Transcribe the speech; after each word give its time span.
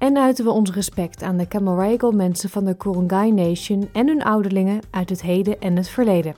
en 0.00 0.18
uiten 0.18 0.44
we 0.44 0.50
ons 0.50 0.70
respect 0.70 1.22
aan 1.22 1.36
de 1.36 1.48
Camaragal 1.48 2.12
mensen 2.12 2.50
van 2.50 2.64
de 2.64 2.76
Kurungay 2.76 3.30
Nation 3.30 3.88
en 3.92 4.06
hun 4.06 4.22
ouderlingen 4.22 4.80
uit 4.90 5.08
het 5.08 5.22
heden 5.22 5.60
en 5.60 5.76
het 5.76 5.88
verleden. 5.88 6.34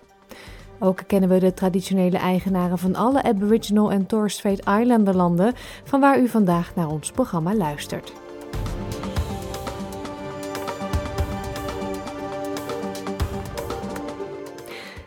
Ook 0.79 1.03
kennen 1.07 1.29
we 1.29 1.39
de 1.39 1.55
traditionele 1.55 2.17
eigenaren 2.17 2.79
van 2.79 2.95
alle 2.95 3.23
Aboriginal 3.23 3.93
en 3.93 4.06
Torres 4.06 4.34
Strait 4.34 4.59
Islander 4.59 5.17
landen, 5.17 5.53
van 5.84 6.01
waar 6.01 6.20
u 6.20 6.29
vandaag 6.29 6.75
naar 6.75 6.89
ons 6.89 7.11
programma 7.11 7.55
luistert. 7.55 8.12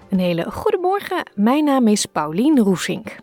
Een 0.10 0.20
hele 0.20 0.52
goede 0.52 0.77
morgen. 0.82 1.30
Mijn 1.34 1.63
naam 1.63 1.88
is 1.88 2.05
Paulien 2.05 2.60
Roesink. 2.60 3.16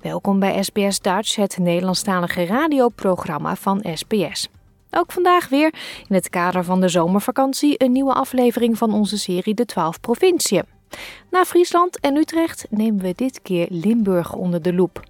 Welkom 0.00 0.38
bij 0.38 0.62
SBS 0.62 1.00
Dutch, 1.00 1.36
het 1.36 1.58
Nederlandstalige 1.58 2.46
radioprogramma 2.46 3.56
van 3.56 3.84
SBS. 3.94 4.48
Ook 4.90 5.12
vandaag 5.12 5.48
weer 5.48 5.74
in 6.08 6.14
het 6.14 6.28
kader 6.28 6.64
van 6.64 6.80
de 6.80 6.88
zomervakantie 6.88 7.82
een 7.84 7.92
nieuwe 7.92 8.12
aflevering 8.12 8.78
van 8.78 8.92
onze 8.92 9.18
serie 9.18 9.54
De 9.54 9.64
12 9.64 10.00
Provinciën. 10.00 10.64
Na 11.30 11.44
Friesland 11.44 12.00
en 12.00 12.16
Utrecht 12.16 12.66
nemen 12.70 13.02
we 13.02 13.12
dit 13.16 13.42
keer 13.42 13.66
Limburg 13.70 14.34
onder 14.34 14.62
de 14.62 14.74
loep. 14.74 15.00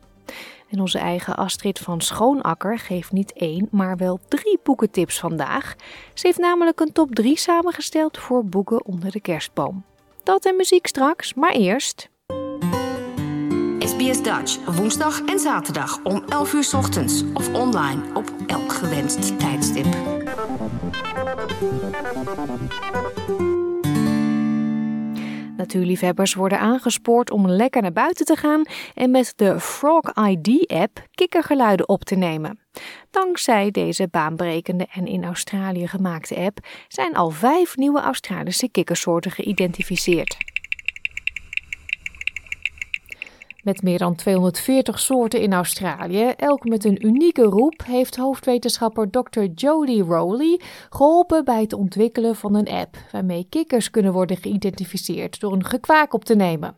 En 0.69 0.81
onze 0.81 0.99
eigen 0.99 1.37
Astrid 1.37 1.79
van 1.79 2.01
Schoonakker 2.01 2.79
geeft 2.79 3.13
niet 3.13 3.33
één, 3.33 3.69
maar 3.71 3.97
wel 3.97 4.21
drie 4.29 4.59
boekentips 4.63 5.19
vandaag. 5.19 5.75
Ze 6.15 6.27
heeft 6.27 6.39
namelijk 6.39 6.81
een 6.81 6.93
top 6.93 7.15
3 7.15 7.39
samengesteld 7.39 8.19
voor 8.19 8.45
boeken 8.45 8.85
onder 8.85 9.11
de 9.11 9.21
kerstboom. 9.21 9.85
Dat 10.23 10.45
en 10.45 10.57
muziek 10.57 10.87
straks, 10.87 11.35
maar 11.35 11.53
eerst. 11.53 12.09
SBS 13.99 14.23
Dutch, 14.23 14.59
woensdag 14.77 15.25
en 15.25 15.39
zaterdag 15.39 16.03
om 16.03 16.23
11 16.29 16.53
uur 16.53 16.71
ochtends 16.77 17.25
of 17.35 17.55
online 17.55 18.03
op 18.15 18.33
elk 18.47 18.73
gewenst 18.73 19.39
tijdstip. 19.39 19.87
Natuurliefhebbers 25.57 26.35
worden 26.35 26.59
aangespoord 26.59 27.31
om 27.31 27.49
lekker 27.49 27.83
naar 27.83 27.93
buiten 27.93 28.27
te 28.27 28.37
gaan 28.37 28.63
en 28.95 29.11
met 29.11 29.33
de 29.37 29.61
Frog 29.61 30.13
ID-app 30.29 31.07
kikkergeluiden 31.11 31.89
op 31.89 32.05
te 32.05 32.15
nemen. 32.15 32.59
Dankzij 33.11 33.71
deze 33.71 34.09
baanbrekende 34.11 34.87
en 34.93 35.07
in 35.07 35.25
Australië 35.25 35.87
gemaakte 35.87 36.37
app 36.37 36.59
zijn 36.89 37.17
al 37.17 37.31
vijf 37.31 37.77
nieuwe 37.77 38.01
Australische 38.01 38.69
kikkersoorten 38.71 39.31
geïdentificeerd. 39.31 40.37
Met 43.69 43.83
meer 43.83 43.99
dan 43.99 44.15
240 44.15 45.01
soorten 45.01 45.41
in 45.41 45.53
Australië, 45.53 46.33
elk 46.37 46.65
met 46.65 46.85
een 46.85 47.07
unieke 47.07 47.43
roep, 47.43 47.83
heeft 47.85 48.17
hoofdwetenschapper 48.17 49.11
Dr. 49.11 49.45
Jodie 49.55 50.03
Rowley 50.03 50.61
geholpen 50.91 51.45
bij 51.45 51.61
het 51.61 51.73
ontwikkelen 51.73 52.37
van 52.37 52.55
een 52.55 52.69
app 52.69 52.97
waarmee 53.13 53.47
kikkers 53.49 53.91
kunnen 53.91 54.13
worden 54.13 54.37
geïdentificeerd 54.37 55.41
door 55.41 55.53
een 55.53 55.65
gekwaak 55.65 56.15
op 56.15 56.25
te 56.25 56.35
nemen. 56.35 56.77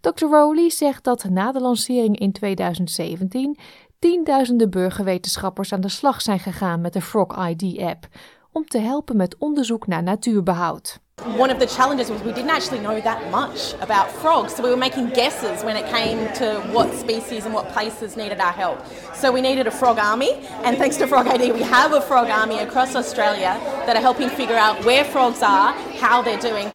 Dr. 0.00 0.24
Rowley 0.24 0.70
zegt 0.70 1.04
dat 1.04 1.24
na 1.24 1.52
de 1.52 1.60
lancering 1.60 2.18
in 2.18 2.32
2017 2.32 3.58
tienduizenden 3.98 4.70
burgerwetenschappers 4.70 5.72
aan 5.72 5.80
de 5.80 5.88
slag 5.88 6.22
zijn 6.22 6.40
gegaan 6.40 6.80
met 6.80 6.92
de 6.92 7.00
Frog 7.00 7.48
ID-app 7.48 8.06
om 8.54 8.66
te 8.66 8.78
helpen 8.78 9.16
met 9.16 9.36
onderzoek 9.38 9.86
naar 9.86 10.02
natuurbehoud. 10.02 11.02
One 11.38 11.52
of 11.52 11.58
the 11.58 11.66
challenges 11.66 12.08
was 12.08 12.22
we 12.22 12.32
didn't 12.32 12.50
actually 12.50 12.82
know 12.82 13.02
that 13.02 13.18
much 13.30 13.74
about 13.80 14.10
frogs, 14.10 14.54
so 14.54 14.62
we 14.62 14.68
were 14.68 14.78
making 14.78 15.14
guesses 15.14 15.62
when 15.62 15.76
it 15.76 15.84
came 15.90 16.32
to 16.32 16.60
what 16.72 16.88
species 16.94 17.44
and 17.44 17.52
what 17.52 17.72
places 17.72 18.14
needed 18.14 18.40
our 18.40 18.54
help. 18.56 18.78
So 19.14 19.32
we 19.32 19.40
needed 19.40 19.66
a 19.66 19.70
frog 19.70 19.98
army, 19.98 20.30
and 20.64 20.76
thanks 20.76 20.96
to 20.96 21.06
Frog 21.06 21.26
ID, 21.26 21.52
we 21.52 21.62
have 21.62 21.96
a 21.96 22.00
frog 22.00 22.28
army 22.28 22.58
across 22.58 22.94
Australia 22.94 23.56
that 23.86 23.96
are 23.96 24.02
helping 24.02 24.28
figure 24.28 24.58
out 24.58 24.84
where 24.84 25.04
frogs 25.04 25.42
are, 25.42 25.74
how 26.00 26.22
they're 26.22 26.50
doing. 26.50 26.72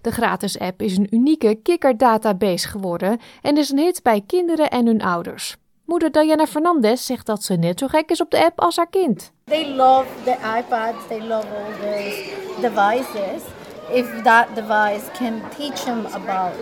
De 0.00 0.10
gratis 0.10 0.58
app 0.58 0.82
is 0.82 0.96
een 0.96 1.06
unieke 1.10 1.54
kikkerdatabase 1.62 2.68
geworden 2.68 3.18
en 3.42 3.56
is 3.56 3.70
een 3.70 3.78
hit 3.78 4.02
bij 4.02 4.22
kinderen 4.26 4.70
en 4.70 4.86
hun 4.86 5.02
ouders. 5.02 5.56
Moeder 5.84 6.10
Diana 6.10 6.46
Fernandez 6.46 7.04
zegt 7.04 7.26
dat 7.26 7.42
ze 7.42 7.54
net 7.54 7.78
zo 7.78 7.86
gek 7.86 8.10
is 8.10 8.20
op 8.20 8.30
de 8.30 8.44
app 8.44 8.60
als 8.60 8.76
haar 8.76 8.88
kind. 8.90 9.32
They 9.48 9.64
love 9.64 10.06
the 10.24 10.36
iPads, 10.42 11.08
they 11.08 11.20
love 11.20 11.46
all 11.52 11.70
the 11.80 12.34
devices. 12.60 13.42
If 13.90 14.22
that 14.22 14.54
device 14.54 15.04
can 15.12 15.42
teach 15.56 15.84
them 15.84 16.06
about 16.06 16.52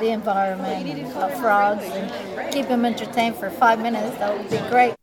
the 0.00 0.06
environment 0.06 1.14
about 1.14 1.30
frogs 1.30 1.84
and 1.84 2.10
keep 2.50 2.66
them 2.66 2.84
entertained 2.84 3.36
for 3.36 3.50
five 3.50 3.80
minutes, 3.80 4.18
that 4.18 4.36
would 4.36 4.48
be 4.48 4.58
great. 4.70 4.94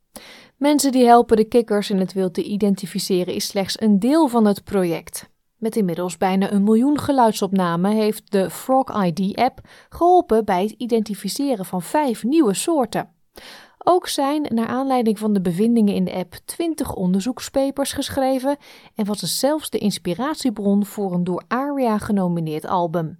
Mensen 0.57 0.91
die 0.91 1.05
helpen 1.05 1.37
de 1.37 1.43
kikkers 1.43 1.89
in 1.89 1.97
het 1.97 2.13
wild 2.13 2.33
te 2.33 2.43
identificeren 2.43 3.33
is 3.33 3.47
slechts 3.47 3.81
een 3.81 3.99
deel 3.99 4.27
van 4.27 4.45
het 4.45 4.63
project. 4.63 5.29
Met 5.57 5.75
inmiddels 5.75 6.17
bijna 6.17 6.51
een 6.51 6.63
miljoen 6.63 6.99
geluidsopnamen 6.99 7.91
heeft 7.91 8.31
de 8.31 8.49
Frog 8.49 9.03
ID-app 9.05 9.59
geholpen 9.89 10.45
bij 10.45 10.63
het 10.63 10.71
identificeren 10.77 11.65
van 11.65 11.81
vijf 11.81 12.23
nieuwe 12.23 12.53
soorten. 12.53 13.09
Ook 13.83 14.07
zijn, 14.07 14.45
naar 14.49 14.67
aanleiding 14.67 15.19
van 15.19 15.33
de 15.33 15.41
bevindingen 15.41 15.93
in 15.93 16.03
de 16.03 16.13
app, 16.13 16.33
20 16.45 16.93
onderzoekspapers 16.93 17.93
geschreven 17.93 18.57
en 18.95 19.05
was 19.05 19.21
het 19.21 19.29
zelfs 19.29 19.69
de 19.69 19.77
inspiratiebron 19.77 20.85
voor 20.85 21.13
een 21.13 21.23
door 21.23 21.43
ARIA 21.47 21.97
genomineerd 21.97 22.65
album. 22.65 23.19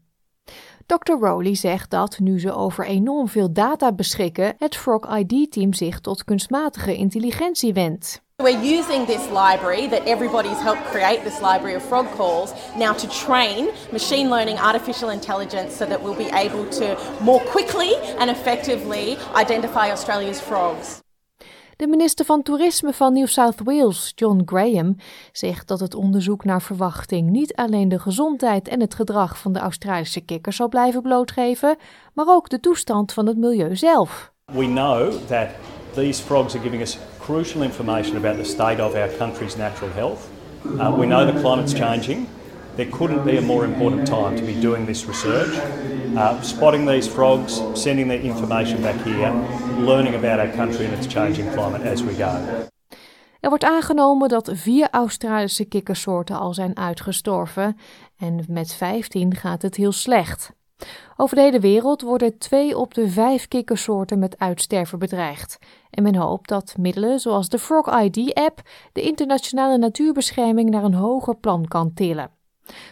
Dr. 0.86 1.12
Rowley 1.12 1.56
zegt 1.56 1.90
dat, 1.90 2.20
nu 2.20 2.40
ze 2.40 2.54
over 2.54 2.86
enorm 2.86 3.28
veel 3.28 3.54
data 3.54 3.94
beschikken, 3.94 4.54
het 4.58 4.76
Frog 4.76 5.18
ID-team 5.18 5.74
zich 5.74 6.00
tot 6.00 6.24
kunstmatige 6.24 6.96
intelligentie 6.96 7.74
wendt. 7.74 8.24
We're 8.41 8.63
using 8.78 9.06
this 9.06 9.29
library 9.29 9.85
that 9.88 10.07
everybody's 10.07 10.59
helped 10.59 10.84
create, 10.85 11.24
this 11.24 11.41
library 11.41 11.75
of 11.75 11.84
frog 11.84 12.07
calls, 12.18 12.53
now 12.75 12.94
to 12.94 13.07
train 13.07 13.69
machine 13.91 14.29
learning 14.31 14.57
artificial 14.57 15.09
intelligence 15.12 15.75
so 15.75 15.85
that 15.85 16.02
we'll 16.02 16.16
be 16.16 16.31
able 16.34 16.66
to 16.80 16.97
more 17.19 17.40
quickly 17.40 17.94
and 18.18 18.31
effectively 18.31 19.16
identify 19.35 19.91
Australia's 19.91 20.41
frogs. 20.41 21.01
De 21.75 21.88
minister 21.88 22.25
van 22.25 22.41
Toerisme 22.41 22.94
van 22.94 23.13
New 23.13 23.28
South 23.28 23.59
Wales, 23.63 24.12
John 24.16 24.41
Graham, 24.46 24.96
zegt 25.31 25.68
dat 25.68 25.80
het 25.80 25.96
onderzoek 25.96 26.44
naar 26.44 26.62
verwachting 26.62 27.30
niet 27.30 27.56
alleen 27.56 27.90
de 27.90 28.00
gezondheid 28.00 28.68
en 28.68 28.80
het 28.80 28.96
gedrag 28.96 29.38
van 29.38 29.53
de 29.53 29.59
Australische 29.59 30.22
kikkers 30.22 30.56
zal 30.56 30.69
blijven 30.69 31.01
blootgeven, 31.01 31.78
maar 32.13 32.28
ook 32.28 32.50
de 32.50 32.59
toestand 32.59 33.13
van 33.13 33.28
het 33.28 33.38
milieu 33.38 33.75
zelf. 33.75 34.31
We 34.46 34.66
know 34.66 35.12
that 35.28 35.47
these 35.96 36.19
frogs 36.19 36.56
are 36.56 36.59
giving 36.59 36.81
us 36.81 36.97
crucial 37.19 37.63
information 37.63 38.18
about 38.18 38.38
the 38.38 38.46
state 38.46 38.79
of 38.79 38.96
our 38.96 39.09
country's 39.18 39.57
natural 39.57 39.91
health. 39.91 40.29
Uh, 40.66 40.96
we 40.97 41.06
know 41.06 41.25
the 41.25 41.40
climate's 41.41 41.74
changing. 41.74 42.28
There 42.75 42.90
couldn't 42.91 43.25
be 43.25 43.38
a 43.38 43.41
more 43.41 43.66
important 43.66 44.07
time 44.07 44.38
to 44.38 44.44
be 44.44 44.53
doing 44.53 44.85
this 44.85 45.06
research, 45.06 45.53
uh, 46.16 46.41
spotting 46.41 46.85
these 46.85 47.07
frogs, 47.07 47.62
sending 47.74 48.07
the 48.07 48.22
information 48.22 48.81
back 48.81 48.96
here, 49.03 49.31
learning 49.78 50.16
about 50.16 50.40
our 50.40 50.51
country 50.56 50.85
and 50.85 50.94
its 50.94 51.07
changing 51.07 51.51
climate 51.53 51.81
as 51.84 52.01
we 52.01 52.13
go. 52.13 52.69
Er 53.40 53.50
wordt 53.50 53.63
aangenomen 53.63 54.30
dat 54.30 54.50
vier 54.53 54.88
Australische 54.91 55.66
kikkersoorten 55.66 56.40
al 56.40 56.53
zijn 56.53 56.78
uitgestorven 56.78 57.77
en 58.18 58.45
met 58.48 58.74
15 58.74 59.36
gaat 59.36 59.62
het 59.62 59.75
heel 59.75 59.92
slecht. 59.92 60.51
Over 61.18 61.36
de 61.36 61.42
hele 61.42 61.60
wereld 61.60 62.01
worden 62.01 62.38
twee 62.38 62.77
op 62.77 62.94
de 62.94 63.10
vijf 63.10 63.48
kikkersoorten 63.48 64.19
met 64.19 64.39
uitsterven 64.39 65.00
bedreigd. 65.00 65.57
En 65.92 66.04
men 66.04 66.16
hoopt 66.16 66.50
dat 66.50 66.76
middelen 66.80 67.20
zoals 67.20 67.50
de 67.50 67.60
Frog 67.60 68.02
ID-app 68.02 68.62
de 68.94 69.02
internationale 69.02 69.78
natuurbescherming 69.78 70.70
naar 70.70 70.84
een 70.84 70.94
hoger 70.94 71.36
plan 71.36 71.68
kan 71.68 71.94
tillen. 71.94 72.32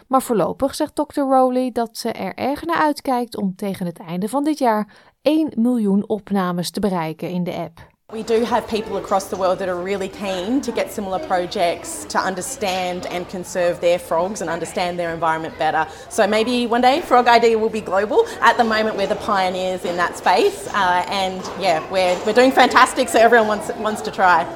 Maar 0.08 0.22
voorlopig 0.22 0.74
zegt 0.74 0.94
Dr. 0.94 1.20
Rowley 1.20 1.70
dat 1.72 1.96
ze 1.96 2.12
er 2.12 2.34
erg 2.34 2.64
naar 2.64 2.76
uitkijkt 2.76 3.36
om 3.36 3.54
tegen 3.56 3.86
het 3.86 3.98
einde 3.98 4.28
van 4.28 4.44
dit 4.44 4.58
jaar 4.58 4.94
1 5.22 5.52
miljoen 5.56 6.08
opnames 6.08 6.70
te 6.70 6.80
bereiken 6.80 7.30
in 7.30 7.44
de 7.44 7.54
app. 7.54 7.88
We 8.12 8.24
do 8.24 8.44
have 8.44 8.66
people 8.66 8.96
across 8.96 9.28
the 9.28 9.36
world 9.36 9.58
that 9.60 9.68
are 9.68 9.80
really 9.80 10.08
keen 10.08 10.60
to 10.62 10.72
get 10.72 10.90
similar 10.90 11.20
projects 11.20 12.04
to 12.06 12.18
understand 12.18 13.06
and 13.06 13.28
conserve 13.28 13.80
their 13.80 13.98
frogs 14.00 14.40
and 14.40 14.50
understand 14.50 14.98
their 14.98 15.14
environment 15.14 15.56
better. 15.58 15.86
So 16.08 16.26
maybe 16.26 16.66
one 16.66 16.80
day 16.80 17.02
Frog 17.02 17.28
ID 17.28 17.56
will 17.56 17.70
be 17.70 17.80
global. 17.80 18.26
At 18.40 18.56
the 18.56 18.64
moment, 18.64 18.96
we're 18.96 19.06
the 19.06 19.22
pioneers 19.26 19.84
in 19.84 19.96
that 19.96 20.18
space, 20.18 20.66
uh, 20.74 21.04
and 21.08 21.40
yeah, 21.60 21.80
we're, 21.92 22.18
we're 22.24 22.34
doing 22.34 22.52
fantastic. 22.52 23.08
So 23.08 23.18
everyone 23.18 23.48
wants 23.48 23.70
wants 23.78 24.02
to 24.02 24.10
try. 24.10 24.46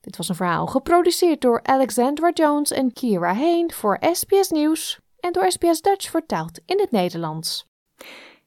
Dit 0.00 0.16
was 0.16 0.28
een 0.28 0.34
verhaal 0.34 0.66
geproduceerd 0.66 1.40
door 1.40 1.60
Alexandra 1.62 2.30
Jones 2.30 2.72
en 2.72 2.92
Kira 2.92 3.34
Hain 3.34 3.72
voor 3.72 3.98
SBS 4.12 4.50
Nieuws. 4.50 5.02
en 5.24 5.32
door 5.32 5.50
SBS 5.52 5.80
Dutch 5.80 6.10
vertaald 6.10 6.60
in 6.66 6.80
het 6.80 6.90
Nederlands. 6.90 7.73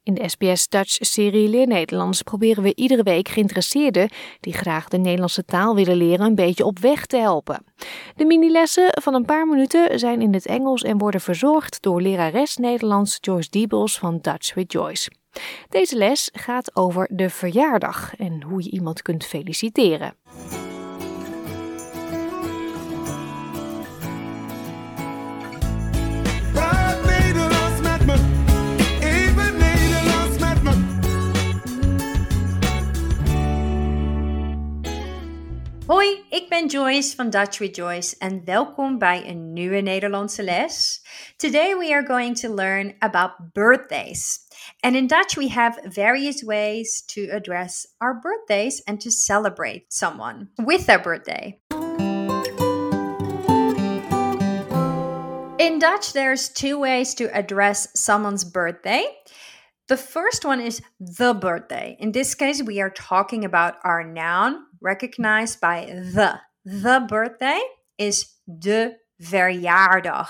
In 0.07 0.13
de 0.13 0.29
SBS 0.29 0.67
Dutch-serie 0.67 1.49
Leer 1.49 1.67
Nederlands 1.67 2.21
proberen 2.21 2.63
we 2.63 2.75
iedere 2.75 3.03
week 3.03 3.27
geïnteresseerden 3.27 4.09
die 4.39 4.53
graag 4.53 4.87
de 4.87 4.97
Nederlandse 4.97 5.45
taal 5.45 5.75
willen 5.75 5.95
leren 5.95 6.25
een 6.25 6.35
beetje 6.35 6.65
op 6.65 6.79
weg 6.79 7.05
te 7.05 7.17
helpen. 7.17 7.63
De 8.15 8.25
minilessen 8.25 8.89
van 9.01 9.13
een 9.13 9.25
paar 9.25 9.47
minuten 9.47 9.99
zijn 9.99 10.21
in 10.21 10.33
het 10.33 10.45
Engels 10.45 10.83
en 10.83 10.97
worden 10.97 11.21
verzorgd 11.21 11.81
door 11.81 12.01
lerares 12.01 12.55
Nederlands 12.55 13.17
Joyce 13.21 13.49
Diebels 13.49 13.99
van 13.99 14.19
Dutch 14.21 14.53
with 14.53 14.71
Joyce. 14.71 15.11
Deze 15.69 15.97
les 15.97 16.29
gaat 16.33 16.75
over 16.75 17.09
de 17.11 17.29
verjaardag 17.29 18.15
en 18.15 18.43
hoe 18.43 18.63
je 18.63 18.69
iemand 18.69 19.01
kunt 19.01 19.25
feliciteren. 19.25 20.15
Hoi, 35.87 36.25
ik 36.29 36.49
ben 36.49 36.67
Joyce 36.67 37.15
van 37.15 37.29
Dutch 37.29 37.57
with 37.57 37.75
Joyce 37.75 38.15
en 38.17 38.41
welkom 38.45 38.97
bij 38.97 39.27
een 39.27 39.53
nieuwe 39.53 39.81
Nederlandse 39.81 40.43
les. 40.43 41.01
Today 41.37 41.77
we 41.77 41.93
are 41.93 42.05
going 42.05 42.39
to 42.39 42.53
learn 42.53 42.95
about 42.99 43.31
birthdays. 43.53 44.39
And 44.79 44.95
in 44.95 45.07
Dutch 45.07 45.35
we 45.35 45.49
have 45.49 45.79
various 45.83 46.43
ways 46.43 47.05
to 47.05 47.21
address 47.31 47.95
our 47.97 48.19
birthdays 48.19 48.83
and 48.83 49.01
to 49.01 49.09
celebrate 49.09 49.85
someone 49.87 50.49
with 50.55 50.85
their 50.85 51.01
birthday. 51.01 51.59
In 55.57 55.79
Dutch, 55.79 56.11
there's 56.11 56.49
two 56.49 56.79
ways 56.79 57.13
to 57.13 57.29
address 57.33 57.87
someone's 57.93 58.43
birthday. 58.43 59.05
The 59.87 59.97
first 59.97 60.43
one 60.43 60.59
is 60.59 60.81
the 60.99 61.33
birthday. 61.33 61.95
In 61.99 62.11
this 62.11 62.35
case, 62.35 62.61
we 62.61 62.81
are 62.81 62.89
talking 62.89 63.45
about 63.45 63.75
our 63.85 64.03
noun 64.03 64.66
recognized 64.81 65.59
by 65.59 65.85
the. 65.85 66.39
The 66.65 67.05
birthday 67.07 67.61
is 67.97 68.35
de 68.59 68.97
verjaardag. 69.21 70.27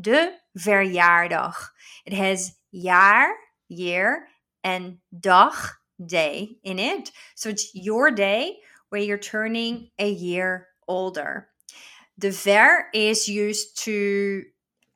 De 0.00 0.32
verjaardag. 0.56 1.72
It 2.06 2.14
has 2.14 2.52
jaar, 2.70 3.34
year, 3.68 4.28
and 4.64 4.98
dag, 5.20 5.78
day 6.04 6.56
in 6.62 6.78
it. 6.78 7.12
So 7.34 7.50
it's 7.50 7.70
your 7.74 8.10
day 8.10 8.60
where 8.88 9.02
you're 9.02 9.18
turning 9.18 9.90
a 9.98 10.10
year 10.10 10.68
older. 10.86 11.48
The 12.16 12.30
ver 12.30 12.88
is 12.94 13.28
used 13.28 13.78
to 13.84 14.44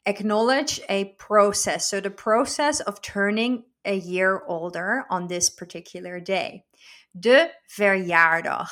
acknowledge 0.07 0.81
a 0.89 1.05
process. 1.19 1.87
So, 1.87 2.01
the 2.01 2.11
process 2.11 2.81
of 2.81 3.03
turning 3.03 3.65
a 3.85 3.97
year 3.97 4.43
older 4.47 5.05
on 5.11 5.29
this 5.29 5.51
particular 5.51 6.21
day. 6.21 6.65
De 7.13 7.51
verjaardag. 7.67 8.71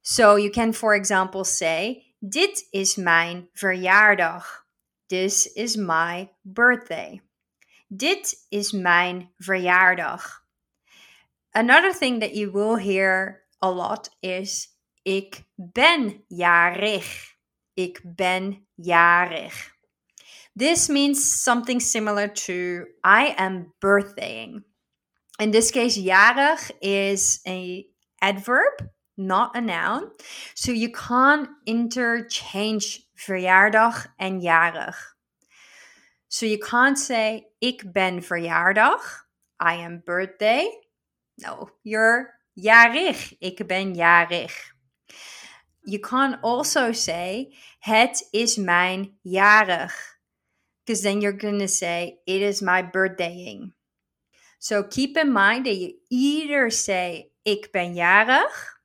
So, 0.00 0.36
you 0.36 0.50
can, 0.50 0.72
for 0.72 0.94
example, 0.94 1.44
say: 1.44 2.14
Dit 2.20 2.66
is 2.70 2.96
mijn 2.96 3.48
verjaardag. 3.52 4.66
This 5.08 5.52
is 5.54 5.76
my 5.76 6.30
birthday. 6.42 7.20
Dit 7.88 8.46
is 8.50 8.72
mijn 8.72 9.32
verjaardag. 9.38 10.44
Another 11.52 11.92
thing 11.92 12.20
that 12.20 12.34
you 12.34 12.50
will 12.50 12.76
hear 12.76 13.46
a 13.62 13.70
lot 13.70 14.10
is 14.20 14.68
ik 15.02 15.44
ben 15.54 16.24
jarig. 16.28 17.36
Ik 17.74 18.00
ben 18.04 18.66
jarig. 18.74 19.72
This 20.54 20.88
means 20.88 21.42
something 21.42 21.80
similar 21.80 22.28
to 22.28 22.86
I 23.04 23.34
am 23.36 23.74
birthdaying. 23.78 24.64
In 25.38 25.52
this 25.52 25.70
case, 25.70 25.96
jarig 25.96 26.70
is 26.82 27.40
a 27.46 27.86
adverb, 28.20 28.90
not 29.16 29.56
a 29.56 29.60
noun. 29.60 30.10
So 30.54 30.72
you 30.72 30.90
can't 30.90 31.48
interchange 31.66 33.06
verjaardag 33.16 34.06
en 34.18 34.40
jarig. 34.40 34.96
So 36.28 36.44
you 36.44 36.58
can't 36.58 36.98
say 36.98 37.46
ik 37.60 37.92
ben 37.92 38.20
verjaardag, 38.20 39.00
I 39.60 39.74
am 39.74 40.02
birthday. 40.04 40.68
No, 41.38 41.70
you're 41.84 42.34
jarig. 42.56 43.32
Ik 43.40 43.66
ben 43.66 43.94
jarig. 43.94 44.52
You 45.84 46.00
can 46.00 46.38
also 46.42 46.92
say 46.92 47.54
het 47.80 48.28
is 48.32 48.56
mijn 48.56 49.18
jarig. 49.22 49.92
Because 50.84 51.02
then 51.02 51.20
you're 51.20 51.38
going 51.38 51.60
to 51.60 51.68
say 51.68 52.18
it 52.26 52.42
is 52.42 52.60
my 52.60 52.82
birthdaying. 52.82 53.72
So 54.58 54.82
keep 54.82 55.16
in 55.16 55.32
mind 55.32 55.66
that 55.66 55.76
you 55.76 55.94
either 56.10 56.70
say 56.70 57.30
ik 57.44 57.72
ben 57.72 57.94
jarig 57.94 58.80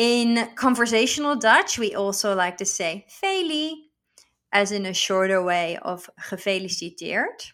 In 0.00 0.48
conversational 0.54 1.36
Dutch, 1.36 1.78
we 1.78 1.94
also 1.94 2.34
like 2.34 2.56
to 2.56 2.64
say 2.64 3.04
feli, 3.22 3.72
as 4.50 4.72
in 4.72 4.86
a 4.86 4.94
shorter 4.94 5.42
way 5.42 5.76
of 5.82 6.08
gefeliciteerd. 6.18 7.52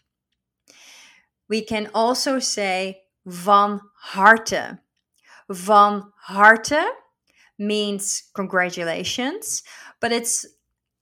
We 1.49 1.61
can 1.61 1.89
also 1.93 2.39
say 2.39 3.01
van 3.25 3.81
harte. 3.95 4.79
Van 5.49 6.13
harte 6.21 6.85
means 7.59 8.29
congratulations, 8.33 9.63
but 9.99 10.13
it's 10.13 10.45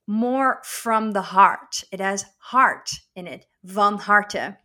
more 0.08 0.62
from 0.64 1.12
the 1.12 1.22
heart. 1.22 1.84
It 1.92 2.00
has 2.00 2.26
heart 2.40 2.90
in 3.16 3.28
it. 3.28 3.46
Van 3.64 4.00
harte. 4.00 4.58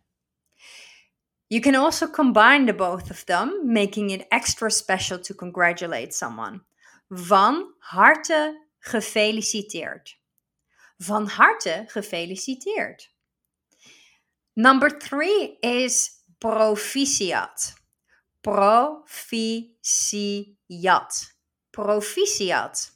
You 1.47 1.61
can 1.61 1.75
also 1.75 2.07
combine 2.07 2.65
the 2.65 2.73
both 2.73 3.11
of 3.11 3.23
them, 3.27 3.71
making 3.71 4.09
it 4.09 4.27
extra 4.31 4.71
special 4.71 5.19
to 5.19 5.35
congratulate 5.35 6.11
someone. 6.15 6.61
Van 7.13 7.73
harte 7.79 8.67
gefeliciteerd. 8.79 10.17
Van 10.97 11.27
harte 11.27 11.85
gefeliciteerd. 11.87 13.09
Number 14.53 14.97
three 14.97 15.57
is 15.59 16.23
proficiat. 16.37 17.73
Proficiat. 18.41 19.73
Proficiat. 21.71 22.91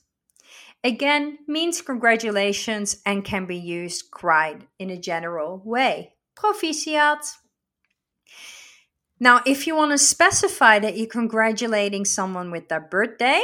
Again, 0.81 1.39
means 1.47 1.81
congratulations 1.81 3.01
and 3.05 3.25
can 3.25 3.45
be 3.45 3.57
used 3.57 4.11
quite 4.11 4.67
in 4.77 4.91
a 4.91 4.97
general 4.97 5.61
way. 5.65 6.15
Proficiat. 6.35 7.37
Now, 9.19 9.41
if 9.45 9.67
you 9.67 9.75
want 9.75 9.91
to 9.91 9.97
specify 9.97 10.79
that 10.79 10.95
you're 10.95 11.07
congratulating 11.07 12.05
someone 12.05 12.49
with 12.51 12.69
their 12.69 12.79
birthday, 12.79 13.43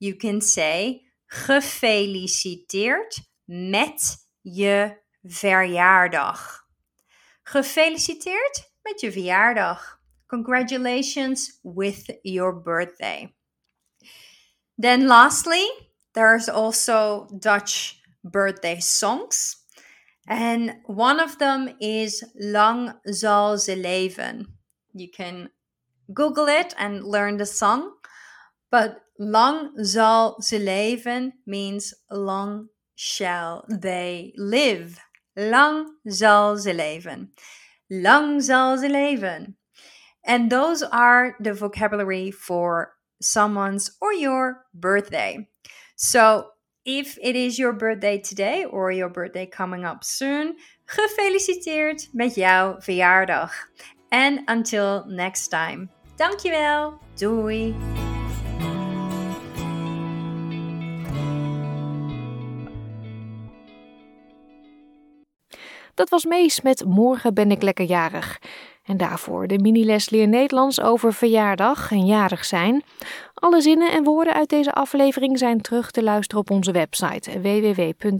you 0.00 0.16
can 0.16 0.40
say 0.40 1.02
gefeliciteerd 1.26 3.20
met 3.44 4.28
je 4.40 4.96
verjaardag. 5.22 6.66
Gefeliciteerd 7.42 8.72
met 8.82 9.00
je 9.00 9.12
verjaardag. 9.12 10.00
Congratulations 10.26 11.58
with 11.62 12.18
your 12.22 12.62
birthday. 12.62 13.34
Then, 14.78 15.06
lastly, 15.06 15.68
there's 16.12 16.48
also 16.48 17.26
Dutch 17.38 18.00
birthday 18.22 18.80
songs. 18.80 19.56
And 20.26 20.80
one 20.86 21.20
of 21.20 21.38
them 21.38 21.74
is 21.78 22.24
Lang 22.34 23.00
zal 23.02 23.58
ze 23.58 23.76
leven. 23.76 24.58
You 24.92 25.08
can 25.08 25.50
Google 26.14 26.48
it 26.48 26.74
and 26.78 27.04
learn 27.04 27.36
the 27.36 27.46
song. 27.46 27.98
But 28.70 29.02
lang 29.20 29.70
zal 29.84 30.42
ze 30.42 30.58
leven 30.58 31.32
means 31.44 31.94
long 32.08 32.68
shall 32.94 33.64
they 33.80 34.32
live. 34.34 34.98
Lang 35.34 35.98
zal 36.04 36.56
ze 36.56 36.74
leven. 36.74 37.32
Lang 37.88 38.42
zal 38.42 38.78
ze 38.78 38.88
leven. 38.88 39.56
And 40.22 40.50
those 40.50 40.82
are 40.90 41.36
the 41.40 41.54
vocabulary 41.54 42.30
for 42.30 42.96
someone's 43.20 43.96
or 44.00 44.14
your 44.14 44.66
birthday. 44.72 45.48
So 45.96 46.52
if 46.84 47.18
it 47.20 47.36
is 47.36 47.58
your 47.58 47.74
birthday 47.74 48.18
today 48.18 48.64
or 48.64 48.90
your 48.90 49.10
birthday 49.10 49.46
coming 49.46 49.84
up 49.84 50.02
soon, 50.02 50.56
gefeliciteerd 50.86 52.08
met 52.12 52.34
jouw 52.34 52.76
verjaardag. 52.80 53.52
And 54.08 54.42
until 54.46 55.04
next 55.06 55.48
time. 55.48 55.90
Dankjewel. 56.16 56.98
Doei. 57.16 58.09
Dat 66.00 66.08
was 66.08 66.24
Mees 66.24 66.60
met 66.60 66.84
Morgen 66.84 67.34
ben 67.34 67.50
ik 67.50 67.62
lekker 67.62 67.84
jarig. 67.84 68.38
En 68.84 68.96
daarvoor 68.96 69.46
de 69.46 69.58
mini-les 69.58 70.10
Leer 70.10 70.28
Nederlands 70.28 70.80
over 70.80 71.12
verjaardag 71.12 71.90
en 71.90 72.06
jarig 72.06 72.44
zijn. 72.44 72.82
Alle 73.34 73.60
zinnen 73.60 73.92
en 73.92 74.04
woorden 74.04 74.34
uit 74.34 74.48
deze 74.48 74.72
aflevering 74.72 75.38
zijn 75.38 75.60
terug 75.60 75.90
te 75.90 76.02
luisteren 76.02 76.40
op 76.40 76.50
onze 76.50 76.72
website 76.72 77.40
www.sbs.com.au 77.40 78.14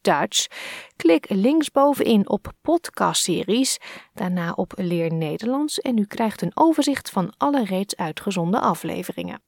Dutch. 0.00 0.46
Klik 0.96 1.26
linksbovenin 1.28 2.28
op 2.28 2.52
podcastseries, 2.62 3.78
daarna 4.14 4.52
op 4.52 4.72
Leer 4.76 5.12
Nederlands 5.12 5.80
en 5.80 5.98
u 5.98 6.04
krijgt 6.04 6.42
een 6.42 6.52
overzicht 6.54 7.10
van 7.10 7.32
alle 7.36 7.64
reeds 7.64 7.96
uitgezonden 7.96 8.60
afleveringen. 8.60 9.40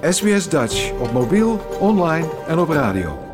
SBS 0.00 0.48
Dutch 0.48 1.00
op 1.00 1.12
mobiel, 1.12 1.60
online 1.80 2.28
en 2.46 2.58
op 2.58 2.68
radio. 2.68 3.27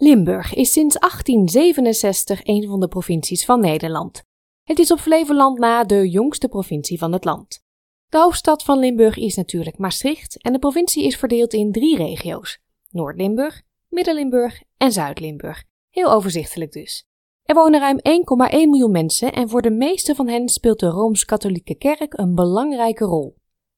Limburg 0.00 0.54
is 0.54 0.72
sinds 0.72 0.98
1867 0.98 2.40
een 2.44 2.66
van 2.68 2.80
de 2.80 2.88
provincies 2.88 3.44
van 3.44 3.60
Nederland. 3.60 4.22
Het 4.64 4.78
is 4.78 4.90
op 4.90 4.98
Flevoland 4.98 5.58
na 5.58 5.84
de 5.84 6.08
jongste 6.08 6.48
provincie 6.48 6.98
van 6.98 7.12
het 7.12 7.24
land. 7.24 7.60
De 8.08 8.18
hoofdstad 8.18 8.62
van 8.62 8.78
Limburg 8.78 9.16
is 9.16 9.36
natuurlijk 9.36 9.78
Maastricht 9.78 10.42
en 10.42 10.52
de 10.52 10.58
provincie 10.58 11.04
is 11.04 11.16
verdeeld 11.16 11.52
in 11.52 11.72
drie 11.72 11.96
regio's: 11.96 12.58
Noord-Limburg, 12.90 13.62
Midden-Limburg 13.88 14.62
en 14.76 14.92
Zuid-Limburg. 14.92 15.64
Heel 15.90 16.12
overzichtelijk 16.12 16.72
dus. 16.72 17.06
Er 17.42 17.54
wonen 17.54 17.80
ruim 17.80 17.98
1,1 17.98 18.68
miljoen 18.68 18.90
mensen 18.90 19.32
en 19.32 19.48
voor 19.48 19.62
de 19.62 19.70
meeste 19.70 20.14
van 20.14 20.28
hen 20.28 20.48
speelt 20.48 20.80
de 20.80 20.88
Rooms-Katholieke 20.88 21.74
Kerk 21.74 22.18
een 22.18 22.34
belangrijke 22.34 23.04
rol. 23.04 23.36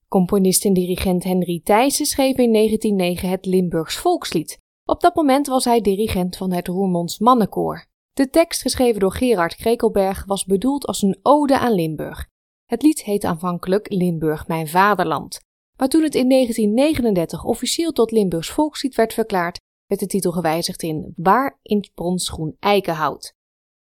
Componist 0.09 0.65
en 0.65 0.73
dirigent 0.73 1.25
Henry 1.25 1.61
Thijssen 1.65 2.07
schreef 2.07 2.37
in 2.37 2.53
1909 2.53 3.29
het 3.29 3.47
Limburgs 3.47 3.97
volkslied, 3.97 4.60
op 4.91 5.01
dat 5.01 5.15
moment 5.15 5.47
was 5.47 5.65
hij 5.65 5.81
dirigent 5.81 6.37
van 6.37 6.53
het 6.53 6.69
Roermonds 6.69 7.19
Mannenkoor. 7.19 7.87
De 8.13 8.31
tekst, 8.31 8.61
geschreven 8.61 9.01
door 9.01 9.13
Gerard 9.13 9.55
Krekelberg, 9.55 10.25
was 10.27 10.45
bedoeld 10.45 10.87
als 10.87 11.03
een 11.03 11.19
ode 11.23 11.59
aan 11.59 11.73
Limburg. 11.73 12.27
Het 12.67 12.83
lied 12.83 13.03
heette 13.03 13.27
aanvankelijk 13.27 13.93
Limburg 13.93 14.49
mijn 14.49 14.69
vaderland. 14.69 15.41
Maar 15.77 15.89
toen 15.89 16.03
het 16.03 16.15
in 16.15 16.29
1939 16.29 17.45
officieel 17.45 17.93
tot 17.93 18.11
Limburgs 18.11 18.51
volkslied 18.51 18.95
werd 18.95 19.13
verklaard, 19.15 19.59
werd 19.87 20.01
de 20.01 20.07
titel 20.07 20.33
gewijzigd 20.33 20.83
in 20.83 21.13
Waar 21.17 21.59
in 21.63 21.91
bronsgroen 21.95 22.57
eikenhout. 22.59 23.35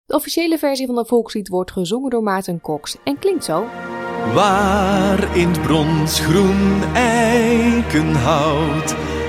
De 0.05 0.14
officiële 0.14 0.59
versie 0.59 0.87
van 0.87 0.97
het 0.97 1.09
volkslied 1.09 1.49
wordt 1.49 1.71
gezongen 1.71 2.11
door 2.11 2.23
Maarten 2.23 2.61
Cox 2.61 2.97
en 3.05 3.19
klinkt 3.19 3.45
zo. 3.45 3.64
Waar 4.35 5.37
in 5.37 5.49
het 5.49 5.62
bronsgroen 5.62 6.83
eikenhout 6.95 7.99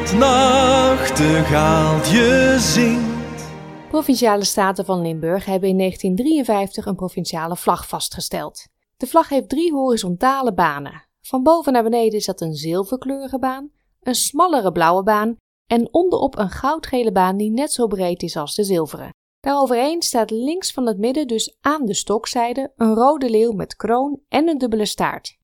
nachtegaaltje 0.09 2.55
zingt. 2.59 3.49
Provinciale 3.89 4.43
staten 4.43 4.85
van 4.85 5.01
Limburg 5.01 5.45
hebben 5.45 5.69
in 5.69 5.77
1953 5.77 6.85
een 6.85 6.95
provinciale 6.95 7.55
vlag 7.55 7.87
vastgesteld. 7.87 8.67
De 8.97 9.07
vlag 9.07 9.29
heeft 9.29 9.49
drie 9.49 9.71
horizontale 9.71 10.53
banen. 10.53 11.05
Van 11.21 11.43
boven 11.43 11.73
naar 11.73 11.83
beneden 11.83 12.19
is 12.19 12.25
dat 12.25 12.41
een 12.41 12.53
zilverkleurige 12.53 13.39
baan, 13.39 13.71
een 14.01 14.15
smallere 14.15 14.71
blauwe 14.71 15.03
baan 15.03 15.35
en 15.67 15.93
onderop 15.93 16.37
een 16.37 16.49
goudgele 16.49 17.11
baan 17.11 17.37
die 17.37 17.51
net 17.51 17.71
zo 17.71 17.87
breed 17.87 18.23
is 18.23 18.35
als 18.35 18.55
de 18.55 18.63
zilveren. 18.63 19.09
Daaroverheen 19.39 20.01
staat 20.01 20.31
links 20.31 20.71
van 20.71 20.87
het 20.87 20.97
midden, 20.97 21.27
dus 21.27 21.57
aan 21.61 21.85
de 21.85 21.93
stokzijde, 21.93 22.71
een 22.75 22.93
rode 22.93 23.29
leeuw 23.29 23.51
met 23.51 23.75
kroon 23.75 24.19
en 24.27 24.47
een 24.47 24.57
dubbele 24.57 24.85
staart. 24.85 25.37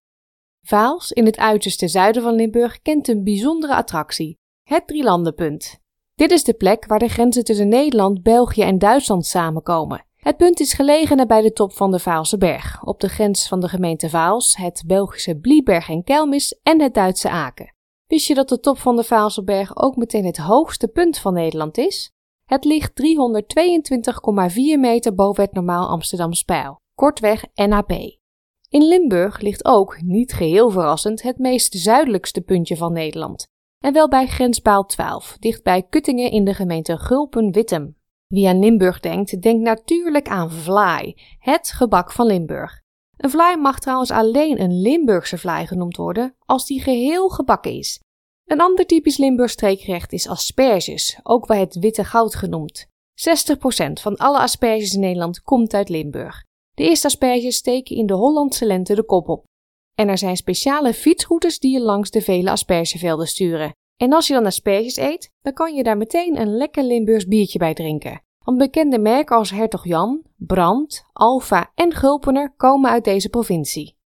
Vaals, 0.61 1.11
in 1.11 1.25
het 1.25 1.37
uiterste 1.37 1.87
zuiden 1.87 2.21
van 2.21 2.35
Limburg, 2.35 2.81
kent 2.81 3.07
een 3.07 3.23
bijzondere 3.23 3.75
attractie, 3.75 4.37
het 4.67 4.87
Drielandenpunt. 4.87 5.79
Dit 6.15 6.31
is 6.31 6.43
de 6.43 6.53
plek 6.53 6.85
waar 6.85 6.99
de 6.99 7.07
grenzen 7.07 7.43
tussen 7.43 7.67
Nederland, 7.67 8.23
België 8.23 8.61
en 8.61 8.77
Duitsland 8.77 9.25
samenkomen. 9.25 10.05
Het 10.15 10.37
punt 10.37 10.59
is 10.59 10.73
gelegen 10.73 11.17
nabij 11.17 11.41
de 11.41 11.53
top 11.53 11.73
van 11.73 11.91
de 11.91 11.99
Vaalse 11.99 12.37
Berg, 12.37 12.83
op 12.83 12.99
de 12.99 13.09
grens 13.09 13.47
van 13.47 13.59
de 13.59 13.67
gemeente 13.67 14.09
Vaals, 14.09 14.55
het 14.55 14.83
Belgische 14.85 15.37
Blieberg 15.37 15.89
en 15.89 16.03
Kelmis 16.03 16.59
en 16.63 16.81
het 16.81 16.93
Duitse 16.93 17.29
Aken. 17.29 17.73
Wist 18.07 18.27
je 18.27 18.33
dat 18.33 18.49
de 18.49 18.59
top 18.59 18.77
van 18.77 18.95
de 18.95 19.03
Vaalse 19.03 19.43
Berg 19.43 19.77
ook 19.77 19.95
meteen 19.95 20.25
het 20.25 20.37
hoogste 20.37 20.87
punt 20.87 21.17
van 21.17 21.33
Nederland 21.33 21.77
is? 21.77 22.11
Het 22.45 22.65
ligt 22.65 22.91
322,4 22.91 24.55
meter 24.79 25.15
boven 25.15 25.43
het 25.43 25.53
normaal 25.53 25.87
Amsterdamse 25.87 26.45
pijl, 26.45 26.79
kortweg 26.95 27.45
NAP. 27.53 27.91
In 28.69 28.87
Limburg 28.87 29.39
ligt 29.39 29.65
ook, 29.65 30.01
niet 30.01 30.33
geheel 30.33 30.69
verrassend, 30.69 31.21
het 31.21 31.37
meest 31.37 31.73
zuidelijkste 31.73 32.41
puntje 32.41 32.77
van 32.77 32.93
Nederland, 32.93 33.47
en 33.79 33.93
wel 33.93 34.07
bij 34.07 34.27
grenspaal 34.27 34.85
12, 34.85 35.37
dichtbij 35.39 35.83
Kuttingen 35.83 36.31
in 36.31 36.43
de 36.43 36.53
gemeente 36.53 36.97
Gulpen-Wittem. 36.97 37.95
Wie 38.27 38.47
aan 38.47 38.59
Limburg 38.59 38.99
denkt, 38.99 39.41
denkt 39.41 39.63
natuurlijk 39.63 40.27
aan 40.27 40.51
vlaai, 40.51 41.15
het 41.39 41.71
gebak 41.71 42.11
van 42.11 42.25
Limburg. 42.25 42.81
Een 43.17 43.29
vlaai 43.29 43.57
mag 43.57 43.79
trouwens 43.79 44.11
alleen 44.11 44.61
een 44.61 44.81
Limburgse 44.81 45.37
vlaai 45.37 45.67
genoemd 45.67 45.97
worden 45.97 46.35
als 46.45 46.65
die 46.65 46.81
geheel 46.81 47.29
gebakken 47.29 47.71
is. 47.71 47.99
Een 48.45 48.61
ander 48.61 48.85
typisch 48.85 49.17
Limburgs 49.17 49.53
streekgerecht 49.53 50.13
is 50.13 50.27
asperges, 50.27 51.19
ook 51.23 51.45
wel 51.45 51.59
het 51.59 51.79
witte 51.79 52.03
goud 52.03 52.35
genoemd. 52.35 52.85
60% 52.85 52.91
van 53.93 54.15
alle 54.15 54.39
asperges 54.39 54.93
in 54.93 54.99
Nederland 54.99 55.41
komt 55.41 55.73
uit 55.73 55.89
Limburg. 55.89 56.43
De 56.73 56.83
eerste 56.83 57.07
asperges 57.07 57.55
steken 57.55 57.95
in 57.95 58.05
de 58.05 58.13
Hollandse 58.13 58.65
lente 58.65 58.95
de 58.95 59.03
kop 59.03 59.29
op. 59.29 59.45
En 59.99 60.09
er 60.09 60.17
zijn 60.17 60.37
speciale 60.37 60.93
fietsroutes 60.93 61.59
die 61.59 61.71
je 61.71 61.81
langs 61.81 62.09
de 62.09 62.21
vele 62.21 62.51
aspergevelden 62.51 63.27
sturen. 63.27 63.75
En 63.95 64.13
als 64.13 64.27
je 64.27 64.33
dan 64.33 64.45
asperges 64.45 64.97
eet, 64.97 65.31
dan 65.41 65.53
kan 65.53 65.75
je 65.75 65.83
daar 65.83 65.97
meteen 65.97 66.39
een 66.39 66.57
lekker 66.57 66.83
Limburgs 66.83 67.27
biertje 67.27 67.59
bij 67.59 67.73
drinken. 67.73 68.21
Want 68.43 68.57
bekende 68.57 68.99
merken 68.99 69.35
als 69.35 69.49
Hertog 69.49 69.85
Jan, 69.85 70.21
Brand, 70.35 71.05
Alfa 71.13 71.71
en 71.75 71.93
Gulpener 71.93 72.53
komen 72.57 72.89
uit 72.89 73.03
deze 73.03 73.29
provincie. 73.29 73.97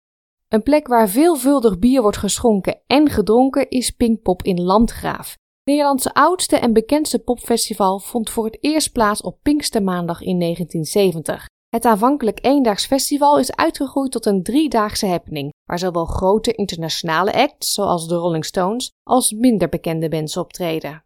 Een 0.47 0.63
plek 0.63 0.87
waar 0.87 1.09
veelvuldig 1.09 1.79
bier 1.79 2.01
wordt 2.01 2.17
geschonken 2.17 2.81
en 2.87 3.09
gedronken 3.09 3.69
is 3.69 3.91
Pinkpop 3.91 4.43
in 4.43 4.61
Landgraaf. 4.61 5.37
Nederlandse 5.63 6.13
oudste 6.13 6.57
en 6.57 6.73
bekendste 6.73 7.19
popfestival 7.19 7.99
vond 7.99 8.29
voor 8.29 8.45
het 8.45 8.57
eerst 8.61 8.91
plaats 8.91 9.21
op 9.21 9.39
Pinkstermaandag 9.41 10.21
in 10.21 10.39
1970. 10.39 11.45
Het 11.75 11.85
aanvankelijk 11.85 12.39
eendaags 12.41 12.85
festival 12.85 13.39
is 13.39 13.55
uitgegroeid 13.55 14.11
tot 14.11 14.25
een 14.25 14.43
driedaagse 14.43 15.05
happening, 15.05 15.53
waar 15.65 15.79
zowel 15.79 16.05
grote 16.05 16.53
internationale 16.53 17.33
acts 17.33 17.73
zoals 17.73 18.07
de 18.07 18.15
Rolling 18.15 18.45
Stones 18.45 18.91
als 19.03 19.31
minder 19.31 19.69
bekende 19.69 20.09
bands 20.09 20.37
optreden. 20.37 21.03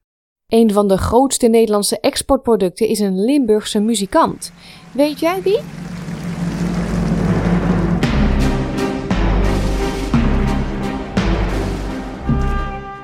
Een 0.48 0.72
van 0.74 0.88
de 0.88 0.98
grootste 0.98 1.48
Nederlandse 1.48 2.00
exportproducten 2.00 2.88
is 2.88 3.00
een 3.00 3.24
Limburgse 3.24 3.80
muzikant. 3.80 4.52
Weet 4.94 5.20
jij 5.20 5.42
wie? 5.42 5.60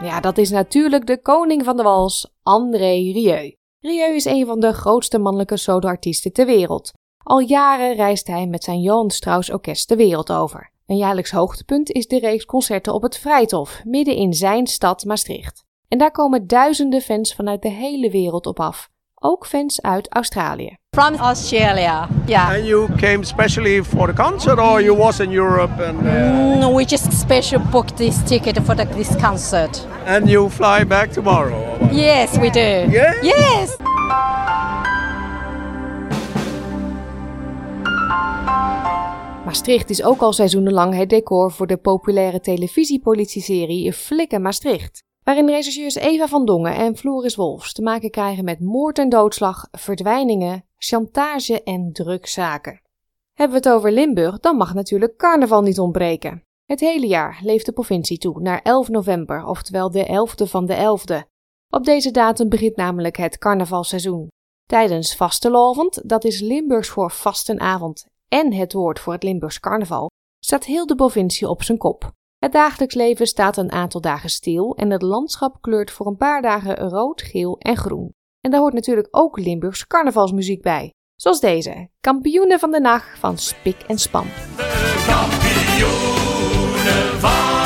Ja, 0.03 0.19
dat 0.19 0.37
is 0.37 0.49
natuurlijk 0.49 1.07
de 1.07 1.21
koning 1.21 1.63
van 1.63 1.77
de 1.77 1.83
wals, 1.83 2.33
André 2.43 2.93
Rieu. 2.93 3.55
Rieu 3.79 4.15
is 4.15 4.25
een 4.25 4.45
van 4.45 4.59
de 4.59 4.73
grootste 4.73 5.19
mannelijke 5.19 5.57
soloartiesten 5.57 6.33
ter 6.33 6.45
wereld. 6.45 6.91
Al 7.23 7.39
jaren 7.39 7.95
reist 7.95 8.27
hij 8.27 8.47
met 8.47 8.63
zijn 8.63 8.79
Johan 8.79 9.09
Strauss 9.09 9.51
Orkest 9.51 9.89
de 9.89 9.95
wereld 9.95 10.31
over. 10.31 10.71
Een 10.85 10.97
jaarlijks 10.97 11.31
hoogtepunt 11.31 11.91
is 11.91 12.07
de 12.07 12.19
reeks 12.19 12.45
concerten 12.45 12.93
op 12.93 13.01
het 13.01 13.17
Vrijthof, 13.17 13.81
midden 13.85 14.15
in 14.15 14.33
zijn 14.33 14.67
stad 14.67 15.05
Maastricht. 15.05 15.63
En 15.87 15.97
daar 15.97 16.11
komen 16.11 16.47
duizenden 16.47 17.01
fans 17.01 17.35
vanuit 17.35 17.61
de 17.61 17.69
hele 17.69 18.09
wereld 18.09 18.45
op 18.45 18.59
af, 18.59 18.89
ook 19.15 19.47
fans 19.47 19.81
uit 19.81 20.13
Australië. 20.13 20.75
From 20.95 21.15
Australia, 21.15 22.07
yeah. 22.25 22.49
And 22.49 22.65
you 22.65 22.95
came 22.95 23.25
specially 23.25 23.83
for 23.83 24.07
the 24.07 24.23
concert, 24.23 24.59
or 24.59 24.81
you 24.81 24.97
was 24.97 25.19
in 25.19 25.31
Europe 25.31 25.85
and? 25.87 26.01
Uh... 26.01 26.59
No, 26.59 26.75
we 26.75 26.85
just 26.85 27.19
special 27.19 27.61
booked 27.71 27.97
this 27.97 28.23
ticket 28.25 28.59
for 28.63 28.75
the, 28.75 28.87
this 28.87 29.15
concert. 29.15 29.87
And 30.05 30.29
you 30.29 30.49
fly 30.49 30.87
back 30.87 31.11
tomorrow? 31.11 31.89
Yes, 31.91 32.37
we 32.37 32.49
do. 32.49 32.91
Yeah? 32.91 33.21
Yes. 33.21 33.77
Maastricht 39.51 39.89
is 39.89 40.03
ook 40.03 40.21
al 40.21 40.33
seizoenenlang 40.33 40.95
het 40.95 41.09
decor 41.09 41.51
voor 41.51 41.67
de 41.67 41.77
populaire 41.77 42.39
televisiepolitieserie 42.39 43.93
Flikken 43.93 44.41
Maastricht, 44.41 45.03
waarin 45.23 45.49
rechercheurs 45.49 45.95
Eva 45.95 46.27
van 46.27 46.45
Dongen 46.45 46.75
en 46.75 46.97
Floris 46.97 47.35
Wolfs 47.35 47.73
te 47.73 47.81
maken 47.81 48.09
krijgen 48.09 48.43
met 48.43 48.59
moord 48.59 48.99
en 48.99 49.09
doodslag, 49.09 49.67
verdwijningen, 49.71 50.65
chantage 50.77 51.63
en 51.63 51.89
drugszaken. 51.93 52.81
Hebben 53.33 53.61
we 53.61 53.67
het 53.67 53.77
over 53.77 53.91
Limburg, 53.91 54.39
dan 54.39 54.57
mag 54.57 54.73
natuurlijk 54.73 55.17
carnaval 55.17 55.61
niet 55.61 55.79
ontbreken. 55.79 56.43
Het 56.65 56.79
hele 56.79 57.07
jaar 57.07 57.39
leeft 57.43 57.65
de 57.65 57.71
provincie 57.71 58.17
toe 58.17 58.41
naar 58.41 58.61
11 58.61 58.89
november, 58.89 59.45
oftewel 59.45 59.91
de 59.91 60.05
11e 60.05 60.49
van 60.49 60.65
de 60.65 60.75
11e. 60.75 61.29
Op 61.69 61.83
deze 61.83 62.11
datum 62.11 62.49
begint 62.49 62.75
namelijk 62.75 63.17
het 63.17 63.37
carnavalseizoen. 63.37 64.27
Tijdens 64.65 65.15
vastelovend, 65.15 66.09
dat 66.09 66.23
is 66.23 66.39
Limburgs 66.39 66.89
voor 66.89 67.11
vastenavond 67.11 68.09
en 68.33 68.53
het 68.53 68.73
woord 68.73 68.99
voor 68.99 69.13
het 69.13 69.23
Limburgs 69.23 69.59
carnaval, 69.59 70.09
staat 70.39 70.65
heel 70.65 70.85
de 70.85 70.95
provincie 70.95 71.49
op 71.49 71.63
zijn 71.63 71.77
kop. 71.77 72.11
Het 72.37 72.51
dagelijks 72.51 72.95
leven 72.95 73.27
staat 73.27 73.57
een 73.57 73.71
aantal 73.71 74.01
dagen 74.01 74.29
stil 74.29 74.75
en 74.75 74.89
het 74.89 75.01
landschap 75.01 75.61
kleurt 75.61 75.91
voor 75.91 76.07
een 76.07 76.17
paar 76.17 76.41
dagen 76.41 76.75
rood, 76.75 77.21
geel 77.21 77.57
en 77.59 77.77
groen. 77.77 78.13
En 78.41 78.51
daar 78.51 78.59
hoort 78.59 78.73
natuurlijk 78.73 79.07
ook 79.11 79.39
Limburgs 79.39 79.87
carnavalsmuziek 79.87 80.61
bij. 80.61 80.93
Zoals 81.15 81.39
deze, 81.39 81.89
Kampioenen 81.99 82.59
van 82.59 82.71
de 82.71 82.79
Nacht 82.79 83.19
van 83.19 83.37
Spik 83.37 83.81
en 83.87 83.97
Span. 83.97 84.25
De 84.57 85.03
kampioenen 85.07 85.99
van 87.19 87.60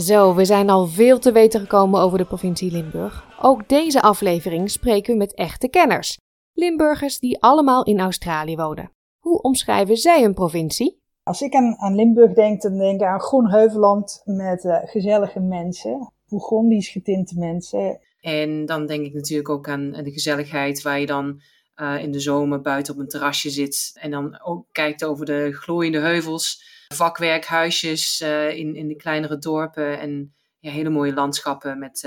Zo, 0.00 0.34
we 0.34 0.44
zijn 0.44 0.70
al 0.70 0.86
veel 0.86 1.18
te 1.18 1.32
weten 1.32 1.60
gekomen 1.60 2.00
over 2.00 2.18
de 2.18 2.24
provincie 2.24 2.70
Limburg. 2.70 3.24
Ook 3.40 3.68
deze 3.68 4.02
aflevering 4.02 4.70
spreken 4.70 5.12
we 5.12 5.18
met 5.18 5.34
echte 5.34 5.68
kenners. 5.68 6.18
Limburgers 6.52 7.18
die 7.18 7.42
allemaal 7.42 7.84
in 7.84 8.00
Australië 8.00 8.56
wonen. 8.56 8.90
Hoe 9.18 9.42
omschrijven 9.42 9.96
zij 9.96 10.22
hun 10.22 10.34
provincie? 10.34 11.00
Als 11.22 11.40
ik 11.40 11.54
aan, 11.54 11.76
aan 11.76 11.94
Limburg 11.94 12.32
denk, 12.32 12.62
dan 12.62 12.78
denk 12.78 13.00
ik 13.00 13.06
aan 13.06 13.20
groen 13.20 13.50
heuvelland 13.50 14.22
met 14.24 14.64
uh, 14.64 14.76
gezellige 14.82 15.40
mensen, 15.40 16.12
Bourgondisch 16.28 16.88
getinte 16.88 17.38
mensen. 17.38 18.00
En 18.20 18.66
dan 18.66 18.86
denk 18.86 19.06
ik 19.06 19.14
natuurlijk 19.14 19.48
ook 19.48 19.68
aan 19.68 19.90
de 19.90 20.10
gezelligheid 20.10 20.82
waar 20.82 21.00
je 21.00 21.06
dan 21.06 21.40
uh, 21.76 22.02
in 22.02 22.12
de 22.12 22.20
zomer 22.20 22.60
buiten 22.60 22.94
op 22.94 23.00
een 23.00 23.08
terrasje 23.08 23.50
zit 23.50 23.90
en 23.94 24.10
dan 24.10 24.40
ook 24.42 24.66
kijkt 24.72 25.04
over 25.04 25.26
de 25.26 25.52
glooiende 25.52 25.98
heuvels, 25.98 26.62
vakwerkhuisjes 26.94 28.20
uh, 28.20 28.56
in, 28.56 28.76
in 28.76 28.88
de 28.88 28.96
kleinere 28.96 29.38
dorpen 29.38 29.98
en 29.98 30.34
ja, 30.58 30.70
hele 30.70 30.88
mooie 30.88 31.14
landschappen 31.14 31.78
met 31.78 32.00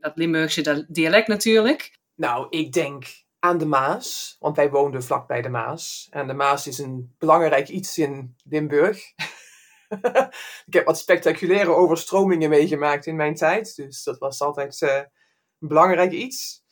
dat 0.00 0.16
Limburgse 0.16 0.86
dialect 0.88 1.28
natuurlijk. 1.28 1.98
Nou, 2.14 2.46
ik 2.50 2.72
denk 2.72 3.04
aan 3.38 3.58
de 3.58 3.66
Maas, 3.66 4.36
want 4.38 4.56
wij 4.56 4.70
woonden 4.70 5.02
vlakbij 5.02 5.42
de 5.42 5.48
Maas. 5.48 6.06
En 6.10 6.26
de 6.26 6.34
Maas 6.34 6.66
is 6.66 6.78
een 6.78 7.14
belangrijk 7.18 7.68
iets 7.68 7.98
in 7.98 8.36
Limburg. 8.44 8.98
ik 10.66 10.72
heb 10.72 10.86
wat 10.86 10.98
spectaculaire 10.98 11.74
overstromingen 11.74 12.50
meegemaakt 12.50 13.06
in 13.06 13.16
mijn 13.16 13.34
tijd, 13.34 13.76
dus 13.76 14.02
dat 14.02 14.18
was 14.18 14.40
altijd 14.40 14.80
uh, 14.80 14.94
een 15.58 15.68
belangrijk 15.68 16.12
iets. 16.12 16.64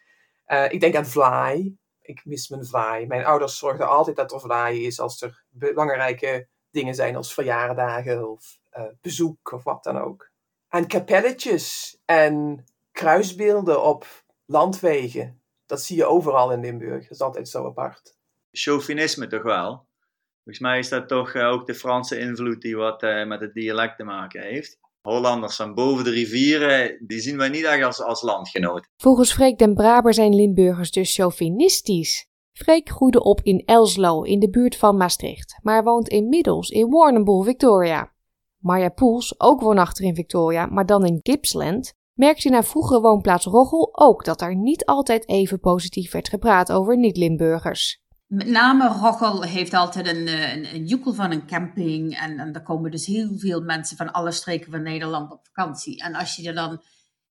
Ik 0.69 0.81
denk 0.81 0.97
aan 0.97 1.07
vlaai. 1.07 1.77
Ik 2.01 2.25
mis 2.25 2.49
mijn 2.49 2.67
vlaai. 2.67 3.07
Mijn 3.07 3.25
ouders 3.25 3.59
zorgden 3.59 3.89
altijd 3.89 4.17
dat 4.17 4.33
er 4.33 4.41
vlaai 4.41 4.87
is 4.87 5.01
als 5.01 5.23
er 5.23 5.45
belangrijke 5.49 6.49
dingen 6.75 6.95
zijn 6.95 7.17
als 7.17 7.35
verjaardagen 7.35 8.31
of 8.31 8.59
uh, 8.77 8.85
bezoek 9.01 9.53
of 9.53 9.65
wat 9.65 9.85
dan 9.85 9.99
ook. 9.99 10.31
Aan 10.69 10.87
kapelletjes 10.87 11.97
en 12.05 12.65
kruisbeelden 12.93 13.83
op 13.83 14.25
landwegen 14.45 15.43
dat 15.67 15.83
zie 15.83 15.97
je 15.97 16.05
overal 16.05 16.53
in 16.53 16.61
Limburg. 16.61 17.03
Dat 17.03 17.11
is 17.11 17.21
altijd 17.21 17.49
zo 17.49 17.67
apart. 17.67 18.17
Chauvinisme 18.51 19.27
toch 19.27 19.43
wel? 19.43 19.87
Volgens 20.35 20.65
mij 20.65 20.79
is 20.79 20.89
dat 20.89 21.09
toch 21.09 21.35
uh, 21.35 21.49
ook 21.49 21.67
de 21.67 21.75
Franse 21.75 22.19
invloed 22.19 22.61
die 22.61 22.77
wat 22.77 23.03
uh, 23.03 23.27
met 23.27 23.41
het 23.41 23.55
dialect 23.55 23.97
te 23.97 24.05
maken 24.05 24.43
heeft. 24.43 24.79
Hollanders 25.03 25.57
van 25.57 25.75
boven 25.75 26.05
de 26.05 26.11
rivieren, 26.11 27.07
die 27.07 27.21
zien 27.21 27.37
wij 27.37 27.49
niet 27.49 27.65
echt 27.65 27.83
als, 27.83 28.01
als 28.01 28.23
landgenoten. 28.23 28.91
Volgens 28.97 29.33
Freek 29.33 29.59
den 29.59 29.75
Braber 29.75 30.15
zijn 30.15 30.35
Limburgers 30.35 30.91
dus 30.91 31.15
chauvinistisch. 31.15 32.27
Freek 32.55 32.89
groeide 32.91 33.23
op 33.23 33.41
in 33.43 33.63
Elslo 33.67 34.23
in 34.23 34.39
de 34.39 34.51
buurt 34.51 34.77
van 34.77 34.97
Maastricht, 34.97 35.59
maar 35.63 35.85
woont 35.85 36.09
inmiddels 36.09 36.69
in 36.69 36.91
Warrnambool, 36.91 37.43
Victoria. 37.43 38.13
Marja 38.59 38.89
Poels, 38.89 39.41
ook 39.41 39.61
woonachtig 39.61 40.05
in 40.05 40.15
Victoria, 40.15 40.67
maar 40.67 40.87
dan 40.87 41.07
in 41.07 41.21
Gippsland, 41.23 41.93
merkte 42.13 42.49
naar 42.49 42.65
vroegere 42.65 43.01
woonplaats 43.01 43.45
Roggel 43.45 43.99
ook 43.99 44.25
dat 44.25 44.41
er 44.41 44.57
niet 44.57 44.85
altijd 44.85 45.29
even 45.29 45.61
positief 45.61 46.13
werd 46.13 46.29
gepraat 46.29 46.73
over 46.73 46.99
niet-Limburgers. 46.99 48.03
Met 48.27 48.47
name 48.47 48.89
Roggel 48.89 49.43
heeft 49.43 49.75
altijd 49.75 50.07
een, 50.07 50.29
een, 50.29 50.75
een 50.75 50.85
joekel 50.85 51.15
van 51.15 51.31
een 51.31 51.47
camping. 51.47 52.17
En, 52.19 52.39
en 52.39 52.63
komen 52.63 52.91
dus 52.91 53.07
heel 53.07 53.39
veel 53.39 53.61
mensen 53.61 53.97
van 53.97 54.13
alle 54.13 54.33
streken 54.33 54.71
van 54.71 54.83
Nederland 54.83 55.33
op 55.33 55.47
vakantie. 55.47 56.03
En 56.03 56.15
als 56.15 56.37
je 56.37 56.49
er 56.49 56.55
dan 56.55 56.83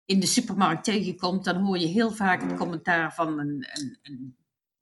in 0.06 0.20
de 0.20 0.26
supermarkt 0.26 0.84
tegenkomt, 0.84 1.44
dan 1.44 1.56
hoor 1.56 1.78
je 1.78 1.88
heel 1.88 2.12
vaak 2.12 2.42
het 2.42 2.54
commentaar 2.54 3.14
van 3.14 3.40
een, 3.40 3.68
een, 3.74 4.00
een 4.02 4.36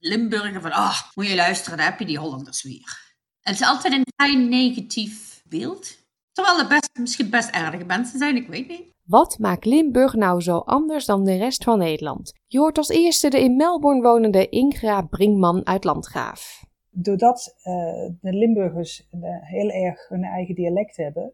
Limburger 0.03 0.61
van, 0.61 0.71
ah, 0.71 0.79
oh, 0.79 1.01
moet 1.13 1.27
je 1.27 1.35
luisteren, 1.35 1.77
daar 1.77 1.89
heb 1.89 1.99
je 1.99 2.05
die 2.05 2.19
Hollanders 2.19 2.63
weer. 2.63 3.15
Het 3.41 3.55
is 3.55 3.63
altijd 3.63 3.93
een 3.93 4.05
vrij 4.15 4.35
negatief 4.35 5.43
beeld. 5.49 5.99
Terwijl 6.31 6.59
er 6.59 6.67
best, 6.67 6.89
misschien 6.99 7.29
best 7.29 7.51
aardige 7.51 7.85
mensen 7.85 8.19
zijn, 8.19 8.35
ik 8.35 8.47
weet 8.47 8.67
niet. 8.67 8.93
Wat 9.03 9.39
maakt 9.39 9.65
Limburg 9.65 10.13
nou 10.13 10.41
zo 10.41 10.57
anders 10.57 11.05
dan 11.05 11.25
de 11.25 11.37
rest 11.37 11.63
van 11.63 11.77
Nederland? 11.77 12.33
Je 12.47 12.59
hoort 12.59 12.77
als 12.77 12.89
eerste 12.89 13.29
de 13.29 13.39
in 13.39 13.55
Melbourne 13.55 14.01
wonende 14.01 14.49
Ingra 14.49 15.01
Brinkman 15.01 15.65
uit 15.65 15.83
Landgraaf. 15.83 16.63
Doordat 16.89 17.55
uh, 17.57 17.73
de 18.21 18.37
Limburgers 18.37 19.07
uh, 19.11 19.21
heel 19.41 19.69
erg 19.69 20.07
hun 20.07 20.23
eigen 20.23 20.55
dialect 20.55 20.97
hebben, 20.97 21.33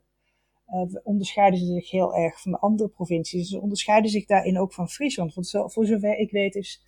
uh, 0.68 0.96
onderscheiden 1.04 1.60
ze 1.60 1.66
zich 1.66 1.92
heel 1.92 2.16
erg 2.16 2.42
van 2.42 2.52
de 2.52 2.60
andere 2.60 2.90
provincies. 2.90 3.50
Ze 3.50 3.62
onderscheiden 3.62 4.12
zich 4.12 4.26
daarin 4.26 4.60
ook 4.60 4.74
van 4.74 4.90
Friesland. 4.90 5.34
Want 5.34 5.48
zo, 5.48 5.68
voor 5.68 5.86
zover 5.86 6.18
ik 6.18 6.32
weet 6.32 6.56
is, 6.56 6.82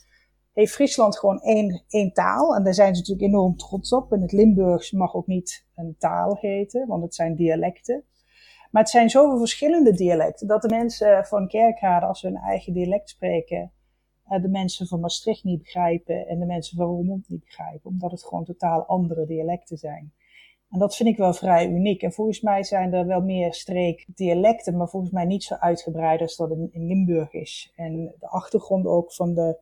heeft 0.59 0.73
Friesland 0.73 1.17
gewoon 1.17 1.41
één, 1.41 1.83
één 1.87 2.13
taal. 2.13 2.55
En 2.55 2.63
daar 2.63 2.73
zijn 2.73 2.95
ze 2.95 2.99
natuurlijk 2.99 3.27
enorm 3.27 3.57
trots 3.57 3.93
op. 3.93 4.11
En 4.11 4.21
het 4.21 4.31
Limburgs 4.31 4.91
mag 4.91 5.15
ook 5.15 5.27
niet 5.27 5.65
een 5.75 5.95
taal 5.97 6.37
heten, 6.39 6.87
want 6.87 7.03
het 7.03 7.15
zijn 7.15 7.35
dialecten. 7.35 8.03
Maar 8.71 8.81
het 8.81 8.91
zijn 8.91 9.09
zoveel 9.09 9.37
verschillende 9.37 9.93
dialecten 9.93 10.47
dat 10.47 10.61
de 10.61 10.69
mensen 10.69 11.25
van 11.25 11.47
Kerkrade, 11.47 12.05
als 12.05 12.19
ze 12.19 12.27
hun 12.27 12.35
eigen 12.35 12.73
dialect 12.73 13.09
spreken, 13.09 13.71
de 14.41 14.49
mensen 14.49 14.87
van 14.87 14.99
Maastricht 14.99 15.43
niet 15.43 15.61
begrijpen 15.61 16.27
en 16.27 16.39
de 16.39 16.45
mensen 16.45 16.77
van 16.77 16.85
Roermond 16.85 17.29
niet 17.29 17.43
begrijpen, 17.43 17.89
omdat 17.89 18.11
het 18.11 18.25
gewoon 18.25 18.45
totaal 18.45 18.85
andere 18.85 19.25
dialecten 19.25 19.77
zijn. 19.77 20.13
En 20.69 20.79
dat 20.79 20.95
vind 20.95 21.09
ik 21.09 21.17
wel 21.17 21.33
vrij 21.33 21.67
uniek. 21.67 22.01
En 22.01 22.11
volgens 22.11 22.41
mij 22.41 22.63
zijn 22.63 22.93
er 22.93 23.05
wel 23.05 23.21
meer 23.21 23.53
streekdialecten, 23.53 24.77
maar 24.77 24.89
volgens 24.89 25.11
mij 25.11 25.25
niet 25.25 25.43
zo 25.43 25.55
uitgebreid 25.55 26.21
als 26.21 26.35
dat 26.35 26.51
in 26.51 26.85
Limburg 26.85 27.33
is. 27.33 27.73
En 27.75 28.15
de 28.19 28.27
achtergrond 28.27 28.85
ook 28.85 29.13
van 29.13 29.33
de, 29.33 29.59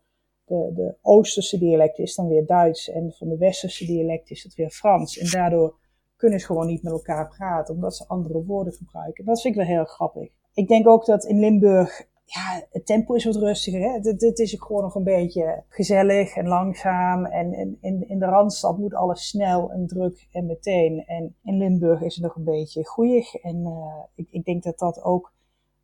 de, 0.47 0.71
de 0.75 0.95
Oosterse 1.01 1.57
dialecten 1.57 2.03
is 2.03 2.15
dan 2.15 2.27
weer 2.27 2.45
Duits 2.45 2.89
en 2.89 3.11
van 3.11 3.29
de 3.29 3.37
Westerse 3.37 3.85
dialecten 3.85 4.35
is 4.35 4.43
het 4.43 4.55
weer 4.55 4.69
Frans. 4.69 5.17
En 5.17 5.29
daardoor 5.31 5.75
kunnen 6.15 6.39
ze 6.39 6.45
gewoon 6.45 6.67
niet 6.67 6.83
met 6.83 6.93
elkaar 6.93 7.27
praten, 7.27 7.75
omdat 7.75 7.95
ze 7.95 8.07
andere 8.07 8.43
woorden 8.43 8.73
gebruiken. 8.73 9.25
Dat 9.25 9.41
vind 9.41 9.55
ik 9.55 9.59
wel 9.59 9.69
heel 9.69 9.85
grappig. 9.85 10.29
Ik 10.53 10.67
denk 10.67 10.87
ook 10.87 11.05
dat 11.05 11.25
in 11.25 11.39
Limburg, 11.39 12.07
ja, 12.25 12.65
het 12.71 12.85
tempo 12.85 13.13
is 13.13 13.25
wat 13.25 13.35
rustiger. 13.35 13.81
Hè? 13.81 13.91
Het 13.99 14.39
is 14.39 14.55
gewoon 14.57 14.81
nog 14.81 14.95
een 14.95 15.03
beetje 15.03 15.63
gezellig 15.67 16.35
en 16.35 16.47
langzaam. 16.47 17.25
En 17.25 17.53
in, 17.81 18.07
in, 18.07 18.19
de 18.19 18.25
Randstad 18.25 18.77
moet 18.77 18.93
alles 18.93 19.27
snel 19.27 19.71
en 19.71 19.87
druk 19.87 20.27
en 20.31 20.45
meteen. 20.45 21.03
En 21.05 21.35
in 21.43 21.57
Limburg 21.57 22.01
is 22.01 22.15
het 22.15 22.23
nog 22.23 22.35
een 22.35 22.43
beetje 22.43 22.85
goeig. 22.85 23.35
En 23.35 23.55
uh, 23.55 24.03
ik, 24.15 24.27
ik 24.31 24.45
denk 24.45 24.63
dat 24.63 24.79
dat 24.79 25.03
ook 25.03 25.33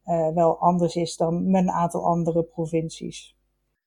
uh, 0.06 0.30
wel 0.30 0.58
anders 0.58 0.96
is 0.96 1.16
dan 1.16 1.52
met 1.52 1.62
een 1.62 1.72
aantal 1.72 2.06
andere 2.06 2.44
provincies. 2.44 3.36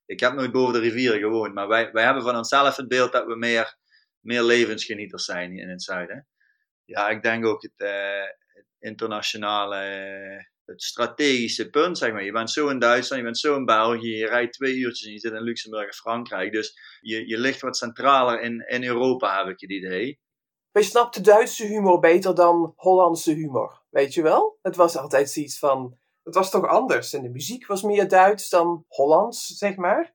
Ik 0.07 0.21
heb 0.21 0.33
nooit 0.33 0.53
boven 0.53 0.73
de 0.73 0.81
rivieren 0.81 1.21
gewoond, 1.21 1.55
maar 1.55 1.69
wij, 1.69 1.93
wij 1.93 2.05
hebben 2.05 2.23
van 2.23 2.37
onszelf 2.37 2.77
het 2.77 2.89
beeld 2.89 3.13
dat 3.13 3.27
we 3.27 3.37
meer, 3.37 3.77
meer 4.21 4.43
levensgenieters 4.43 5.25
zijn 5.25 5.59
in 5.59 5.69
het 5.69 5.83
zuiden. 5.83 6.27
Ja, 6.85 7.09
ik 7.09 7.23
denk 7.23 7.47
ook 7.47 7.63
het, 7.63 7.73
het 8.47 8.67
internationale, 8.79 9.77
uh, 9.77 10.43
het 10.65 10.83
strategische 10.83 11.71
punt, 11.71 11.99
zeg 11.99 12.13
maar. 12.13 12.25
Je 12.25 12.33
bent 12.33 12.51
zo 12.51 12.69
in 12.69 12.79
Duitsland, 12.79 13.21
je 13.21 13.27
bent 13.29 13.39
zo 13.39 13.57
in 13.57 13.65
België, 13.65 14.17
je 14.17 14.27
rijdt 14.27 14.53
twee 14.53 14.75
uurtjes 14.75 15.07
en 15.07 15.13
je 15.13 15.19
zit 15.19 15.33
in 15.33 15.43
Luxemburg 15.43 15.87
en 15.87 15.95
Frankrijk. 15.95 16.53
Dus 16.53 16.79
je, 17.01 17.29
je 17.29 17.39
ligt 17.39 17.61
wat 17.61 17.77
centraler 17.77 18.41
in, 18.41 18.65
in 18.69 18.85
Europa, 18.85 19.39
heb 19.39 19.53
ik 19.53 19.61
het 19.61 19.71
idee. 19.71 20.21
wij 20.71 20.83
snapten 20.83 21.23
Duitse 21.23 21.67
humor 21.67 21.99
beter 21.99 22.35
dan 22.35 22.73
Hollandse 22.77 23.33
humor. 23.33 23.83
Weet 23.91 24.15
je 24.15 24.23
wel? 24.23 24.59
Het 24.63 24.77
was 24.77 24.97
altijd 24.97 25.31
zoiets 25.31 25.59
van. 25.59 25.99
Het 26.27 26.35
was 26.35 26.51
toch 26.51 26.67
anders. 26.67 27.13
En 27.13 27.23
de 27.23 27.29
muziek 27.29 27.67
was 27.67 27.83
meer 27.83 28.09
Duits 28.09 28.49
dan 28.49 28.85
Hollands, 28.89 29.47
zeg 29.47 29.77
maar. 29.77 30.15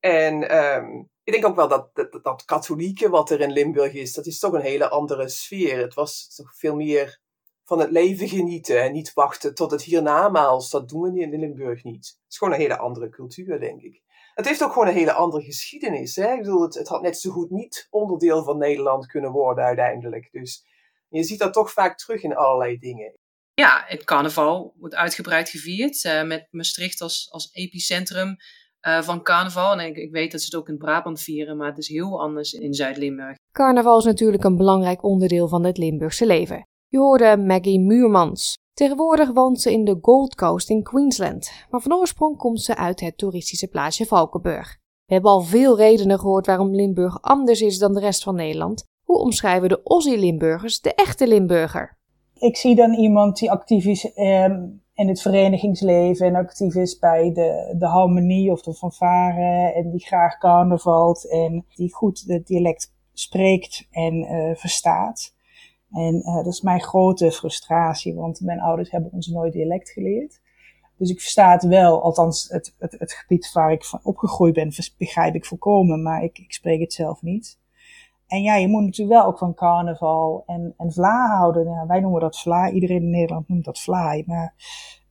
En 0.00 0.48
ehm, 0.48 1.02
ik 1.24 1.32
denk 1.32 1.46
ook 1.46 1.56
wel 1.56 1.68
dat, 1.68 1.94
dat 1.94 2.18
dat 2.22 2.44
katholieke 2.44 3.08
wat 3.08 3.30
er 3.30 3.40
in 3.40 3.52
Limburg 3.52 3.92
is, 3.92 4.14
dat 4.14 4.26
is 4.26 4.38
toch 4.38 4.52
een 4.52 4.60
hele 4.60 4.88
andere 4.88 5.28
sfeer. 5.28 5.78
Het 5.78 5.94
was 5.94 6.34
toch 6.34 6.56
veel 6.56 6.74
meer 6.74 7.20
van 7.64 7.78
het 7.78 7.90
leven 7.90 8.28
genieten 8.28 8.82
en 8.82 8.92
niet 8.92 9.12
wachten 9.12 9.54
tot 9.54 9.70
het 9.70 9.82
hiernamaals. 9.82 10.70
Dat 10.70 10.88
doen 10.88 11.12
we 11.12 11.20
in 11.20 11.38
Limburg 11.38 11.84
niet. 11.84 12.06
Het 12.06 12.32
is 12.32 12.38
gewoon 12.38 12.54
een 12.54 12.60
hele 12.60 12.78
andere 12.78 13.08
cultuur, 13.08 13.60
denk 13.60 13.82
ik. 13.82 14.02
Het 14.34 14.46
heeft 14.46 14.62
ook 14.62 14.72
gewoon 14.72 14.88
een 14.88 14.94
hele 14.94 15.12
andere 15.12 15.42
geschiedenis. 15.42 16.16
Hè? 16.16 16.32
Ik 16.32 16.38
bedoel, 16.38 16.62
het, 16.62 16.74
het 16.74 16.88
had 16.88 17.02
net 17.02 17.18
zo 17.18 17.30
goed 17.30 17.50
niet 17.50 17.86
onderdeel 17.90 18.44
van 18.44 18.58
Nederland 18.58 19.06
kunnen 19.06 19.30
worden 19.30 19.64
uiteindelijk. 19.64 20.28
Dus 20.30 20.66
je 21.08 21.22
ziet 21.22 21.38
dat 21.38 21.52
toch 21.52 21.72
vaak 21.72 21.98
terug 21.98 22.22
in 22.22 22.36
allerlei 22.36 22.78
dingen. 22.78 23.16
Ja, 23.54 23.84
het 23.86 24.04
carnaval 24.04 24.74
wordt 24.78 24.94
uitgebreid 24.94 25.48
gevierd 25.48 26.04
uh, 26.04 26.22
met 26.22 26.46
Maastricht 26.50 27.00
als, 27.00 27.28
als 27.30 27.50
epicentrum 27.52 28.36
uh, 28.88 29.02
van 29.02 29.22
carnaval. 29.22 29.72
En 29.72 29.86
ik, 29.86 29.96
ik, 29.96 30.10
weet 30.10 30.32
dat 30.32 30.40
ze 30.40 30.46
het 30.46 30.54
ook 30.54 30.68
in 30.68 30.78
Brabant 30.78 31.20
vieren, 31.20 31.56
maar 31.56 31.68
het 31.68 31.78
is 31.78 31.88
heel 31.88 32.20
anders 32.20 32.52
in 32.52 32.74
Zuid-Limburg. 32.74 33.36
Carnaval 33.52 33.98
is 33.98 34.04
natuurlijk 34.04 34.44
een 34.44 34.56
belangrijk 34.56 35.02
onderdeel 35.02 35.48
van 35.48 35.64
het 35.64 35.78
Limburgse 35.78 36.26
leven. 36.26 36.66
Je 36.88 36.98
hoorde 36.98 37.36
Maggie 37.36 37.80
Muurmans. 37.80 38.54
Tegenwoordig 38.72 39.32
woont 39.32 39.60
ze 39.60 39.72
in 39.72 39.84
de 39.84 39.98
Gold 40.00 40.34
Coast 40.34 40.70
in 40.70 40.82
Queensland, 40.82 41.52
maar 41.70 41.80
van 41.80 41.94
oorsprong 41.94 42.36
komt 42.36 42.62
ze 42.62 42.76
uit 42.76 43.00
het 43.00 43.18
toeristische 43.18 43.68
plaatsje 43.68 44.06
Valkenburg. 44.06 44.76
We 45.04 45.12
hebben 45.12 45.30
al 45.30 45.40
veel 45.40 45.76
redenen 45.76 46.18
gehoord 46.18 46.46
waarom 46.46 46.74
Limburg 46.74 47.22
anders 47.22 47.60
is 47.60 47.78
dan 47.78 47.92
de 47.92 48.00
rest 48.00 48.22
van 48.22 48.34
Nederland. 48.34 48.84
Hoe 49.04 49.18
omschrijven 49.18 49.68
de 49.68 49.80
Aussie-Limburgers 49.84 50.80
de 50.80 50.94
echte 50.94 51.26
Limburger? 51.26 52.00
Ik 52.42 52.56
zie 52.56 52.74
dan 52.74 52.94
iemand 52.94 53.38
die 53.38 53.50
actief 53.50 53.84
is 53.84 54.12
ehm, 54.12 54.66
in 54.94 55.08
het 55.08 55.22
verenigingsleven 55.22 56.26
en 56.26 56.34
actief 56.34 56.74
is 56.74 56.98
bij 56.98 57.32
de, 57.32 57.74
de 57.78 57.86
harmonie 57.86 58.52
of 58.52 58.62
de 58.62 58.74
fanfare 58.74 59.72
en 59.72 59.90
die 59.90 60.06
graag 60.06 60.38
carnavalt 60.38 61.28
en 61.30 61.66
die 61.74 61.94
goed 61.94 62.24
het 62.26 62.46
dialect 62.46 62.94
spreekt 63.12 63.86
en 63.90 64.14
uh, 64.14 64.54
verstaat. 64.54 65.34
En 65.90 66.14
uh, 66.14 66.34
dat 66.34 66.46
is 66.46 66.60
mijn 66.60 66.80
grote 66.80 67.32
frustratie, 67.32 68.14
want 68.14 68.40
mijn 68.40 68.60
ouders 68.60 68.90
hebben 68.90 69.12
ons 69.12 69.26
nooit 69.26 69.52
dialect 69.52 69.90
geleerd. 69.90 70.40
Dus 70.96 71.10
ik 71.10 71.20
versta 71.20 71.52
het 71.52 71.64
wel, 71.64 72.02
althans 72.02 72.48
het, 72.48 72.74
het, 72.78 72.96
het 72.98 73.12
gebied 73.12 73.52
waar 73.52 73.72
ik 73.72 73.84
van 73.84 74.00
opgegroeid 74.02 74.54
ben, 74.54 74.72
begrijp 74.98 75.34
ik 75.34 75.44
volkomen, 75.44 76.02
maar 76.02 76.22
ik, 76.22 76.38
ik 76.38 76.52
spreek 76.52 76.80
het 76.80 76.92
zelf 76.92 77.22
niet. 77.22 77.60
En 78.32 78.42
ja, 78.42 78.56
je 78.56 78.68
moet 78.68 78.84
natuurlijk 78.84 79.18
wel 79.18 79.26
ook 79.26 79.38
van 79.38 79.54
carnaval 79.54 80.42
en, 80.46 80.74
en 80.76 80.92
vla 80.92 81.36
houden. 81.36 81.64
Ja, 81.64 81.86
wij 81.86 82.00
noemen 82.00 82.20
dat 82.20 82.40
vla, 82.40 82.70
iedereen 82.70 83.02
in 83.02 83.10
Nederland 83.10 83.48
noemt 83.48 83.64
dat 83.64 83.80
vlaai. 83.80 84.22
Maar, 84.26 84.54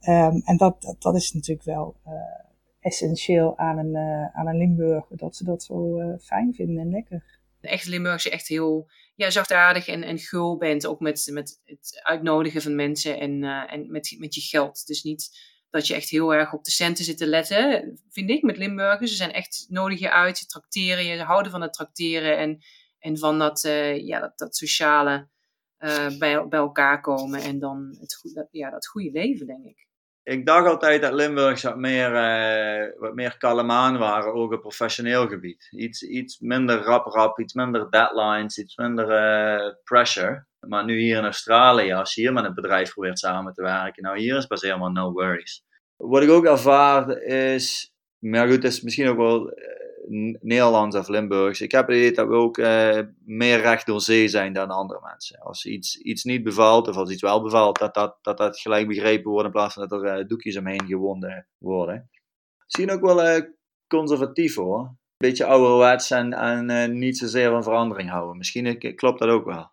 um, 0.07 0.41
en 0.45 0.57
dat, 0.57 0.95
dat, 0.99 1.15
is 1.15 1.31
natuurlijk 1.31 1.65
wel 1.65 1.95
uh, 2.07 2.13
essentieel 2.79 3.57
aan 3.57 3.77
een, 3.77 3.95
uh, 3.95 4.36
aan 4.36 4.47
een 4.47 4.57
Limburg, 4.57 5.05
dat 5.10 5.36
ze 5.36 5.43
dat 5.43 5.63
zo 5.63 5.99
uh, 5.99 6.17
fijn 6.19 6.53
vinden 6.53 6.77
en 6.77 6.89
lekker. 6.89 7.39
De 7.60 7.67
echte 7.67 7.89
Limburgse 7.89 8.29
echt 8.29 8.47
heel 8.47 8.89
ja, 9.15 9.29
zachtaardig 9.29 9.88
en, 9.88 10.03
en 10.03 10.17
gul 10.17 10.57
bent. 10.57 10.88
Ook 10.88 10.99
met, 10.99 11.29
met 11.31 11.62
het 11.65 11.99
uitnodigen 12.03 12.62
van 12.62 12.75
mensen 12.75 13.19
en, 13.19 13.43
en 13.67 13.91
met, 13.91 14.15
met 14.19 14.36
je 14.36 14.41
geld. 14.41 14.88
Dus 14.88 15.03
niet 15.03 15.49
dat 15.69 15.88
je 15.88 15.95
echt 15.95 16.10
heel 16.10 16.34
erg 16.34 16.53
op 16.53 16.63
de 16.63 16.71
centen 16.71 17.05
zit 17.05 17.17
te 17.17 17.27
letten, 17.27 17.99
vind 18.10 18.29
ik, 18.29 18.41
met 18.41 18.57
Limburgers. 18.57 19.10
Ze 19.10 19.17
zijn 19.17 19.31
echt 19.31 19.65
nodig 19.69 19.99
je 19.99 20.12
uit, 20.12 20.38
ze 20.38 20.45
trakteren 20.45 21.05
je, 21.05 21.17
ze 21.17 21.23
houden 21.23 21.51
van 21.51 21.62
het 21.62 21.73
trakteren 21.73 22.38
en, 22.38 22.62
en 23.01 23.17
van 23.17 23.39
dat, 23.39 23.63
uh, 23.63 24.05
ja, 24.05 24.19
dat, 24.19 24.37
dat 24.37 24.55
sociale 24.55 25.27
uh, 25.79 26.17
bij, 26.19 26.47
bij 26.47 26.59
elkaar 26.59 27.01
komen 27.01 27.41
en 27.41 27.59
dan 27.59 27.95
het, 27.99 28.31
dat, 28.33 28.47
ja, 28.51 28.69
dat 28.69 28.87
goede 28.87 29.11
leven, 29.11 29.47
denk 29.47 29.65
ik 29.65 29.89
ik 30.23 30.45
dacht 30.45 30.67
altijd 30.67 31.01
dat 31.01 31.13
Limburgs 31.13 31.63
wat 31.63 31.77
meer, 31.77 32.11
uh, 32.11 32.99
wat 32.99 33.13
meer 33.13 33.37
kalemaan 33.37 33.97
waren, 33.97 34.33
ook 34.33 34.51
op 34.51 34.61
professioneel 34.61 35.27
gebied. 35.27 35.67
Iets, 35.71 36.01
iets 36.01 36.39
minder 36.39 36.77
rap-rap, 36.77 37.39
iets 37.39 37.53
minder 37.53 37.89
deadlines, 37.89 38.57
iets 38.57 38.75
minder 38.75 39.09
uh, 39.09 39.73
pressure. 39.83 40.45
Maar 40.59 40.85
nu 40.85 40.99
hier 40.99 41.17
in 41.17 41.23
Australië, 41.23 41.93
als 41.93 42.15
je 42.15 42.21
hier 42.21 42.33
met 42.33 42.45
een 42.45 42.53
bedrijf 42.53 42.93
probeert 42.93 43.19
samen 43.19 43.53
te 43.53 43.61
werken, 43.61 44.03
nou 44.03 44.19
hier 44.19 44.37
is 44.37 44.45
pas 44.45 44.61
helemaal 44.61 44.91
no 44.91 45.11
worries. 45.11 45.63
Wat 45.95 46.23
ik 46.23 46.29
ook 46.29 46.45
ervaar 46.45 47.21
is, 47.21 47.93
maar 48.17 48.47
goed, 48.47 48.63
het 48.63 48.73
is 48.73 48.81
misschien 48.81 49.07
ook 49.07 49.17
wel 49.17 49.53
Nederlands 50.39 50.95
of 50.95 51.07
Limburgs. 51.07 51.61
Ik 51.61 51.71
heb 51.71 51.87
het 51.87 51.95
idee 51.95 52.11
dat 52.11 52.27
we 52.27 52.33
ook 52.33 52.57
uh, 52.57 52.99
meer 53.25 53.61
recht 53.61 53.85
door 53.85 54.01
zee 54.01 54.27
zijn 54.27 54.53
dan 54.53 54.69
andere 54.69 54.99
mensen. 55.03 55.39
Als 55.39 55.65
iets, 55.65 55.97
iets 55.97 56.23
niet 56.23 56.43
bevalt 56.43 56.87
of 56.87 56.95
als 56.95 57.11
iets 57.11 57.21
wel 57.21 57.41
bevalt, 57.41 57.79
dat 57.79 57.93
dat, 57.93 58.17
dat, 58.21 58.37
dat 58.37 58.59
gelijk 58.59 58.87
begrepen 58.87 59.31
wordt 59.31 59.45
in 59.45 59.51
plaats 59.51 59.73
van 59.73 59.87
dat 59.87 60.03
er 60.03 60.19
uh, 60.19 60.27
doekjes 60.27 60.57
omheen 60.57 60.85
gewonden 60.85 61.47
worden. 61.57 62.09
Misschien 62.63 62.91
ook 62.91 63.01
wel 63.01 63.27
uh, 63.27 63.43
conservatief 63.87 64.55
hoor. 64.55 64.95
Beetje 65.17 65.45
ouderwets 65.45 66.11
en, 66.11 66.33
en 66.33 66.97
niet 66.97 67.17
zozeer 67.17 67.49
van 67.49 67.63
verandering 67.63 68.09
houden. 68.09 68.37
Misschien 68.37 68.95
klopt 68.95 69.19
dat 69.19 69.29
ook 69.29 69.45
wel. 69.45 69.71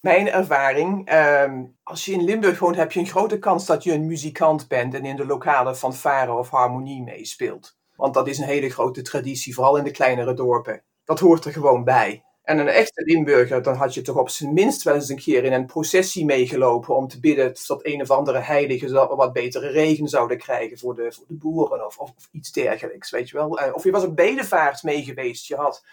Mijn 0.00 0.28
ervaring, 0.28 1.12
um, 1.12 1.76
als 1.82 2.04
je 2.04 2.12
in 2.12 2.24
Limburg 2.24 2.58
woont, 2.58 2.76
heb 2.76 2.92
je 2.92 3.00
een 3.00 3.06
grote 3.06 3.38
kans 3.38 3.66
dat 3.66 3.84
je 3.84 3.92
een 3.92 4.06
muzikant 4.06 4.68
bent 4.68 4.94
en 4.94 5.04
in 5.04 5.16
de 5.16 5.26
lokale 5.26 5.74
fanfare 5.74 6.32
of 6.32 6.50
harmonie 6.50 7.02
meespeelt. 7.02 7.76
Want 7.96 8.14
dat 8.14 8.28
is 8.28 8.38
een 8.38 8.44
hele 8.44 8.70
grote 8.70 9.02
traditie, 9.02 9.54
vooral 9.54 9.76
in 9.76 9.84
de 9.84 9.90
kleinere 9.90 10.34
dorpen. 10.34 10.82
Dat 11.04 11.20
hoort 11.20 11.44
er 11.44 11.52
gewoon 11.52 11.84
bij. 11.84 12.22
En 12.42 12.58
een 12.58 12.68
echte 12.68 13.04
Limburger, 13.04 13.62
dan 13.62 13.74
had 13.74 13.94
je 13.94 14.02
toch 14.02 14.16
op 14.16 14.28
zijn 14.28 14.52
minst 14.52 14.82
wel 14.82 14.94
eens 14.94 15.08
een 15.08 15.18
keer 15.18 15.44
in 15.44 15.52
een 15.52 15.66
processie 15.66 16.24
meegelopen 16.24 16.96
om 16.96 17.08
te 17.08 17.20
bidden 17.20 17.54
dat 17.66 17.84
een 17.84 18.00
of 18.00 18.10
andere 18.10 18.38
heilige 18.38 18.86
dat 18.86 19.08
we 19.08 19.14
wat 19.14 19.32
betere 19.32 19.68
regen 19.68 20.08
zouden 20.08 20.38
krijgen 20.38 20.78
voor 20.78 20.94
de, 20.94 21.12
voor 21.12 21.24
de 21.28 21.34
boeren 21.34 21.86
of, 21.86 21.98
of, 21.98 22.12
of 22.16 22.28
iets 22.32 22.52
dergelijks, 22.52 23.10
weet 23.10 23.28
je 23.28 23.36
wel. 23.36 23.58
Eh, 23.58 23.74
of 23.74 23.84
je 23.84 23.90
was 23.90 24.04
op 24.04 24.16
bedevaart 24.16 24.82
mee 24.82 25.02
geweest. 25.02 25.46
Je 25.46 25.56
had, 25.56 25.84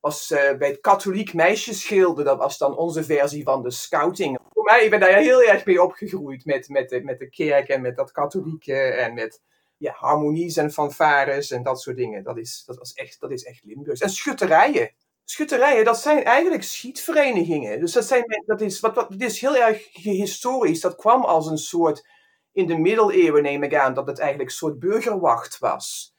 was 0.00 0.30
uh, 0.30 0.56
bij 0.58 0.68
het 0.68 0.80
katholiek 0.80 1.34
meisjesgilde, 1.34 2.22
dat 2.22 2.38
was 2.38 2.58
dan 2.58 2.76
onze 2.76 3.04
versie 3.04 3.42
van 3.42 3.62
de 3.62 3.70
scouting. 3.70 4.38
Voor 4.52 4.64
mij, 4.64 4.84
ik 4.84 4.90
ben 4.90 5.00
daar 5.00 5.18
heel 5.18 5.42
erg 5.42 5.64
mee 5.64 5.82
opgegroeid 5.82 6.44
met, 6.44 6.68
met, 6.68 6.88
de, 6.88 7.00
met 7.00 7.18
de 7.18 7.28
kerk 7.28 7.68
en 7.68 7.80
met 7.80 7.96
dat 7.96 8.12
katholieke 8.12 8.76
en 8.76 9.14
met 9.14 9.40
ja, 9.78 9.92
harmonies 9.96 10.56
en 10.56 10.72
fanfares 10.72 11.50
en 11.50 11.62
dat 11.62 11.80
soort 11.80 11.96
dingen. 11.96 12.22
Dat 12.22 12.38
is, 12.38 12.62
dat 12.66 12.76
was 12.76 12.92
echt, 12.92 13.20
dat 13.20 13.30
is 13.30 13.44
echt 13.44 13.64
Limburgs. 13.64 14.00
En 14.00 14.10
schutterijen. 14.10 14.90
Schutterijen, 15.24 15.84
dat 15.84 15.98
zijn 16.00 16.24
eigenlijk 16.24 16.62
schietverenigingen. 16.62 17.80
Dus 17.80 17.92
dat, 17.92 18.04
zijn, 18.04 18.24
dat, 18.46 18.60
is, 18.60 18.80
wat, 18.80 18.94
wat, 18.94 19.14
is 19.18 19.40
heel 19.40 19.56
erg 19.56 19.88
historisch. 19.92 20.80
Dat 20.80 20.96
kwam 20.96 21.24
als 21.24 21.46
een 21.46 21.58
soort, 21.58 22.08
in 22.52 22.66
de 22.66 22.76
middeleeuwen 22.76 23.42
neem 23.42 23.62
ik 23.62 23.74
aan, 23.74 23.94
dat 23.94 24.06
het 24.06 24.18
eigenlijk 24.18 24.50
een 24.50 24.56
soort 24.56 24.78
burgerwacht 24.78 25.58
was. 25.58 26.16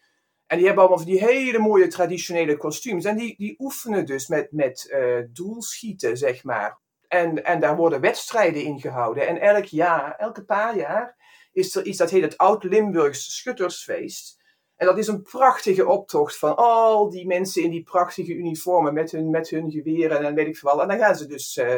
En 0.48 0.58
die 0.58 0.66
hebben 0.66 0.86
allemaal 0.86 1.06
die 1.06 1.26
hele 1.26 1.60
mooie 1.60 1.88
traditionele 1.88 2.58
kostuums. 2.58 3.06
En 3.06 3.18
die, 3.18 3.36
die 3.38 3.56
oefenen 3.60 4.06
dus 4.06 4.28
met, 4.28 4.52
met 4.52 4.90
uh, 4.92 5.26
doelschieten, 5.32 6.18
zeg 6.18 6.44
maar. 6.44 6.80
En, 7.08 7.44
en 7.44 7.60
daar 7.60 7.76
worden 7.76 8.02
wedstrijden 8.02 8.64
in 8.64 8.80
gehouden. 8.80 9.28
En 9.28 9.42
elk 9.42 9.66
jaar, 9.66 10.16
elke 10.16 10.46
paar 10.46 10.78
jaar, 10.78 11.18
is 11.52 11.76
er 11.76 11.86
iets 11.86 11.98
dat 11.98 12.10
heet 12.10 12.22
het 12.22 12.38
Oud-Limburgs 12.38 13.36
Schuttersfeest. 13.36 14.38
En 14.80 14.86
dat 14.86 14.98
is 14.98 15.08
een 15.08 15.22
prachtige 15.22 15.88
optocht 15.88 16.38
van 16.38 16.56
al 16.56 17.10
die 17.10 17.28
mensen 17.28 17.64
in 17.64 17.70
die 17.70 17.84
prachtige 17.84 18.34
uniformen 18.34 18.94
met 18.94 19.12
hun, 19.12 19.30
met 19.30 19.50
hun 19.50 19.72
geweren 19.72 20.26
en 20.26 20.36
weet 20.36 20.48
ik 20.48 20.58
veel. 20.58 20.82
En 20.82 20.88
dan 20.88 20.98
gaan 20.98 21.16
ze 21.16 21.26
dus 21.26 21.58
uh, 21.58 21.76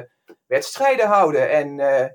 wedstrijden 0.48 1.08
houden. 1.08 1.50
En 1.50 1.78
uh, 1.78 2.06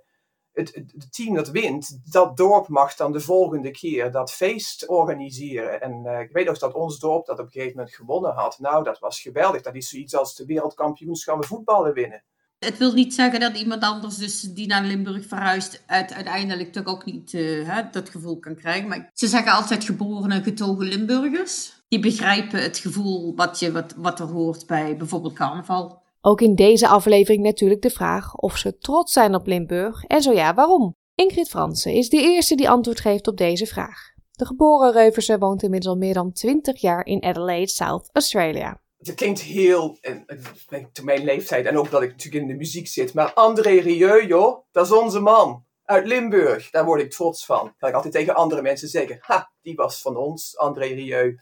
het, 0.52 0.74
het, 0.74 1.12
team 1.12 1.34
dat 1.34 1.48
wint, 1.48 2.00
dat 2.12 2.36
dorp 2.36 2.68
mag 2.68 2.94
dan 2.94 3.12
de 3.12 3.20
volgende 3.20 3.70
keer 3.70 4.10
dat 4.10 4.32
feest 4.32 4.88
organiseren. 4.88 5.80
En 5.80 6.02
uh, 6.04 6.20
ik 6.20 6.30
weet 6.32 6.46
nog 6.46 6.58
dat 6.58 6.74
ons 6.74 6.98
dorp 6.98 7.26
dat 7.26 7.38
op 7.38 7.44
een 7.44 7.50
gegeven 7.50 7.76
moment 7.76 7.94
gewonnen 7.94 8.32
had. 8.32 8.58
Nou, 8.58 8.84
dat 8.84 8.98
was 8.98 9.20
geweldig. 9.20 9.62
Dat 9.62 9.74
is 9.74 9.88
zoiets 9.88 10.16
als 10.16 10.34
de 10.34 10.44
wereldkampioenschappen 10.44 11.46
voetballen 11.46 11.94
winnen. 11.94 12.24
Het 12.58 12.78
wil 12.78 12.92
niet 12.92 13.14
zeggen 13.14 13.40
dat 13.40 13.56
iemand 13.56 13.82
anders 13.82 14.16
dus 14.16 14.40
die 14.40 14.66
naar 14.66 14.84
Limburg 14.84 15.26
verhuist 15.26 15.82
uiteindelijk 15.86 16.72
toch 16.72 16.84
ook 16.84 17.04
niet 17.04 17.32
hè, 17.32 17.82
dat 17.90 18.10
gevoel 18.10 18.38
kan 18.38 18.54
krijgen. 18.54 18.88
Maar 18.88 19.10
ze 19.14 19.26
zeggen 19.26 19.52
altijd 19.52 19.84
geboren 19.84 20.30
en 20.30 20.42
getogen 20.42 20.86
Limburgers. 20.86 21.72
Die 21.88 22.00
begrijpen 22.00 22.62
het 22.62 22.78
gevoel 22.78 23.34
wat, 23.34 23.58
je, 23.58 23.72
wat, 23.72 23.94
wat 23.96 24.20
er 24.20 24.26
hoort 24.26 24.66
bij 24.66 24.96
bijvoorbeeld 24.96 25.34
carnaval. 25.34 26.02
Ook 26.20 26.40
in 26.40 26.54
deze 26.54 26.88
aflevering 26.88 27.42
natuurlijk 27.42 27.82
de 27.82 27.90
vraag 27.90 28.34
of 28.34 28.56
ze 28.56 28.78
trots 28.78 29.12
zijn 29.12 29.34
op 29.34 29.46
Limburg 29.46 30.04
en 30.04 30.22
zo 30.22 30.32
ja, 30.32 30.54
waarom? 30.54 30.94
Ingrid 31.14 31.48
Fransen 31.48 31.92
is 31.92 32.08
de 32.08 32.20
eerste 32.20 32.54
die 32.54 32.70
antwoord 32.70 33.00
geeft 33.00 33.28
op 33.28 33.36
deze 33.36 33.66
vraag. 33.66 34.14
De 34.32 34.46
geboren 34.46 34.92
Reuverse 34.92 35.38
woont 35.38 35.62
inmiddels 35.62 35.94
al 35.94 36.00
meer 36.00 36.14
dan 36.14 36.32
20 36.32 36.80
jaar 36.80 37.06
in 37.06 37.22
Adelaide, 37.22 37.68
South 37.68 38.10
Australia 38.12 38.80
het 38.98 39.14
klinkt 39.14 39.40
heel, 39.40 39.98
en, 40.00 40.26
te 40.92 41.04
mijn 41.04 41.24
leeftijd, 41.24 41.66
en 41.66 41.78
ook 41.78 41.90
dat 41.90 42.02
ik 42.02 42.10
natuurlijk 42.10 42.42
in 42.42 42.50
de 42.50 42.56
muziek 42.56 42.86
zit, 42.86 43.14
maar 43.14 43.32
André 43.32 43.80
Rieu, 43.80 44.26
joh, 44.26 44.64
dat 44.72 44.86
is 44.86 44.92
onze 44.92 45.20
man. 45.20 45.64
Uit 45.84 46.06
Limburg, 46.06 46.70
daar 46.70 46.84
word 46.84 47.00
ik 47.00 47.10
trots 47.10 47.44
van. 47.44 47.74
Kan 47.78 47.88
ik 47.88 47.94
altijd 47.94 48.12
tegen 48.12 48.34
andere 48.34 48.62
mensen 48.62 48.88
zeggen, 48.88 49.18
ha, 49.20 49.52
die 49.62 49.74
was 49.74 50.00
van 50.00 50.16
ons, 50.16 50.56
André 50.56 50.86
Rieu. 50.86 51.24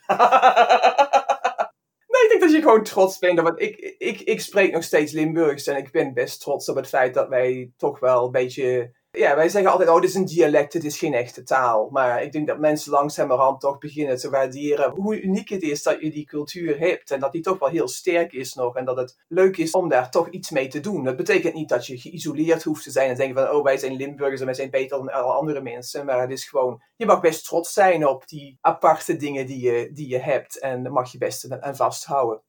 nee, 2.13 2.23
ik 2.23 2.29
denk 2.29 2.41
dat 2.41 2.53
je 2.53 2.61
gewoon 2.61 2.83
trots 2.83 3.19
bent. 3.19 3.41
Want 3.41 3.61
ik, 3.61 3.77
ik, 3.99 4.21
ik 4.21 4.41
spreek 4.41 4.73
nog 4.73 4.83
steeds 4.83 5.13
Limburgs 5.13 5.67
en 5.67 5.77
ik 5.77 5.91
ben 5.91 6.15
best 6.15 6.41
trots 6.41 6.69
op 6.69 6.77
het 6.77 6.89
feit 6.89 7.15
dat 7.15 7.29
wij 7.29 7.73
toch 7.77 7.99
wel 7.99 8.25
een 8.25 8.31
beetje 8.31 8.93
ja, 9.15 9.37
wij 9.37 9.49
zeggen 9.49 9.71
altijd, 9.71 9.91
oh, 9.91 10.01
dit 10.01 10.11
is 10.11 10.15
een 10.15 10.25
dialect, 10.25 10.73
het 10.73 10.85
is 10.85 10.99
geen 10.99 11.15
echte 11.15 11.43
taal. 11.43 11.89
Maar 11.91 12.23
ik 12.23 12.33
denk 12.33 12.47
dat 12.47 12.59
mensen 12.59 12.93
langzamerhand 12.93 13.61
toch 13.61 13.79
beginnen 13.79 14.17
te 14.17 14.31
waarderen 14.31 14.91
hoe 14.91 15.21
uniek 15.21 15.49
het 15.49 15.63
is 15.63 15.83
dat 15.83 16.01
je 16.01 16.11
die 16.11 16.27
cultuur 16.27 16.79
hebt. 16.79 17.11
En 17.11 17.21
dat 17.21 17.33
die 17.33 17.43
toch 17.43 17.59
wel 17.59 17.69
heel 17.69 17.89
sterk 17.89 18.33
is 18.33 18.55
nog. 18.55 18.77
En 18.77 18.85
dat 18.85 18.97
het 18.97 19.19
leuk 19.29 19.57
is 19.57 19.71
om 19.71 19.89
daar 19.89 20.11
toch 20.11 20.29
iets 20.29 20.51
mee 20.51 20.69
te 20.69 20.81
doen. 20.81 21.05
Dat 21.05 21.17
betekent 21.17 21.55
niet 21.55 21.69
dat 21.69 21.87
je 21.87 21.99
geïsoleerd 21.99 22.63
hoeft 22.63 22.83
te 22.83 22.91
zijn 22.91 23.11
en 23.11 23.17
denken 23.17 23.43
van, 23.43 23.57
oh, 23.57 23.65
wij 23.65 23.79
zijn 23.79 23.97
Limburgers 23.97 24.41
en 24.41 24.47
wij 24.47 24.55
zijn 24.55 24.71
beter 24.71 24.99
dan 24.99 25.13
alle 25.13 25.33
andere 25.33 25.61
mensen. 25.61 26.07
Maar 26.07 26.21
het 26.21 26.31
is 26.31 26.49
gewoon, 26.49 26.83
je 26.97 27.07
mag 27.07 27.21
best 27.21 27.45
trots 27.45 27.73
zijn 27.73 28.07
op 28.07 28.29
die 28.29 28.59
aparte 28.61 29.17
dingen 29.17 29.47
die 29.47 29.61
je, 29.61 29.91
die 29.93 30.09
je 30.09 30.19
hebt. 30.19 30.59
En 30.59 30.83
daar 30.83 30.93
mag 30.93 31.13
je 31.13 31.19
best 31.19 31.61
aan 31.61 31.77
vasthouden 31.77 32.43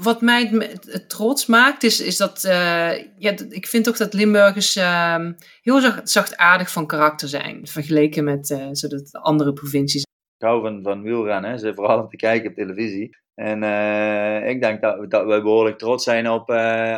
wat 0.00 0.20
mij 0.20 0.46
het, 0.46 1.08
trots 1.08 1.46
maakt, 1.46 1.82
is, 1.82 2.00
is 2.00 2.16
dat 2.16 2.44
uh, 2.44 2.98
ja, 3.18 3.34
ik 3.48 3.66
vind 3.66 3.88
ook 3.88 3.96
dat 3.96 4.14
Limburgers 4.14 4.76
uh, 4.76 5.30
heel 5.62 5.80
zacht, 5.80 6.10
zachtaardig 6.10 6.70
van 6.70 6.86
karakter 6.86 7.28
zijn, 7.28 7.66
vergeleken 7.66 8.24
met 8.24 8.50
uh, 8.50 8.68
zodat 8.70 9.12
andere 9.12 9.52
provincies. 9.52 10.02
Ik 10.36 10.46
hou 10.46 10.62
van, 10.62 10.82
van 10.82 11.02
wielrennen, 11.02 11.58
ze 11.58 11.74
vooral 11.74 12.00
om 12.00 12.08
te 12.08 12.16
kijken 12.16 12.50
op 12.50 12.56
televisie. 12.56 13.16
En 13.34 13.62
uh, 13.62 14.48
ik 14.48 14.60
denk 14.60 14.80
dat, 14.80 15.10
dat 15.10 15.26
behoorlijk 15.26 15.78
trots 15.78 16.04
zijn 16.04 16.30
op, 16.30 16.48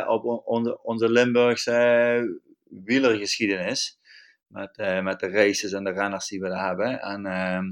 op 0.07 0.41
onze, 0.45 0.83
onze 0.83 1.11
Limburgse 1.11 2.41
wielergeschiedenis. 2.63 3.99
Met, 4.47 5.01
met 5.03 5.19
de 5.19 5.29
races 5.29 5.71
en 5.71 5.83
de 5.83 5.91
renners 5.91 6.27
die 6.27 6.39
we 6.39 6.49
daar 6.49 6.67
hebben. 6.67 7.01
En 7.01 7.25
ehm, 7.25 7.65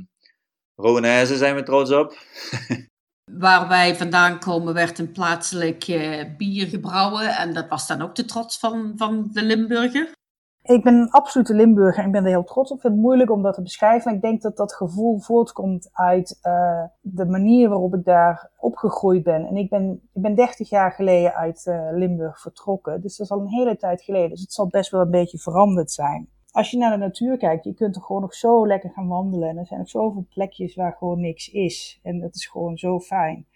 Rowanese 0.76 1.38
zijn 1.38 1.56
we 1.56 1.64
trots 1.64 1.92
op. 1.92 2.18
Waar 3.32 3.68
wij 3.68 3.96
vandaan 3.96 4.40
komen 4.40 4.74
werd 4.74 5.00
een 5.00 5.12
plaatselijk 5.12 5.86
bier 6.38 6.68
gebrouwen. 6.68 7.36
En 7.36 7.54
dat 7.54 7.68
was 7.70 7.88
dan 7.88 8.02
ook 8.02 8.16
de 8.16 8.26
trots 8.26 8.60
van, 8.60 8.94
van 8.96 9.30
de 9.32 9.44
Limburger. 9.44 10.12
Ik 10.64 10.84
ben 10.84 10.94
een 10.94 11.10
absolute 11.10 11.54
Limburger 11.54 12.00
en 12.00 12.06
ik 12.06 12.12
ben 12.12 12.24
er 12.24 12.30
heel 12.30 12.44
trots 12.44 12.72
op. 12.72 12.76
Ik 12.76 12.82
vind 12.82 12.94
het 12.94 13.02
moeilijk 13.02 13.32
om 13.32 13.42
dat 13.42 13.54
te 13.54 13.62
beschrijven. 13.62 14.14
Ik 14.14 14.22
denk 14.22 14.42
dat 14.42 14.58
dat 14.58 14.74
gevoel 14.74 15.20
voortkomt 15.20 15.90
uit 15.92 16.40
uh, 16.44 16.84
de 17.02 17.26
manier 17.26 17.70
waarop 17.70 17.96
ik 17.96 18.06
daar 18.06 18.52
opgegroeid 18.58 19.24
ben. 19.24 19.46
En 19.46 19.56
ik 19.56 19.70
ben, 19.70 20.10
ik 20.14 20.22
ben 20.22 20.36
30 20.36 20.70
jaar 20.70 20.92
geleden 20.92 21.36
uit 21.36 21.66
uh, 21.66 21.88
Limburg 21.92 22.42
vertrokken. 22.42 23.02
Dus 23.02 23.18
dat 23.18 23.26
is 23.26 23.32
al 23.32 23.40
een 23.40 23.50
hele 23.50 23.78
tijd 23.78 24.02
geleden. 24.02 24.30
Dus 24.30 24.42
het 24.42 24.54
zal 24.54 24.68
best 24.68 24.92
wel 24.92 25.02
een 25.02 25.12
beetje 25.12 25.38
veranderd 25.38 25.92
zijn 25.92 26.30
als 26.54 26.72
je 26.72 26.78
naar 26.78 26.92
de 26.92 26.98
natuur 26.98 27.38
kijkt, 27.38 27.64
je 27.64 27.74
kunt 27.74 27.96
er 27.96 28.02
gewoon 28.02 28.22
nog 28.22 28.34
zo 28.34 28.68
lekker 28.68 28.90
gaan 28.90 29.08
wandelen. 29.08 29.50
En 29.50 29.58
er 29.58 29.66
zijn 29.66 29.80
nog 29.80 29.90
zoveel 29.90 30.26
plekjes 30.30 30.76
waar 30.76 30.94
gewoon 30.94 31.20
niks 31.22 31.50
is. 31.50 32.00
En 32.04 32.20
dat 32.20 32.36
is 32.36 32.48
gewoon 32.48 32.78
zo 32.78 33.00
fijn. 33.00 33.48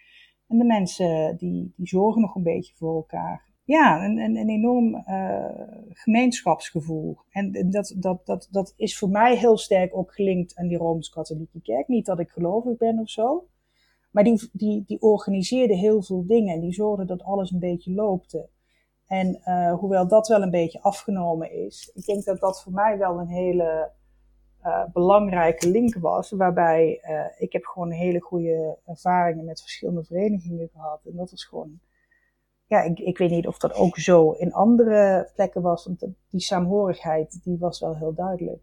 En 0.47 0.57
de 0.57 0.63
mensen 0.63 1.37
die, 1.37 1.73
die 1.75 1.87
zorgen 1.87 2.21
nog 2.21 2.35
een 2.35 2.43
beetje 2.43 2.73
voor 2.75 2.95
elkaar. 2.95 3.45
Ja, 3.63 4.05
een, 4.05 4.17
een, 4.17 4.49
enorm 4.49 4.95
uh, 4.95 5.45
gemeenschapsgevoel. 5.89 7.17
En 7.29 7.69
dat, 7.69 7.95
dat, 7.97 8.25
dat, 8.25 8.47
dat 8.51 8.73
is 8.77 8.97
voor 8.97 9.09
mij 9.09 9.37
heel 9.37 9.57
sterk 9.57 9.97
ook 9.97 10.13
gelinkt 10.13 10.55
aan 10.55 10.67
die 10.67 10.77
Rooms-Katholieke 10.77 11.61
Kerk. 11.61 11.87
Niet 11.87 12.05
dat 12.05 12.19
ik 12.19 12.29
gelovig 12.29 12.77
ben 12.77 12.99
of 12.99 13.09
zo. 13.09 13.47
Maar 14.11 14.23
die, 14.23 14.49
die, 14.51 14.83
die 14.85 15.01
organiseerde 15.01 15.75
heel 15.75 16.01
veel 16.01 16.25
dingen. 16.25 16.53
En 16.53 16.61
die 16.61 16.73
zorgde 16.73 17.05
dat 17.05 17.23
alles 17.23 17.51
een 17.51 17.59
beetje 17.59 17.93
loopte. 17.93 18.49
En 19.07 19.41
uh, 19.45 19.73
hoewel 19.73 20.07
dat 20.07 20.27
wel 20.27 20.41
een 20.41 20.51
beetje 20.51 20.81
afgenomen 20.81 21.51
is, 21.51 21.91
ik 21.93 22.05
denk 22.05 22.23
dat 22.23 22.39
dat 22.39 22.61
voor 22.63 22.71
mij 22.71 22.97
wel 22.97 23.19
een 23.19 23.27
hele 23.27 23.91
uh, 24.65 24.83
belangrijke 24.93 25.69
link 25.69 25.95
was. 25.95 26.31
Waarbij 26.31 27.01
uh, 27.09 27.25
ik 27.37 27.53
heb 27.53 27.65
gewoon 27.65 27.91
hele 27.91 28.19
goede 28.19 28.77
ervaringen 28.85 29.45
met 29.45 29.61
verschillende 29.61 30.03
verenigingen 30.03 30.69
gehad. 30.73 31.01
En 31.05 31.15
dat 31.15 31.31
was 31.31 31.45
gewoon, 31.45 31.79
ja, 32.65 32.81
ik, 32.81 32.99
ik 32.99 33.17
weet 33.17 33.29
niet 33.29 33.47
of 33.47 33.57
dat 33.57 33.73
ook 33.73 33.97
zo 33.97 34.31
in 34.31 34.53
andere 34.53 35.31
plekken 35.35 35.61
was. 35.61 35.85
Want 35.85 36.05
die 36.29 36.41
saamhorigheid, 36.41 37.43
die 37.43 37.57
was 37.57 37.79
wel 37.79 37.95
heel 37.95 38.13
duidelijk. 38.13 38.61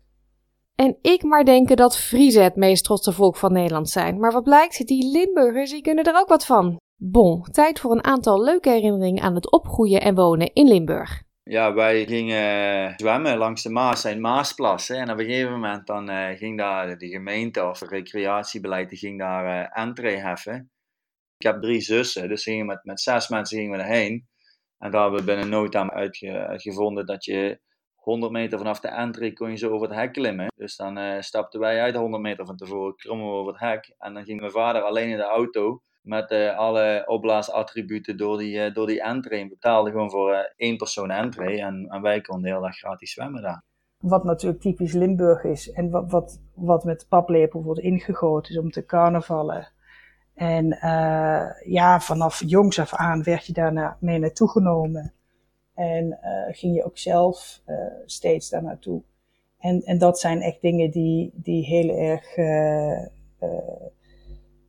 En 0.74 0.96
ik 1.00 1.22
maar 1.22 1.44
denken 1.44 1.76
dat 1.76 1.98
Friese 1.98 2.40
het 2.40 2.56
meest 2.56 2.84
trotse 2.84 3.12
volk 3.12 3.36
van 3.36 3.52
Nederland 3.52 3.88
zijn. 3.90 4.18
Maar 4.18 4.32
wat 4.32 4.44
blijkt, 4.44 4.86
die 4.86 5.10
Limburgers, 5.10 5.70
die 5.70 5.82
kunnen 5.82 6.04
er 6.04 6.20
ook 6.20 6.28
wat 6.28 6.46
van. 6.46 6.76
Bon, 6.96 7.42
tijd 7.42 7.80
voor 7.80 7.90
een 7.90 8.04
aantal 8.04 8.44
leuke 8.44 8.70
herinneringen 8.70 9.22
aan 9.22 9.34
het 9.34 9.52
opgroeien 9.52 10.00
en 10.00 10.14
wonen 10.14 10.52
in 10.52 10.68
Limburg. 10.68 11.22
Ja, 11.42 11.74
wij 11.74 12.06
gingen 12.06 12.92
zwemmen 12.96 13.36
langs 13.36 13.62
de 13.62 13.70
Maas 13.70 14.04
en 14.04 14.20
Maasplassen. 14.20 14.96
En 14.96 15.10
op 15.10 15.18
een 15.18 15.24
gegeven 15.24 15.52
moment 15.52 15.86
dan, 15.86 16.10
uh, 16.10 16.28
ging 16.28 16.58
daar 16.58 16.98
de 16.98 17.08
gemeente 17.08 17.64
of 17.64 17.80
recreatiebeleid 17.80 18.88
die 18.88 18.98
ging 18.98 19.18
daar 19.18 19.44
uh, 19.44 19.78
entree 19.78 20.16
heffen. 20.16 20.70
Ik 21.36 21.46
heb 21.46 21.62
drie 21.62 21.80
zussen, 21.80 22.28
dus 22.28 22.42
gingen 22.42 22.66
met, 22.66 22.84
met 22.84 23.00
zes 23.00 23.28
mensen 23.28 23.58
gingen 23.58 23.78
we 23.78 23.84
erheen. 23.84 24.28
En 24.78 24.90
daar 24.90 25.02
hebben 25.02 25.20
we 25.20 25.26
binnen 25.26 25.48
no 25.48 25.68
time 25.68 25.90
uitge, 25.90 26.46
uitgevonden 26.46 27.06
dat 27.06 27.24
je 27.24 27.60
100 27.94 28.32
meter 28.32 28.58
vanaf 28.58 28.80
de 28.80 28.88
entree 28.88 29.32
kon 29.32 29.50
je 29.50 29.56
zo 29.56 29.70
over 29.70 29.88
het 29.88 29.96
hek 29.96 30.12
klimmen. 30.12 30.46
Dus 30.56 30.76
dan 30.76 31.22
stapten 31.22 31.60
wij 31.60 31.80
uit 31.80 31.94
100 31.94 32.22
meter 32.22 32.46
van 32.46 32.56
tevoren, 32.56 32.96
krommen 32.96 33.26
we 33.26 33.32
over 33.32 33.52
het 33.52 33.60
hek. 33.60 33.94
En 33.98 34.14
dan 34.14 34.24
ging 34.24 34.40
mijn 34.40 34.52
vader 34.52 34.82
alleen 34.82 35.08
in 35.08 35.16
de 35.16 35.22
auto 35.22 35.82
met 36.04 36.30
uh, 36.30 36.58
alle 36.58 37.02
opblaasattributen 37.06 38.16
door 38.16 38.38
die, 38.38 38.56
uh, 38.56 38.74
door 38.74 38.86
die 38.86 39.02
entree. 39.02 39.42
We 39.42 39.48
betaalden 39.48 39.92
gewoon 39.92 40.10
voor 40.10 40.32
uh, 40.32 40.38
één 40.56 40.76
persoon 40.76 41.10
entree 41.10 41.60
en, 41.60 41.86
en 41.88 42.02
wij 42.02 42.20
konden 42.20 42.44
de 42.44 42.48
hele 42.48 42.66
dag 42.66 42.76
gratis 42.76 43.12
zwemmen 43.12 43.42
daar. 43.42 43.62
Wat 43.98 44.24
natuurlijk 44.24 44.60
typisch 44.60 44.92
Limburg 44.92 45.44
is 45.44 45.72
en 45.72 45.90
wat, 45.90 46.10
wat, 46.10 46.40
wat 46.54 46.84
met 46.84 47.06
paplepel 47.08 47.62
wordt 47.62 47.80
ingegoten 47.80 48.50
is 48.50 48.60
om 48.60 48.70
te 48.70 48.84
carnavallen. 48.84 49.68
En 50.34 50.66
ja, 51.64 52.00
vanaf 52.00 52.42
jongs 52.46 52.78
af 52.78 52.94
aan 52.94 53.22
werd 53.22 53.46
je 53.46 53.52
daar 53.52 53.96
mee 54.00 54.18
naartoe 54.18 54.50
genomen. 54.50 55.12
En 55.74 56.18
ging 56.50 56.74
je 56.74 56.84
ook 56.84 56.98
zelf 56.98 57.60
steeds 58.06 58.50
daar 58.50 58.62
naartoe. 58.62 59.02
En, 59.58 59.82
en 59.82 59.98
dat 59.98 60.18
zijn 60.18 60.40
echt 60.40 60.60
dingen 60.60 60.90
die, 60.90 61.30
die 61.34 61.64
heel 61.64 61.96
erg 61.96 62.34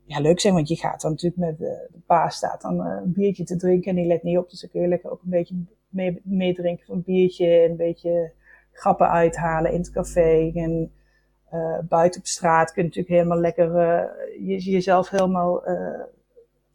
ja, 0.06 0.20
leuk 0.20 0.39
zijn. 0.39 0.54
Want 0.54 0.68
je 0.68 0.76
gaat 0.76 1.02
dan 1.02 1.12
natuurlijk 1.12 1.41
met 1.41 1.58
de, 1.58 1.88
de 1.91 2.00
pa 2.06 2.30
staat 2.30 2.62
dan 2.62 2.88
uh, 2.88 2.98
een 3.04 3.13
biertje 3.13 3.44
te 3.44 3.56
drinken 3.56 3.89
en 3.89 3.96
die 3.96 4.06
let 4.06 4.24
niet 4.24 4.38
op. 4.38 4.50
Dus 4.50 4.62
dan 4.62 4.70
kun 4.70 4.82
je 4.82 4.88
lekker 4.88 5.12
ook 5.12 5.22
een 5.24 5.30
beetje 5.30 5.56
meedrinken 6.24 6.63
mee 6.63 6.86
van 6.86 6.96
een 6.96 7.04
biertje. 7.04 7.48
En 7.48 7.70
een 7.70 7.76
beetje 7.76 8.32
grappen 8.72 9.10
uithalen 9.10 9.72
in 9.72 9.80
het 9.80 9.91
café. 9.91 10.52
En 10.54 10.91
uh, 11.54 11.80
buiten 11.89 12.20
op 12.20 12.28
straat 12.28 12.72
kun 12.72 12.82
je 12.82 12.88
natuurlijk 12.88 13.15
helemaal 13.15 13.39
lekker 13.39 13.74
je, 14.39 14.72
jezelf 14.72 15.10
helemaal 15.10 15.63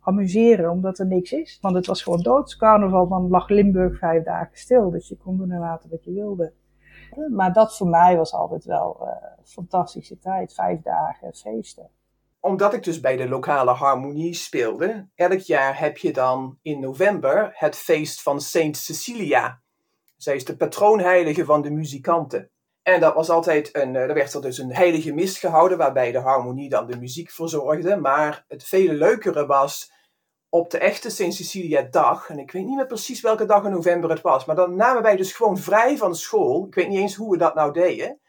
amuseren. 0.01 0.71
Omdat 0.71 0.99
er 0.99 1.07
niks 1.07 1.33
is. 1.33 1.59
Want 1.61 1.75
het 1.75 1.87
was 1.87 2.03
gewoon 2.03 2.23
dood. 2.23 2.57
Carnaval, 2.57 3.09
dan 3.09 3.29
lag 3.29 3.49
Limburg 3.49 3.99
vijf 3.99 4.25
dagen 4.25 4.59
stil. 4.59 4.91
Dus 4.91 5.09
je 5.09 5.17
kon 5.17 5.37
doen 5.37 5.51
en 5.51 5.61
laten 5.61 5.91
wat 5.91 6.05
je 6.05 6.13
wilde. 6.13 6.53
Maar 7.31 7.53
dat 7.53 7.77
voor 7.77 7.89
mij 7.89 8.17
was 8.17 8.33
altijd 8.33 8.65
wel 8.65 8.97
een 9.39 9.47
fantastische 9.47 10.19
tijd. 10.19 10.55
Vijf 10.55 10.83
dagen 10.83 11.35
feesten 11.35 11.91
omdat 12.41 12.75
ik 12.75 12.83
dus 12.83 13.01
bij 13.01 13.17
de 13.17 13.29
lokale 13.29 13.71
harmonie 13.71 14.35
speelde, 14.35 15.09
elk 15.15 15.41
jaar 15.41 15.79
heb 15.79 15.99
je 15.99 16.13
dan 16.13 16.59
in 16.63 16.81
november 16.81 17.51
het 17.55 17.77
feest 17.77 18.23
van 18.23 18.41
Saint 18.41 18.77
Cecilia. 18.77 19.61
Zij 20.17 20.35
is 20.35 20.45
de 20.45 20.57
patroonheilige 20.57 21.45
van 21.45 21.63
de 21.63 21.71
muzikanten. 21.71 22.51
En 22.83 23.01
dat 23.01 23.15
was 23.15 23.31
altijd 23.31 23.77
een, 23.77 23.95
er 23.95 24.15
werd 24.15 24.35
er 24.35 24.43
dus 24.43 24.59
een 24.59 24.75
heilige 24.75 25.13
mis 25.13 25.39
gehouden, 25.39 25.79
waarbij 25.79 26.13
de 26.13 26.19
harmonie 26.19 26.69
dan 26.69 26.87
de 26.87 26.99
muziek 26.99 27.31
verzorgde. 27.31 27.97
Maar 27.97 28.45
het 28.49 28.65
vele 28.65 28.93
leukere 28.93 29.47
was 29.47 29.93
op 30.49 30.71
de 30.71 30.79
echte 30.79 31.11
Saint 31.11 31.35
Cecilia 31.35 31.83
dag, 31.83 32.29
en 32.29 32.39
ik 32.39 32.51
weet 32.51 32.65
niet 32.65 32.77
meer 32.77 32.87
precies 32.87 33.21
welke 33.21 33.45
dag 33.45 33.65
in 33.65 33.71
november 33.71 34.11
het 34.11 34.21
was, 34.21 34.45
maar 34.45 34.57
dan 34.57 34.77
namen 34.77 35.03
wij 35.03 35.17
dus 35.17 35.33
gewoon 35.33 35.59
vrij 35.59 35.97
van 35.97 36.15
school. 36.15 36.67
Ik 36.67 36.75
weet 36.75 36.89
niet 36.89 36.99
eens 36.99 37.15
hoe 37.15 37.31
we 37.31 37.39
dat 37.39 37.55
nou 37.55 37.73
deden. 37.73 38.21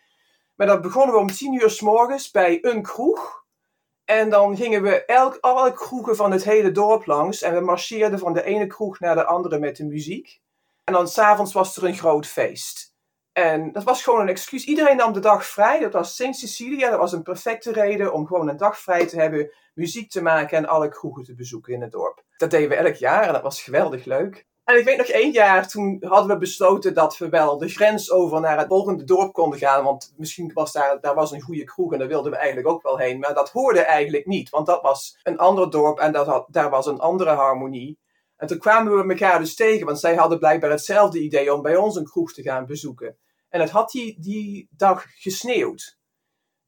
Maar 0.56 0.68
dan 0.68 0.82
begonnen 0.82 1.16
we 1.16 1.22
om 1.22 1.32
tien 1.32 1.54
uur 1.54 1.70
s 1.70 1.82
morgens 1.82 2.32
bij 2.32 2.58
een 2.62 2.82
kroeg 2.82 3.41
en 4.06 4.30
dan 4.30 4.58
gingen 4.58 4.82
we 4.82 5.06
elk, 5.06 5.38
alle 5.42 5.74
kroegen 5.74 6.16
van 6.16 6.32
het 6.32 6.44
hele 6.44 6.72
dorp 6.72 7.06
langs. 7.06 7.42
En 7.42 7.54
we 7.54 7.60
marcheerden 7.60 8.20
van 8.20 8.34
de 8.34 8.44
ene 8.44 8.68
kroeg 8.68 9.00
naar 9.00 9.16
de 9.16 9.26
andere 9.26 9.60
met 9.60 9.76
de 9.76 9.86
muziek. 9.86 10.42
En 10.84 10.94
dan 10.94 11.08
s'avonds 11.08 11.54
was 11.54 11.78
er 11.78 11.84
een 11.84 11.98
groot 11.98 12.28
feest. 12.28 12.96
En 13.34 13.72
dat 13.72 13.84
was 13.84 14.04
gewoon 14.04 14.22
een 14.22 14.30
excuus. 14.30 14.66
Iedereen 14.66 14.98
nam 14.98 15.14
de 15.14 15.20
dag 15.20 15.46
vrij. 15.46 15.80
Dat 15.80 15.94
was 15.94 16.16
Sint 16.16 16.38
Cecilia. 16.38 16.90
Dat 16.90 17.00
was 17.00 17.12
een 17.12 17.24
perfecte 17.24 17.72
reden 17.72 18.14
om 18.14 18.28
gewoon 18.28 18.50
een 18.50 18.58
dag 18.58 18.80
vrij 18.80 19.08
te 19.08 19.20
hebben, 19.20 19.54
muziek 19.74 20.10
te 20.10 20.22
maken 20.22 20.58
en 20.58 20.66
alle 20.66 20.90
kroegen 20.90 21.24
te 21.24 21.36
bezoeken 21.36 21.74
in 21.74 21.82
het 21.82 21.92
dorp. 21.92 22.24
Dat 22.38 22.52
deden 22.52 22.70
we 22.70 22.76
elk 22.76 22.96
jaar 22.96 23.28
en 23.28 23.34
dat 23.34 23.42
was 23.42 23.62
geweldig 23.62 24.06
leuk. 24.06 24.46
Ik 24.78 24.86
weet 24.86 24.98
nog 24.98 25.08
één 25.08 25.32
jaar, 25.32 25.68
toen 25.68 25.98
hadden 26.00 26.28
we 26.28 26.38
besloten 26.38 26.94
dat 26.94 27.18
we 27.18 27.30
wel 27.30 27.58
de 27.58 27.70
grens 27.70 28.12
over 28.12 28.42
naar 28.42 28.58
het 28.58 28.68
volgende 28.68 29.04
dorp 29.04 29.34
konden 29.34 29.60
gaan. 29.60 29.84
Want 29.84 30.14
misschien 30.18 30.52
was 30.54 30.72
daar, 30.72 31.00
daar 31.02 31.16
was 31.16 31.32
een 31.32 31.42
goede 31.42 31.64
kroeg 31.64 31.94
en 31.94 32.00
daar 32.00 32.08
wilden 32.08 32.32
we 32.32 32.38
eigenlijk 32.38 32.68
ook 32.68 32.82
wel 32.82 32.98
heen. 32.98 33.20
Maar 33.20 33.34
dat 33.34 33.50
hoorde 33.50 33.80
eigenlijk 33.80 34.26
niet, 34.26 34.50
want 34.50 34.66
dat 34.66 34.82
was 34.82 35.20
een 35.24 35.38
ander 35.38 35.70
dorp 35.70 36.00
en 36.00 36.12
dat 36.12 36.28
had, 36.28 36.48
daar 36.50 36.70
was 36.70 36.86
een 36.86 37.00
andere 37.00 37.30
harmonie. 37.30 38.00
En 38.38 38.48
toen 38.48 38.58
kwamen 38.58 38.98
we 38.98 39.14
elkaar 39.14 39.40
dus 39.40 39.56
tegen, 39.56 39.86
want 39.86 40.00
zij 40.00 40.16
hadden 40.16 40.40
blijkbaar 40.40 40.70
hetzelfde 40.70 41.20
idee 41.20 41.54
om 41.54 41.62
bij 41.62 41.76
ons 41.76 41.96
een 41.96 42.10
kroeg 42.10 42.34
te 42.34 42.42
gaan 42.42 42.66
bezoeken. 42.66 43.18
En 43.50 43.60
het 43.62 43.70
had 43.70 43.92
die, 43.92 44.20
die 44.20 44.68
dag 44.72 45.06
gesneeuwd. 45.16 46.00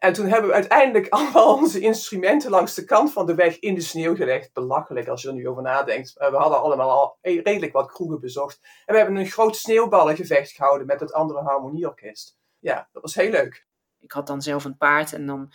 En 0.04 0.14
toen 0.14 0.28
hebben 0.28 0.50
we 0.50 0.56
uiteindelijk 0.56 1.08
allemaal 1.14 1.58
onze 1.58 1.80
instrumenten 1.80 2.50
langs 2.50 2.74
de 2.74 2.86
kant 2.86 3.12
van 3.12 3.26
de 3.26 3.36
weg 3.36 3.60
in 3.60 3.76
de 3.76 3.82
sneeuw 3.82 4.16
gelegd. 4.16 4.54
Belachelijk 4.54 5.08
als 5.08 5.22
je 5.22 5.28
er 5.28 5.34
nu 5.34 5.48
over 5.48 5.64
nadenkt. 5.64 6.14
We 6.14 6.36
hadden 6.36 6.62
allemaal 6.62 6.90
al 6.90 7.18
redelijk 7.22 7.74
wat 7.74 7.92
kroegen 7.92 8.20
bezocht. 8.20 8.60
En 8.86 8.94
we 8.94 9.00
hebben 9.00 9.16
een 9.16 9.26
groot 9.26 9.56
sneeuwballengevecht 9.56 10.52
gehouden 10.52 10.88
met 10.88 11.00
het 11.00 11.14
andere 11.14 11.40
harmonieorkest. 11.40 12.38
Ja, 12.60 12.90
dat 12.92 13.02
was 13.02 13.16
heel 13.16 13.30
leuk. 13.30 13.66
Ik 14.00 14.12
had 14.12 14.28
dan 14.28 14.42
zelf 14.42 14.66
een 14.66 14.78
paard 14.78 15.14
en 15.14 15.26
dan 15.26 15.54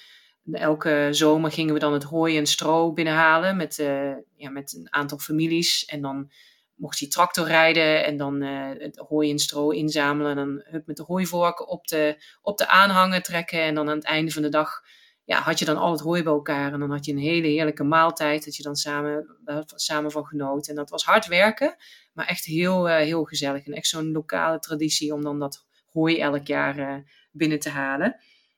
elke 0.52 1.08
zomer 1.10 1.52
gingen 1.52 1.74
we 1.74 1.80
dan 1.80 1.92
het 1.92 2.04
hooi 2.04 2.38
en 2.38 2.46
stro 2.46 2.92
binnenhalen 2.92 3.56
met, 3.56 3.78
uh, 3.78 4.12
ja, 4.36 4.50
met 4.50 4.72
een 4.72 4.86
aantal 4.90 5.18
families. 5.18 5.84
En 5.84 6.02
dan 6.02 6.30
mocht 6.78 6.98
hij 6.98 7.08
tractor 7.08 7.46
rijden 7.46 8.04
en 8.04 8.16
dan 8.16 8.42
uh, 8.42 8.68
het 8.78 8.96
hooi 8.96 9.30
en 9.30 9.38
stro 9.38 9.70
inzamelen. 9.70 10.30
En 10.30 10.36
dan 10.36 10.62
hup 10.64 10.86
met 10.86 10.96
de 10.96 11.02
hooivork 11.02 11.70
op 11.70 11.86
de, 11.86 12.24
op 12.42 12.58
de 12.58 12.68
aanhanger 12.68 13.22
trekken. 13.22 13.62
En 13.62 13.74
dan 13.74 13.88
aan 13.88 13.96
het 13.96 14.04
einde 14.04 14.30
van 14.30 14.42
de 14.42 14.48
dag 14.48 14.80
ja, 15.24 15.40
had 15.40 15.58
je 15.58 15.64
dan 15.64 15.76
al 15.76 15.92
het 15.92 16.00
hooi 16.00 16.22
bij 16.22 16.32
elkaar. 16.32 16.72
En 16.72 16.80
dan 16.80 16.90
had 16.90 17.04
je 17.04 17.12
een 17.12 17.18
hele 17.18 17.46
heerlijke 17.46 17.84
maaltijd 17.84 18.44
dat 18.44 18.56
je 18.56 18.62
dan 18.62 18.76
samen, 18.76 19.38
samen 19.74 20.10
van 20.10 20.26
genoot. 20.26 20.68
En 20.68 20.74
dat 20.74 20.90
was 20.90 21.04
hard 21.04 21.26
werken, 21.26 21.76
maar 22.12 22.26
echt 22.26 22.44
heel, 22.44 22.88
uh, 22.88 22.96
heel 22.96 23.24
gezellig. 23.24 23.66
En 23.66 23.72
echt 23.72 23.86
zo'n 23.86 24.12
lokale 24.12 24.58
traditie 24.58 25.14
om 25.14 25.22
dan 25.22 25.38
dat 25.38 25.66
hooi 25.92 26.18
elk 26.18 26.46
jaar 26.46 27.04
binnen 27.32 27.58
te 27.58 27.70
halen. 27.70 28.16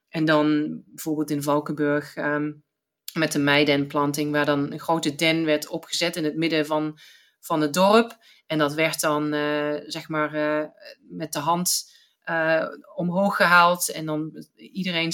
En 0.09 0.25
dan 0.25 0.79
bijvoorbeeld 0.87 1.31
in 1.31 1.43
Valkenburg 1.43 2.17
um, 2.17 2.65
met 3.13 3.33
de 3.33 3.39
meidenplanting, 3.39 4.33
waar 4.33 4.45
dan 4.45 4.73
een 4.73 4.81
grote 4.81 5.15
den 5.15 5.45
werd 5.45 5.69
opgezet 5.69 6.17
in 6.17 6.25
het 6.25 6.37
midden 6.37 6.67
van, 6.67 6.99
van 7.41 7.61
het 7.61 7.75
dorp. 7.75 8.17
En 8.47 8.59
dat 8.59 8.75
werd 8.75 9.01
dan 9.01 9.35
uh, 9.35 9.75
zeg 9.87 10.09
maar 10.09 10.35
uh, 10.35 10.67
met 11.09 11.33
de 11.33 11.39
hand 11.39 11.95
uh, 12.25 12.67
omhoog 12.95 13.37
gehaald. 13.37 13.91
En 13.91 14.07
dan 14.07 14.47
iedereen 14.57 15.13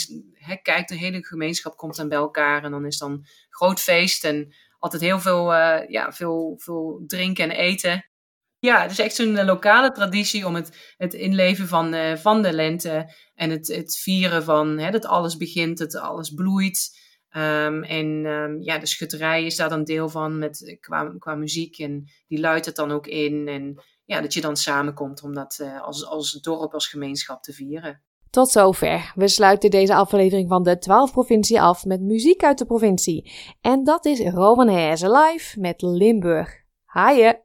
kijkt, 0.63 0.89
de 0.89 0.97
hele 0.97 1.25
gemeenschap 1.25 1.77
komt 1.77 1.97
dan 1.97 2.09
bij 2.09 2.19
elkaar. 2.19 2.65
En 2.65 2.71
dan 2.71 2.87
is 2.87 2.99
dan 2.99 3.27
groot 3.51 3.81
feest 3.81 4.25
en 4.25 4.55
altijd 4.79 5.03
heel 5.03 5.21
veel, 5.21 5.53
ja, 5.89 6.13
veel, 6.13 6.55
veel 6.59 7.05
drinken 7.07 7.51
en 7.51 7.57
eten. 7.57 8.05
Ja, 8.59 8.83
het 8.83 8.91
is 8.91 8.99
echt 8.99 9.15
zo'n 9.15 9.45
lokale 9.45 9.93
traditie 9.93 10.47
om 10.47 10.55
het, 10.55 10.95
het 10.97 11.15
inleven 11.15 11.69
van, 11.69 11.95
uh, 11.95 12.17
van 12.17 12.43
de 12.43 12.53
lente 12.53 13.13
en 13.35 13.51
het, 13.51 13.67
het 13.67 13.97
vieren 13.97 14.45
van 14.45 14.77
dat 14.77 15.07
alles 15.07 15.37
begint, 15.37 15.79
dat 15.79 15.97
alles 15.97 16.31
bloeit. 16.31 17.05
Um, 17.37 17.83
en 17.83 18.07
um, 18.27 18.63
ja, 18.63 18.79
de 18.79 18.87
schutterij 18.87 19.45
is 19.45 19.57
daar 19.57 19.69
dan 19.69 19.85
deel 19.85 20.09
van 20.09 20.39
met, 20.39 20.77
qua, 20.81 21.15
qua 21.19 21.35
muziek 21.35 21.79
en 21.79 22.05
die 22.29 22.41
luidt 22.41 22.67
het 22.67 22.77
dan 22.77 22.91
ook 22.91 23.07
in. 23.07 23.49
En 23.49 23.83
ja, 24.05 24.21
dat 24.21 24.35
je 24.35 24.41
dan 24.41 24.57
samenkomt 24.57 25.23
om 25.23 25.35
dat 25.35 25.59
uh, 25.63 25.83
als, 25.83 26.07
als 26.07 26.33
dorp, 26.33 26.75
als 26.75 26.89
gemeenschap 26.89 27.43
te 27.43 27.53
vieren. 27.53 28.03
Tot 28.31 28.51
zover. 28.51 29.13
We 29.15 29.29
sluiten 29.29 29.71
deze 29.71 29.95
aflevering 29.95 30.49
van 30.49 30.63
de 30.63 30.79
12 30.79 31.13
provincie 31.13 31.61
af 31.61 31.85
met 31.85 32.01
muziek 32.01 32.45
uit 32.45 32.59
de 32.59 32.67
provincie. 32.67 33.33
En 33.61 33.85
dat 33.85 34.05
is 34.05 34.21
Rowan 34.21 34.69
live 34.69 35.61
met 35.61 35.83
Limburg. 35.83 36.65
Haaien! 36.85 37.41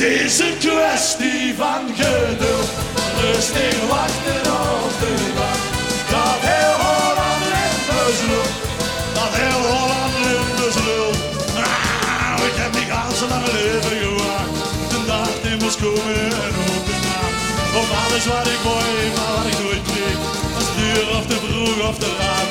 Het 0.00 0.08
is 0.08 0.38
een 0.38 0.58
kwestie 0.58 1.54
van 1.54 1.88
geduld, 1.88 2.68
rustig 3.20 3.88
wachten 3.88 4.52
op 4.52 4.90
de 5.00 5.32
dag. 5.34 5.39
Dat 6.14 6.40
heel 6.50 6.74
Holland 6.84 7.42
Limbus 7.52 8.18
lult, 8.30 8.54
dat 9.16 9.32
heel 9.40 9.62
Holland 9.72 10.14
Limbus 10.24 10.76
lult. 10.86 11.18
Ah, 11.64 12.38
ik 12.48 12.56
heb 12.62 12.72
al 12.98 13.12
zo 13.20 13.26
lang 13.32 13.46
leven 13.56 13.96
gewacht, 14.04 14.54
de 14.92 14.98
dag 15.10 15.32
die 15.42 15.56
moest 15.62 15.78
komen 15.84 16.24
en 16.46 16.52
ook 16.70 16.84
de 16.90 16.96
nacht. 17.08 17.38
Op 17.80 17.88
alles 18.02 18.24
wat 18.32 18.46
ik 18.54 18.60
mooi, 18.70 18.94
maar 19.14 19.30
wat 19.36 19.46
ik 19.52 19.58
nooit 19.64 19.84
kreeg, 19.90 20.18
als 20.58 20.68
duur 20.78 21.06
of 21.18 21.24
te 21.30 21.38
vroeg 21.44 21.78
of 21.90 21.96
te 22.02 22.10
laat. 22.20 22.48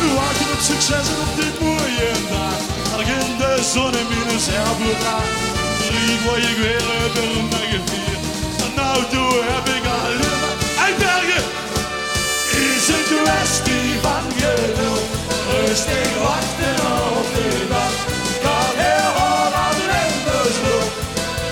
We 0.00 0.08
wachten 0.18 0.48
op 0.54 0.62
succes 0.70 1.06
en 1.12 1.18
op 1.26 1.32
dit 1.40 1.54
mooie 1.66 2.10
dag, 2.32 2.58
dat 2.90 3.00
ik 3.04 3.08
in 3.20 3.30
de 3.42 3.52
zon 3.72 3.92
in 4.00 4.06
mijn 4.26 4.40
zeilboot 4.48 5.02
laat 5.08 5.56
lief 6.06 6.24
word 6.24 6.42
ik 6.50 6.56
weer 6.56 6.82
door 7.14 7.42
mijn 7.50 7.68
gevier. 7.74 8.18
En 8.64 8.72
nou 8.76 9.04
toe 9.10 9.42
heb 9.50 9.66
ik 9.76 9.84
alleen 9.96 10.38
maar 10.42 11.25
kwestie 13.26 13.90
van 14.06 14.24
geduld. 14.40 15.04
Rustig 15.50 16.10
wachten 16.26 16.78
op 17.20 17.28
de 17.36 17.48
dag. 17.72 17.94
Dat 18.44 18.72
heel 18.82 19.10
Holland 19.18 19.78
Limbus 19.90 20.56
lul. 20.64 20.86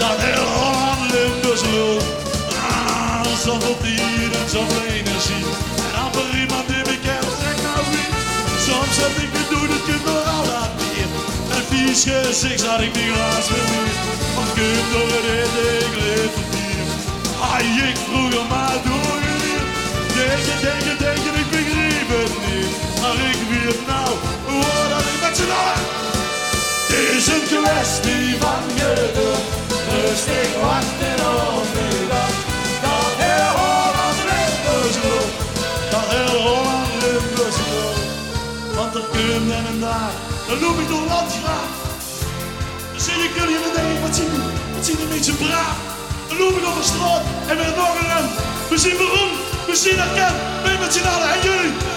Dat 0.03 0.19
heel 0.27 0.47
Holland 0.57 1.03
Limbus 1.13 1.63
lul. 1.73 1.99
Ah, 2.71 3.27
zoveel 3.45 3.77
dier 3.83 4.31
en 4.41 4.49
zoveel 4.55 4.85
energie. 4.99 5.47
En 5.87 5.93
amper 6.05 6.29
iemand 6.41 6.67
die 6.71 6.85
me 6.89 6.97
kent, 7.07 7.31
zeg 7.43 7.57
nou 7.67 7.83
wie. 7.91 8.09
Soms 8.67 8.97
heb 9.05 9.15
ik 9.25 9.33
doen, 9.53 9.69
het 9.75 9.85
kunt 9.89 10.05
nog 10.11 10.27
al 10.37 10.45
dat 10.53 10.73
meer. 10.81 11.09
Een 11.55 11.65
vies 11.71 12.01
gezicht 12.09 12.61
zat 12.67 12.81
ik 12.87 12.93
niet 12.99 13.13
glaas 13.15 13.47
meer. 13.55 13.95
Want 14.37 14.51
kunt 14.59 14.87
door 14.93 15.11
het 15.17 15.27
hele 15.33 15.67
ik 16.25 16.33
verdienen. 16.37 16.89
Ah, 17.49 17.89
ik 17.89 17.97
vroeger 18.07 18.45
maar 18.53 18.79
doorgeleerd. 18.87 19.69
Denken, 20.15 20.59
denken, 20.69 20.97
denken, 20.99 21.35
ik 21.35 21.35
begreep 21.35 21.44
het 22.09 22.35
niet. 22.47 22.73
Maar 23.01 23.19
ik 23.33 23.41
weet 23.51 23.81
nou, 23.87 24.11
hoe 24.47 24.89
dat 24.93 25.05
ik 25.13 25.19
met 25.25 25.35
z'n 25.39 25.53
allen. 25.61 25.81
Het 26.89 27.17
is 27.17 27.27
een 27.35 27.45
kwestie 27.51 28.29
van 28.43 28.63
geduld. 28.79 29.45
Rustig 29.95 30.51
wachten 30.65 31.19
op 31.57 31.67
de 31.77 31.89
dag. 32.13 32.35
Dat 32.85 33.13
heel 33.23 33.53
Holland 33.61 34.19
Limbus 34.29 34.97
loopt. 35.05 35.37
Dat 35.93 36.07
heel 36.15 36.37
Holland 36.47 36.93
Limbus 37.03 37.57
loopt. 37.73 38.05
Want 38.77 38.95
er 38.95 39.07
komt 39.13 39.51
en 39.59 39.65
een 39.73 39.81
dag, 39.81 40.13
dan 40.49 40.61
loop 40.61 40.79
ik 40.83 40.89
door 40.89 41.07
landgraaf. 41.13 41.71
Dan 42.93 43.01
zie 43.07 43.19
ik 43.27 43.33
jullie 43.39 43.57
in 43.59 43.65
de 43.67 43.73
dag, 43.77 44.01
wat 44.05 44.15
zien 44.17 44.31
jullie? 44.35 44.57
Wat 44.75 44.85
zien 44.87 44.97
die 44.97 45.07
mensen 45.07 45.37
braaf? 45.37 45.77
Dan 46.29 46.37
loop 46.39 46.55
ik 46.59 46.65
de 46.79 46.85
straat 46.93 47.23
en 47.49 47.57
weer 47.57 47.75
nog 47.77 47.95
een 48.01 48.09
rem. 48.13 48.27
We 48.71 48.79
zien 48.79 48.97
waarom, 48.97 49.31
we 49.67 49.77
zien 49.77 49.99
herken, 50.03 50.35
ben 50.63 50.79
met 50.81 50.93
z'n 50.95 51.07
allen 51.13 51.31
en 51.35 51.41
jullie. 51.49 51.94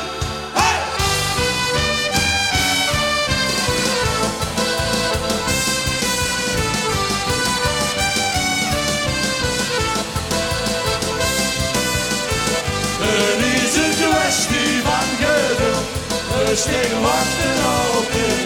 Rustig 16.57 16.99
wachten 16.99 17.97
op 17.97 18.11
de 18.11 18.36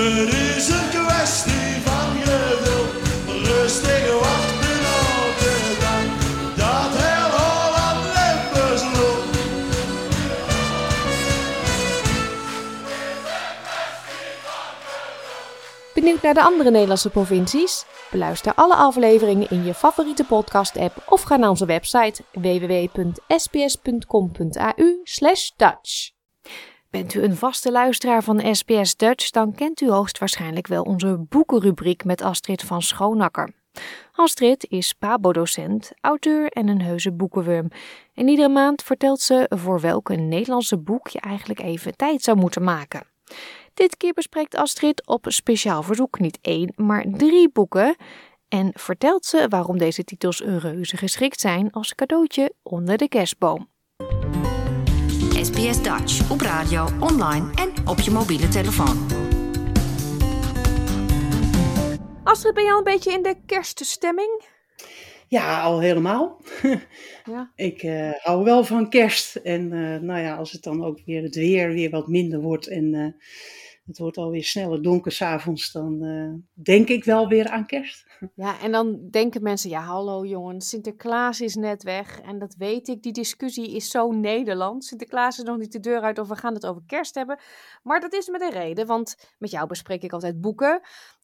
Het 0.00 0.34
is 0.34 0.68
een 0.68 0.88
kwestie 0.88 1.80
van 1.84 2.20
geduld, 2.20 2.92
rustig 3.46 4.12
wachten 4.20 4.80
op 5.20 5.34
de 5.40 5.76
dag. 5.80 6.04
Dat 6.56 6.92
heel 7.00 7.30
Holland 7.38 8.04
Limbus 8.16 8.82
loopt. 8.98 9.32
Benieuwd 15.94 16.22
naar 16.22 16.34
de 16.34 16.42
andere 16.42 16.70
Nederlandse 16.70 17.10
provincies? 17.10 17.84
Beluister 18.10 18.54
alle 18.54 18.74
afleveringen 18.74 19.50
in 19.50 19.64
je 19.64 19.74
favoriete 19.74 20.24
podcast-app 20.24 21.02
of 21.08 21.22
ga 21.22 21.36
naar 21.36 21.48
onze 21.50 21.66
website 21.66 22.22
www.sbs.com.au 22.32 23.14
Dutch. 25.56 26.19
Bent 26.90 27.14
u 27.14 27.22
een 27.22 27.36
vaste 27.36 27.72
luisteraar 27.72 28.22
van 28.22 28.54
SBS 28.54 28.96
Dutch, 28.96 29.30
dan 29.30 29.54
kent 29.54 29.80
u 29.80 29.90
hoogstwaarschijnlijk 29.90 30.66
wel 30.66 30.82
onze 30.82 31.18
boekenrubriek 31.28 32.04
met 32.04 32.22
Astrid 32.22 32.62
van 32.62 32.82
Schoonakker. 32.82 33.52
Astrid 34.12 34.66
is 34.68 34.92
Pabo-docent, 34.92 35.92
auteur 36.00 36.48
en 36.48 36.68
een 36.68 36.82
heuse 36.82 37.12
boekenworm. 37.12 37.68
En 38.14 38.28
iedere 38.28 38.48
maand 38.48 38.82
vertelt 38.82 39.20
ze 39.20 39.46
voor 39.48 39.80
welk 39.80 40.08
Nederlandse 40.16 40.78
boek 40.78 41.08
je 41.08 41.20
eigenlijk 41.20 41.60
even 41.60 41.96
tijd 41.96 42.22
zou 42.22 42.36
moeten 42.36 42.62
maken. 42.62 43.06
Dit 43.74 43.96
keer 43.96 44.12
bespreekt 44.12 44.56
Astrid 44.56 45.06
op 45.06 45.26
speciaal 45.28 45.82
verzoek 45.82 46.18
niet 46.18 46.38
één, 46.40 46.72
maar 46.76 47.04
drie 47.08 47.50
boeken. 47.52 47.96
En 48.48 48.70
vertelt 48.74 49.24
ze 49.24 49.46
waarom 49.48 49.78
deze 49.78 50.04
titels 50.04 50.40
reuze 50.40 50.96
geschikt 50.96 51.40
zijn 51.40 51.72
als 51.72 51.94
cadeautje 51.94 52.52
onder 52.62 52.96
de 52.96 53.08
kerstboom. 53.08 53.68
SBS 55.42 55.82
Dutch 55.82 56.30
op 56.30 56.40
radio, 56.40 56.86
online 57.00 57.50
en 57.54 57.88
op 57.88 58.00
je 58.00 58.10
mobiele 58.10 58.48
telefoon. 58.48 59.06
Astrid, 62.24 62.54
ben 62.54 62.64
je 62.64 62.70
al 62.70 62.78
een 62.78 62.84
beetje 62.84 63.12
in 63.12 63.22
de 63.22 63.36
kerststemming? 63.46 64.42
Ja, 65.28 65.60
al 65.62 65.80
helemaal. 65.80 66.40
Ja. 67.24 67.52
Ik 67.70 67.82
eh, 67.82 68.10
hou 68.16 68.44
wel 68.44 68.64
van 68.64 68.90
kerst. 68.90 69.36
En 69.36 69.72
eh, 69.72 70.00
nou 70.00 70.20
ja, 70.20 70.36
als 70.36 70.52
het 70.52 70.62
dan 70.62 70.84
ook 70.84 70.98
weer 71.04 71.22
het 71.22 71.34
weer 71.34 71.72
weer 71.72 71.90
wat 71.90 72.08
minder 72.08 72.40
wordt 72.40 72.66
en 72.66 72.94
eh, 72.94 73.26
het 73.90 73.98
wordt 73.98 74.16
alweer 74.16 74.44
sneller 74.44 74.82
donker 74.82 75.12
s'avonds, 75.12 75.72
dan 75.72 76.04
eh, 76.04 76.62
denk 76.64 76.88
ik 76.88 77.04
wel 77.04 77.28
weer 77.28 77.48
aan 77.48 77.66
kerst. 77.66 78.06
Ja, 78.34 78.60
en 78.60 78.72
dan 78.72 79.08
denken 79.10 79.42
mensen, 79.42 79.70
ja 79.70 79.80
hallo 79.80 80.24
jongens, 80.24 80.68
Sinterklaas 80.68 81.40
is 81.40 81.54
net 81.54 81.82
weg. 81.82 82.20
En 82.20 82.38
dat 82.38 82.54
weet 82.58 82.88
ik, 82.88 83.02
die 83.02 83.12
discussie 83.12 83.74
is 83.74 83.90
zo 83.90 84.10
Nederland. 84.10 84.84
Sinterklaas 84.84 85.38
is 85.38 85.44
nog 85.44 85.58
niet 85.58 85.72
de 85.72 85.80
deur 85.80 86.00
uit 86.00 86.18
of 86.18 86.28
we 86.28 86.36
gaan 86.36 86.54
het 86.54 86.66
over 86.66 86.82
kerst 86.86 87.14
hebben. 87.14 87.38
Maar 87.82 88.00
dat 88.00 88.12
is 88.12 88.28
met 88.28 88.40
een 88.40 88.50
reden, 88.50 88.86
want 88.86 89.16
met 89.38 89.50
jou 89.50 89.66
bespreek 89.66 90.02
ik 90.02 90.12
altijd 90.12 90.40
boeken. 90.40 90.80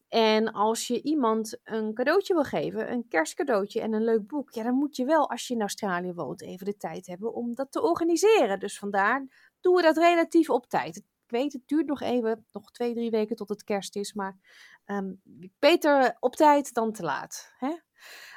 En 0.08 0.52
als 0.52 0.86
je 0.86 1.02
iemand 1.02 1.60
een 1.64 1.94
cadeautje 1.94 2.34
wil 2.34 2.44
geven, 2.44 2.92
een 2.92 3.08
kerstcadeautje 3.08 3.80
en 3.80 3.92
een 3.92 4.04
leuk 4.04 4.26
boek, 4.26 4.50
ja, 4.50 4.62
dan 4.62 4.74
moet 4.74 4.96
je 4.96 5.04
wel, 5.04 5.30
als 5.30 5.46
je 5.46 5.54
in 5.54 5.60
Australië 5.60 6.12
woont, 6.12 6.42
even 6.42 6.66
de 6.66 6.76
tijd 6.76 7.06
hebben 7.06 7.34
om 7.34 7.54
dat 7.54 7.72
te 7.72 7.82
organiseren. 7.82 8.60
Dus 8.60 8.78
vandaar 8.78 9.26
doen 9.60 9.74
we 9.74 9.82
dat 9.82 9.96
relatief 9.96 10.50
op 10.50 10.66
tijd. 10.66 11.02
Ik 11.26 11.32
weet, 11.32 11.52
het 11.52 11.62
duurt 11.66 11.86
nog 11.86 12.00
even, 12.00 12.46
nog 12.52 12.70
twee, 12.70 12.94
drie 12.94 13.10
weken 13.10 13.36
tot 13.36 13.48
het 13.48 13.64
kerst 13.64 13.96
is, 13.96 14.12
maar 14.12 14.36
ehm, 14.84 15.12
beter 15.58 16.16
op 16.20 16.36
tijd 16.36 16.74
dan 16.74 16.92
te 16.92 17.02
laat. 17.02 17.52
Hè? 17.58 17.76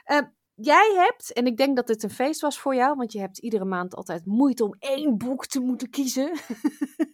Ehm, 0.04 0.26
jij 0.56 0.94
hebt, 0.96 1.34
en 1.34 1.46
ik 1.46 1.58
denk 1.58 1.76
dat 1.76 1.88
dit 1.88 2.04
een 2.04 2.10
feest 2.10 2.42
was 2.42 2.60
voor 2.60 2.76
jou, 2.76 2.96
want 2.96 3.12
je 3.12 3.20
hebt 3.20 3.38
iedere 3.38 3.66
maand 3.66 3.96
altijd 3.96 4.26
moeite 4.26 4.64
om 4.64 4.76
één 4.80 5.18
boek 5.18 5.46
te 5.46 5.60
moeten 5.60 5.90
kiezen. 5.90 6.32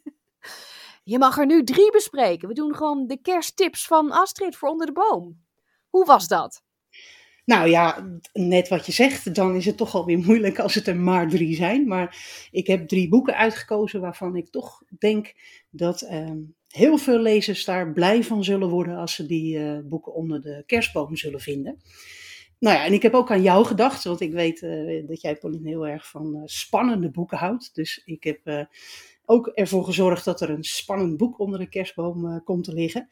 je 1.03 1.17
mag 1.17 1.37
er 1.37 1.45
nu 1.45 1.63
drie 1.63 1.91
bespreken. 1.91 2.47
We 2.47 2.53
doen 2.53 2.75
gewoon 2.75 3.07
de 3.07 3.21
kersttips 3.21 3.87
van 3.87 4.11
Astrid 4.11 4.55
voor 4.55 4.69
onder 4.69 4.87
de 4.87 4.93
boom. 4.93 5.45
Hoe 5.89 6.05
was 6.05 6.27
dat? 6.27 6.63
Nou 7.45 7.69
ja, 7.69 8.07
net 8.33 8.67
wat 8.67 8.85
je 8.85 8.91
zegt, 8.91 9.35
dan 9.35 9.55
is 9.55 9.65
het 9.65 9.77
toch 9.77 9.95
alweer 9.95 10.17
moeilijk 10.17 10.59
als 10.59 10.75
het 10.75 10.87
er 10.87 10.95
maar 10.95 11.29
drie 11.29 11.55
zijn. 11.55 11.87
Maar 11.87 12.17
ik 12.51 12.67
heb 12.67 12.87
drie 12.87 13.09
boeken 13.09 13.37
uitgekozen 13.37 14.01
waarvan 14.01 14.35
ik 14.35 14.49
toch 14.49 14.83
denk 14.99 15.33
dat 15.69 16.01
ehm, 16.01 16.37
heel 16.75 16.97
veel 16.97 17.19
lezers 17.19 17.65
daar 17.65 17.91
blij 17.91 18.23
van 18.23 18.43
zullen 18.43 18.69
worden 18.69 18.97
als 18.97 19.15
ze 19.15 19.25
die 19.25 19.59
eh, 19.59 19.79
boeken 19.83 20.13
onder 20.13 20.41
de 20.41 20.63
kerstboom 20.65 21.15
zullen 21.15 21.39
vinden. 21.39 21.81
Nou 22.59 22.77
ja, 22.77 22.85
en 22.85 22.93
ik 22.93 23.01
heb 23.01 23.13
ook 23.13 23.31
aan 23.31 23.41
jou 23.41 23.65
gedacht, 23.65 24.03
want 24.03 24.21
ik 24.21 24.31
weet 24.31 24.61
eh, 24.61 25.07
dat 25.07 25.21
jij, 25.21 25.35
Pauline, 25.35 25.67
heel 25.67 25.87
erg 25.87 26.09
van 26.09 26.35
eh, 26.35 26.41
spannende 26.45 27.11
boeken 27.11 27.37
houdt. 27.37 27.75
Dus 27.75 28.01
ik 28.05 28.23
heb 28.23 28.67
ook 29.25 29.47
ervoor 29.47 29.83
gezorgd 29.83 30.25
dat 30.25 30.41
er 30.41 30.49
een 30.49 30.63
spannend 30.63 31.17
boek 31.17 31.39
onder 31.39 31.59
de 31.59 31.69
kerstboom 31.69 32.43
komt 32.43 32.63
te 32.63 32.73
liggen. 32.73 33.07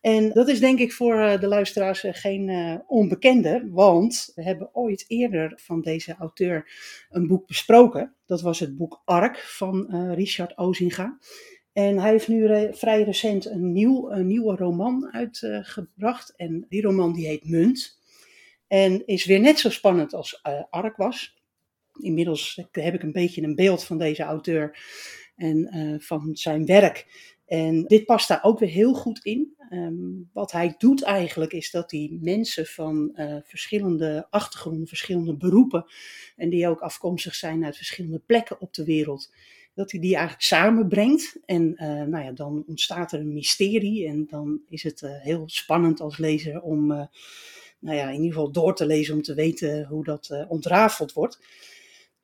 En 0.00 0.32
dat 0.32 0.48
is 0.48 0.60
denk 0.60 0.78
ik 0.78 0.92
voor 0.92 1.20
eh, 1.20 1.40
de 1.40 1.46
luisteraars 1.46 2.04
eh, 2.04 2.14
geen 2.14 2.48
eh, 2.48 2.74
onbekende, 2.86 3.68
want 3.70 4.32
we 4.34 4.42
hebben 4.42 4.74
ooit 4.74 5.04
eerder 5.08 5.52
van 5.56 5.80
deze 5.80 6.14
auteur 6.18 6.70
een 7.10 7.26
boek 7.26 7.46
besproken. 7.46 8.14
Dat 8.26 8.40
was 8.40 8.60
het 8.60 8.76
boek 8.76 9.02
Ark 9.04 9.38
van 9.38 9.86
Richard 10.14 10.58
Ozinga. 10.58 11.18
En 11.72 11.98
hij 11.98 12.10
heeft 12.10 12.28
nu 12.28 12.68
vrij 12.72 13.02
recent 13.02 13.46
een, 13.46 13.72
nieuw, 13.72 14.10
een 14.10 14.26
nieuwe 14.26 14.56
roman 14.56 15.12
uitgebracht. 15.12 16.34
en 16.36 16.66
die 16.68 16.82
roman 16.82 17.12
die 17.12 17.26
heet 17.26 17.48
Munt. 17.48 18.00
En 18.66 19.06
is 19.06 19.24
weer 19.24 19.40
net 19.40 19.58
zo 19.58 19.70
spannend 19.70 20.14
als 20.14 20.42
Ark 20.70 20.96
was. 20.96 21.42
Inmiddels 22.00 22.62
heb 22.70 22.94
ik 22.94 23.02
een 23.02 23.12
beetje 23.12 23.42
een 23.42 23.54
beeld 23.54 23.84
van 23.84 23.98
deze 23.98 24.22
auteur 24.22 24.78
en 25.36 25.98
van 26.02 26.36
zijn 26.36 26.66
werk. 26.66 27.06
En 27.46 27.82
dit 27.82 28.04
past 28.04 28.28
daar 28.28 28.44
ook 28.44 28.58
weer 28.58 28.68
heel 28.68 28.94
goed 28.94 29.24
in. 29.24 29.54
Ehm, 29.70 29.94
wat 30.32 30.52
hij 30.52 30.74
doet 30.78 31.02
eigenlijk 31.02 31.52
is 31.52 31.70
dat 31.70 31.90
hij 31.90 32.18
mensen 32.20 32.66
van 32.66 33.10
eh, 33.14 33.36
verschillende 33.44 34.26
achtergronden, 34.30 34.86
verschillende 34.86 35.36
beroepen, 35.36 35.86
en 36.36 36.48
die 36.48 36.68
ook 36.68 36.80
afkomstig 36.80 37.34
zijn 37.34 37.64
uit 37.64 37.76
verschillende 37.76 38.22
plekken 38.26 38.60
op 38.60 38.74
de 38.74 38.84
wereld, 38.84 39.32
dat 39.74 39.90
hij 39.90 40.00
die 40.00 40.14
eigenlijk 40.14 40.44
samenbrengt. 40.44 41.38
En 41.44 41.76
eh, 41.76 41.88
nou 41.88 42.24
ja, 42.24 42.32
dan 42.32 42.64
ontstaat 42.66 43.12
er 43.12 43.20
een 43.20 43.32
mysterie 43.32 44.06
en 44.06 44.26
dan 44.30 44.60
is 44.68 44.82
het 44.82 45.02
eh, 45.02 45.10
heel 45.20 45.42
spannend 45.46 46.00
als 46.00 46.18
lezer 46.18 46.60
om 46.60 46.86
nou 47.78 47.96
ja, 47.96 48.08
in 48.08 48.20
ieder 48.20 48.32
geval 48.32 48.52
door 48.52 48.74
te 48.74 48.86
lezen 48.86 49.14
om 49.14 49.22
te 49.22 49.34
weten 49.34 49.86
hoe 49.86 50.04
dat 50.04 50.44
ontrafeld 50.48 51.12
wordt. 51.12 51.38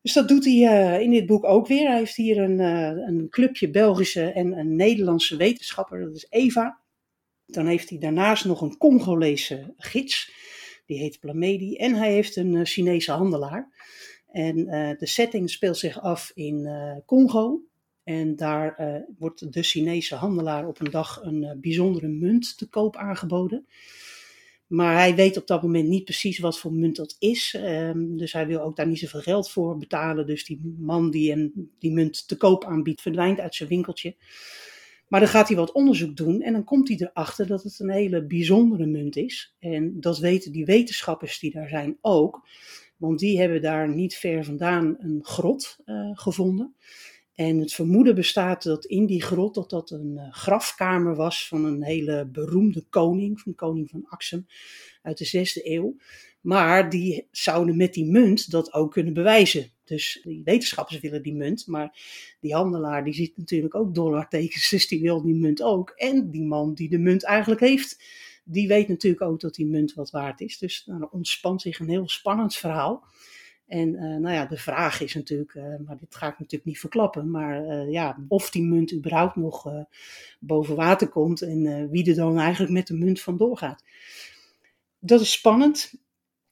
Dus 0.03 0.12
dat 0.12 0.28
doet 0.28 0.44
hij 0.44 0.66
eh, 0.66 1.00
in 1.00 1.11
dit 1.11 1.26
boek 1.26 1.44
ook 1.44 1.66
weer. 1.66 1.88
Hij 1.88 1.98
heeft 1.98 2.16
hier 2.16 2.38
een, 2.38 2.61
eh, 2.61 3.07
een 3.07 3.26
clubje 3.30 3.70
Belgische 3.70 4.32
en 4.32 4.59
een 4.59 4.76
Nederlandse 4.76 5.36
wetenschapper, 5.36 6.00
dat 6.00 6.14
is 6.14 6.26
Eva. 6.30 6.80
Dan 7.46 7.66
heeft 7.66 7.88
hij 7.88 7.98
daarnaast 7.98 8.44
nog 8.44 8.61
een 8.61 8.76
Congolese 8.76 9.74
gids, 9.76 10.32
die 10.86 10.98
heet 10.98 11.20
Plamedi. 11.20 11.76
En 11.76 11.94
hij 11.94 12.12
heeft 12.12 12.36
een 12.36 12.57
eh, 12.57 12.64
Chinese 12.64 13.12
handelaar. 13.12 13.90
En 14.26 14.57
de 14.98 15.07
setting 15.07 15.50
speelt 15.50 15.78
zich 15.78 16.00
af 16.00 16.30
in 16.34 16.68
Congo. 17.07 17.62
En 18.05 18.36
daar 18.36 19.05
wordt 19.18 19.53
de 19.53 19.62
Chinese 19.62 20.14
handelaar 20.14 20.66
op 20.66 20.80
een 20.80 20.90
dag 20.90 21.22
een 21.22 21.59
bijzondere 21.61 22.09
munt 22.09 22.59
te 22.59 22.68
koop 22.68 22.96
aangeboden. 22.96 23.66
Maar 24.72 24.94
hij 24.94 25.14
weet 25.14 25.36
op 25.36 25.46
dat 25.46 25.62
moment 25.62 25.88
niet 25.88 26.04
precies 26.04 26.38
wat 26.38 26.58
voor 26.58 26.72
munt 26.72 26.96
dat 26.96 27.16
is. 27.18 27.54
Ehm, 27.58 28.16
dus 28.16 28.32
hij 28.32 28.46
wil 28.46 28.60
ook 28.60 28.76
daar 28.76 28.86
niet 28.86 28.98
zoveel 28.98 29.20
geld 29.20 29.50
voor 29.50 29.76
betalen. 29.78 30.26
Dus 30.26 30.44
die 30.44 30.74
man 30.78 31.10
die 31.10 31.30
hem 31.30 31.70
die 31.78 31.92
munt 31.92 32.28
te 32.28 32.36
koop 32.36 32.64
aanbiedt, 32.64 33.00
verdwijnt 33.00 33.40
uit 33.40 33.54
zijn 33.54 33.68
winkeltje. 33.68 34.14
Maar 35.08 35.20
dan 35.20 35.28
gaat 35.28 35.48
hij 35.48 35.56
wat 35.56 35.72
onderzoek 35.72 36.16
doen 36.16 36.40
en 36.42 36.52
dan 36.52 36.64
komt 36.64 36.88
hij 36.88 36.96
erachter 37.00 37.46
dat 37.46 37.62
het 37.62 37.78
een 37.78 37.90
hele 37.90 38.24
bijzondere 38.24 38.86
munt 38.86 39.16
is. 39.16 39.54
En 39.58 40.00
dat 40.00 40.18
weten 40.18 40.52
die 40.52 40.64
wetenschappers 40.64 41.38
die 41.38 41.52
daar 41.52 41.68
zijn 41.68 41.98
ook. 42.00 42.48
Want 42.96 43.18
die 43.18 43.40
hebben 43.40 43.62
daar 43.62 43.94
niet 43.94 44.14
ver 44.14 44.44
vandaan 44.44 44.96
een 44.98 45.18
grot 45.22 45.78
eh, 45.84 46.10
gevonden. 46.12 46.74
En 47.34 47.58
het 47.58 47.72
vermoeden 47.72 48.14
bestaat 48.14 48.62
dat 48.62 48.84
in 48.84 49.06
die 49.06 49.22
grot 49.22 49.54
dat 49.54 49.70
dat 49.70 49.90
een 49.90 50.18
eh, 50.18 50.32
grafkamer 50.32 51.14
was 51.14 51.48
van 51.48 51.64
een 51.64 51.82
hele 51.82 52.28
beroemde 52.32 52.84
koning, 52.90 53.40
van 53.40 53.54
koning 53.54 53.90
van 53.90 54.06
Axum 54.08 54.46
uit 55.02 55.18
de 55.18 55.24
zesde 55.24 55.70
eeuw. 55.70 55.96
Maar 56.40 56.90
die 56.90 57.28
zouden 57.30 57.76
met 57.76 57.94
die 57.94 58.04
munt 58.04 58.50
dat 58.50 58.72
ook 58.72 58.92
kunnen 58.92 59.14
bewijzen. 59.14 59.70
Dus 59.84 60.20
die 60.24 60.42
wetenschappers 60.44 61.00
willen 61.00 61.22
die 61.22 61.34
munt, 61.34 61.66
maar 61.66 61.98
die 62.40 62.54
handelaar 62.54 63.04
die 63.04 63.14
ziet 63.14 63.36
natuurlijk 63.36 63.74
ook 63.74 63.94
dollartekens, 63.94 64.70
dus 64.70 64.88
die 64.88 65.00
wil 65.00 65.22
die 65.22 65.34
munt 65.34 65.62
ook. 65.62 65.90
En 65.90 66.30
die 66.30 66.44
man 66.44 66.74
die 66.74 66.88
de 66.88 66.98
munt 66.98 67.24
eigenlijk 67.24 67.60
heeft, 67.60 68.02
die 68.44 68.68
weet 68.68 68.88
natuurlijk 68.88 69.22
ook 69.22 69.40
dat 69.40 69.54
die 69.54 69.66
munt 69.66 69.94
wat 69.94 70.10
waard 70.10 70.40
is. 70.40 70.58
Dus 70.58 70.82
nou, 70.86 71.00
er 71.00 71.08
ontspant 71.08 71.62
zich 71.62 71.78
een 71.78 71.88
heel 71.88 72.08
spannend 72.08 72.54
verhaal. 72.54 73.04
En 73.72 73.94
eh, 73.94 74.02
nou 74.02 74.34
ja, 74.34 74.46
de 74.46 74.56
vraag 74.56 75.00
is 75.00 75.14
natuurlijk, 75.14 75.54
eh, 75.54 75.64
maar 75.86 75.96
dit 75.96 76.14
ga 76.14 76.26
ik 76.26 76.38
natuurlijk 76.38 76.64
niet 76.64 76.78
verklappen, 76.78 77.30
maar 77.30 77.64
eh, 77.64 77.90
ja, 77.92 78.18
of 78.28 78.50
die 78.50 78.62
munt 78.62 78.92
überhaupt 78.92 79.36
nog 79.36 79.68
boven 80.40 80.76
water 80.76 81.08
komt 81.08 81.42
en 81.42 81.90
wie 81.90 82.08
er 82.08 82.14
dan 82.14 82.38
eigenlijk 82.38 82.72
met 82.72 82.86
de 82.86 82.94
munt 82.94 83.20
vandoor 83.20 83.56
gaat. 83.56 83.84
Dat 84.98 85.20
is 85.20 85.32
spannend. 85.32 85.92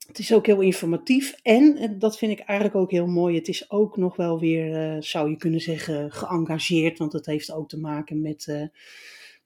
Het 0.06 0.18
is 0.18 0.32
ook 0.32 0.46
heel 0.46 0.60
informatief 0.60 1.34
en 1.42 1.98
dat 1.98 2.18
vind 2.18 2.32
ik 2.32 2.46
eigenlijk 2.46 2.78
ook 2.78 2.90
heel 2.90 3.06
mooi. 3.06 3.36
Het 3.36 3.48
is 3.48 3.70
ook 3.70 3.96
nog 3.96 4.16
wel 4.16 4.38
weer, 4.38 5.02
zou 5.02 5.30
je 5.30 5.36
kunnen 5.36 5.60
zeggen, 5.60 6.12
geëngageerd, 6.12 6.98
want 6.98 7.12
het 7.12 7.26
heeft 7.26 7.52
ook 7.52 7.68
te 7.68 7.78
maken 7.78 8.20
met 8.20 8.70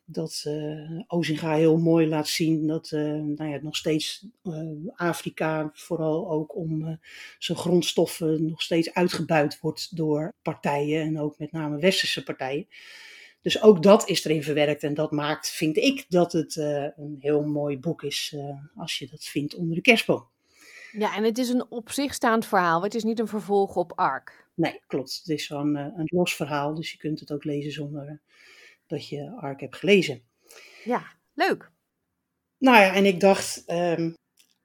dat 0.05 0.43
eh 0.47 1.01
Ozinga 1.07 1.55
heel 1.55 1.79
mooi 1.79 2.09
laat 2.09 2.29
zien 2.29 2.67
dat 2.67 2.91
eh, 2.93 3.01
nou 3.01 3.51
ja, 3.51 3.59
nog 3.63 3.77
steeds 3.77 4.27
eh, 4.43 4.53
Afrika, 4.95 5.71
vooral 5.73 6.31
ook 6.31 6.57
om 6.57 6.99
zijn 7.39 7.59
grondstoffen, 7.59 8.47
nog 8.47 8.63
steeds 8.63 8.95
uitgebuit 8.95 9.61
wordt 9.61 9.97
door 9.97 10.33
partijen 10.43 11.03
en 11.03 11.21
ook 11.21 11.39
met 11.39 11.53
name 11.53 11.79
westerse 11.79 12.23
partijen. 12.23 12.67
Dus 13.43 13.63
ook 13.63 13.83
dat 13.83 14.09
is 14.09 14.25
erin 14.25 14.43
verwerkt 14.43 14.83
en 14.83 14.95
dat 14.95 15.11
maakt, 15.11 15.51
vind 15.51 15.77
ik, 15.77 16.05
dat 16.09 16.33
het 16.33 16.57
een 16.57 17.17
heel 17.21 17.43
mooi 17.43 17.79
boek 17.79 18.03
is 18.03 18.37
als 18.77 18.99
je 18.99 19.09
dat 19.11 19.25
vindt 19.25 19.55
onder 19.55 19.75
de 19.75 19.81
kerstboom. 19.81 20.27
Ja, 20.93 21.17
en 21.17 21.25
het 21.25 21.39
is 21.39 21.49
een 21.49 21.71
op 21.71 21.91
zich 21.91 22.15
staand 22.15 22.47
verhaal. 22.47 22.83
Het 22.83 22.95
is 22.95 23.05
niet 23.05 23.19
een 23.19 23.29
vervolg 23.29 23.77
op 23.77 23.93
Ark. 23.95 24.49
Nee, 24.55 24.81
klopt. 24.87 25.17
Het 25.17 25.29
is 25.29 25.51
een 25.51 26.05
los 26.05 26.37
verhaal, 26.37 26.75
dus 26.75 26.93
je 26.93 26.99
kunt 26.99 27.21
het 27.21 27.33
ook 27.33 27.45
lezen 27.45 27.73
zonder 27.73 28.21
dat 28.87 29.09
je 29.09 29.37
Ark 29.41 29.61
hebt 29.61 29.77
gelezen. 29.77 30.23
Ja, 30.85 31.03
leuk. 31.35 31.73
Nou 32.59 32.77
ja, 32.77 32.95
en 32.95 33.05
ik 33.05 33.21
dacht, 33.21 33.63
ehm, 33.67 34.11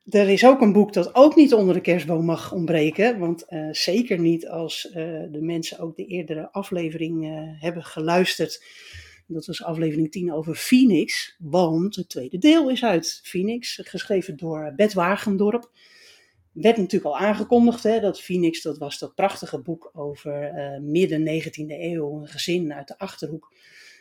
er 0.10 0.30
is 0.30 0.46
ook 0.46 0.62
een 0.62 0.74
boek 0.74 0.94
dat 0.94 1.16
ook 1.16 1.36
niet 1.36 1.54
onder 1.54 1.74
de 1.74 1.82
kerstboom 1.82 2.26
mag 2.26 2.52
ontbreken. 2.52 3.20
Want 3.20 3.46
eh, 3.46 3.68
zeker 3.72 4.20
niet 4.20 4.48
als 4.48 4.90
eh, 4.90 4.94
de 5.32 5.42
mensen 5.42 5.80
ook 5.80 5.96
de 5.96 6.06
eerdere 6.06 6.52
aflevering 6.52 7.26
eh, 7.26 7.62
hebben 7.62 7.84
geluisterd. 7.84 8.64
Dat 9.28 9.46
was 9.46 9.64
aflevering 9.64 10.12
10 10.12 10.34
over 10.34 10.56
Phoenix. 10.56 11.36
Want 11.40 11.96
het 11.96 12.10
tweede 12.10 12.38
deel 12.38 12.70
is 12.70 12.84
uit 12.84 13.20
Phoenix, 13.24 13.80
geschreven 13.84 14.38
door 14.38 14.74
Bert 14.76 14.94
Wagendorp. 14.94 15.72
Werd 16.52 16.78
natuurlijk 16.78 17.14
al 17.14 17.18
aangekondigd, 17.18 17.84
hè, 17.84 18.00
dat 18.00 18.22
Phoenix, 18.22 18.62
dat 18.62 18.78
was 18.78 19.00
dat 19.00 19.16
prachtige 19.16 19.60
boek 19.62 19.90
over 19.94 20.54
midden 20.82 21.24
19e 21.24 21.80
eeuw. 21.80 22.22
Een 22.22 22.28
gezin 22.28 22.74
uit 22.74 22.88
de 22.88 22.98
Achterhoek 22.98 23.54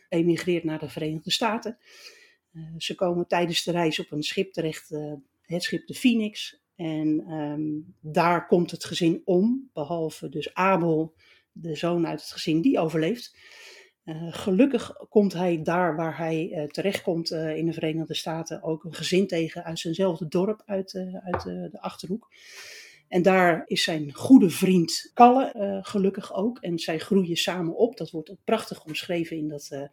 emigreert 0.08 0.64
naar 0.64 0.78
de 0.78 0.88
Verenigde 0.88 1.30
Staten. 1.30 1.78
ze 2.78 2.94
komen 2.94 3.26
tijdens 3.26 3.64
de 3.64 3.70
reis 3.70 3.98
op 3.98 4.10
een 4.10 4.22
schip 4.22 4.52
terecht 4.52 4.88
het 5.42 5.62
schip 5.62 5.86
de 5.86 5.94
Phoenix. 5.94 6.62
En 6.76 7.24
ehm, 7.28 7.62
daar 8.00 8.46
komt 8.46 8.70
het 8.70 8.84
gezin 8.84 9.22
om, 9.24 9.70
behalve 9.72 10.28
dus 10.28 10.54
Abel, 10.54 11.14
de 11.52 11.74
zoon 11.74 12.06
uit 12.06 12.20
het 12.20 12.30
gezin, 12.30 12.60
die 12.60 12.78
overleeft. 12.78 13.36
Uh, 14.04 14.32
gelukkig 14.32 14.92
komt 15.08 15.32
hij 15.32 15.62
daar 15.62 15.96
waar 15.96 16.16
hij 16.16 16.50
uh, 16.50 16.64
terechtkomt 16.64 17.30
in 17.30 17.66
de 17.66 17.72
Verenigde 17.72 18.14
Staten 18.14 18.62
ook 18.62 18.84
een 18.84 18.94
gezin 18.94 19.26
tegen 19.26 19.64
uit 19.64 19.78
zijnzelfde 19.78 20.28
dorp, 20.28 20.62
uit, 20.66 20.94
uit 21.24 21.42
de 21.42 21.78
Achterhoek. 21.80 22.28
En 23.08 23.22
daar 23.22 23.62
is 23.66 23.82
zijn 23.82 24.12
goede 24.12 24.50
vriend 24.50 25.10
Kalle 25.14 25.80
gelukkig 25.82 26.34
ook. 26.34 26.58
En 26.58 26.78
zij 26.78 26.98
groeien 26.98 27.36
samen 27.36 27.76
op. 27.76 27.96
Dat 27.96 28.10
wordt 28.10 28.30
ook 28.30 28.44
prachtig 28.44 28.84
omschreven 28.84 29.36
in 29.36 29.48
dat 29.48 29.88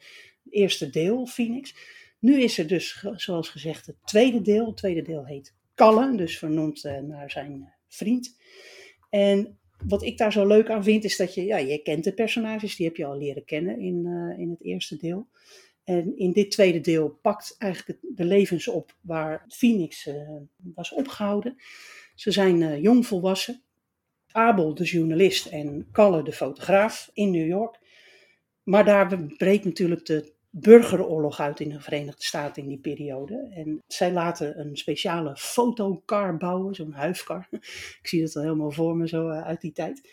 eerste 0.49 0.89
deel, 0.89 1.25
Phoenix. 1.25 1.75
Nu 2.19 2.41
is 2.41 2.57
er 2.57 2.67
dus, 2.67 3.05
zoals 3.15 3.49
gezegd, 3.49 3.85
het 3.85 3.95
tweede 4.03 4.41
deel. 4.41 4.65
Het 4.65 4.77
tweede 4.77 5.01
deel 5.01 5.25
heet 5.25 5.53
Kalle, 5.75 6.17
dus 6.17 6.37
vernoemd 6.37 6.83
uh, 6.83 6.99
naar 6.99 7.31
zijn 7.31 7.61
eh, 7.61 7.67
vriend. 7.87 8.37
En 9.09 9.59
wat 9.87 10.03
ik 10.03 10.17
daar 10.17 10.31
zo 10.31 10.47
leuk 10.47 10.69
aan 10.69 10.83
vind, 10.83 11.03
is 11.03 11.17
dat 11.17 11.33
je, 11.33 11.43
ja, 11.43 11.57
je 11.57 11.81
kent 11.81 12.03
de 12.03 12.13
personages, 12.13 12.75
die 12.75 12.85
heb 12.85 12.95
je 12.95 13.05
al 13.05 13.17
leren 13.17 13.45
kennen 13.45 13.79
in, 13.79 14.05
in 14.37 14.49
het 14.49 14.63
eerste 14.63 14.97
deel. 14.97 15.27
En 15.83 16.17
in 16.17 16.31
dit 16.31 16.51
tweede 16.51 16.81
deel 16.81 17.09
pakt 17.09 17.55
eigenlijk 17.57 17.99
de 18.01 18.23
levens 18.23 18.67
op 18.67 18.95
waar 19.01 19.45
Phoenix 19.47 20.09
was 20.73 20.91
opgehouden. 20.91 21.55
Ze 22.15 22.31
zijn 22.31 22.81
jong 22.81 23.05
volwassen. 23.05 23.63
Abel, 24.31 24.73
de 24.73 24.83
journalist, 24.83 25.45
en 25.45 25.87
Kalle, 25.91 26.23
de 26.23 26.31
fotograaf, 26.31 27.09
in 27.13 27.31
New 27.31 27.47
York. 27.47 27.79
Maar 28.63 28.85
daar 28.85 29.19
breekt 29.37 29.65
natuurlijk 29.65 30.05
de 30.05 30.33
burgeroorlog 30.49 31.39
uit 31.39 31.59
in 31.59 31.69
de 31.69 31.79
Verenigde 31.79 32.23
Staten 32.23 32.61
in 32.61 32.67
die 32.67 32.79
periode. 32.79 33.51
En 33.55 33.83
zij 33.87 34.11
laten 34.11 34.59
een 34.59 34.77
speciale 34.77 35.35
fotocar 35.35 36.37
bouwen, 36.37 36.75
zo'n 36.75 36.93
huifkar. 36.93 37.47
Ik 38.01 38.07
zie 38.07 38.21
dat 38.21 38.35
al 38.35 38.41
helemaal 38.41 38.71
voor 38.71 38.95
me 38.95 39.07
zo 39.07 39.29
eh, 39.29 39.41
uit 39.41 39.61
die 39.61 39.71
tijd. 39.71 40.09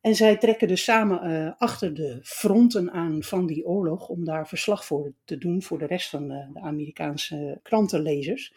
En 0.00 0.14
zij 0.14 0.36
trekken 0.36 0.68
dus 0.68 0.84
samen 0.84 1.30
uh, 1.30 1.52
achter 1.58 1.94
de 1.94 2.18
fronten 2.22 2.90
aan 2.92 3.22
van 3.22 3.46
die 3.46 3.66
oorlog 3.66 4.08
om 4.08 4.24
daar 4.24 4.48
verslag 4.48 4.84
voor 4.84 5.12
te 5.24 5.38
doen 5.38 5.62
voor 5.62 5.78
de 5.78 5.86
rest 5.86 6.10
van 6.10 6.28
de, 6.28 6.50
de 6.52 6.60
Amerikaanse 6.60 7.60
krantenlezers. 7.62 8.54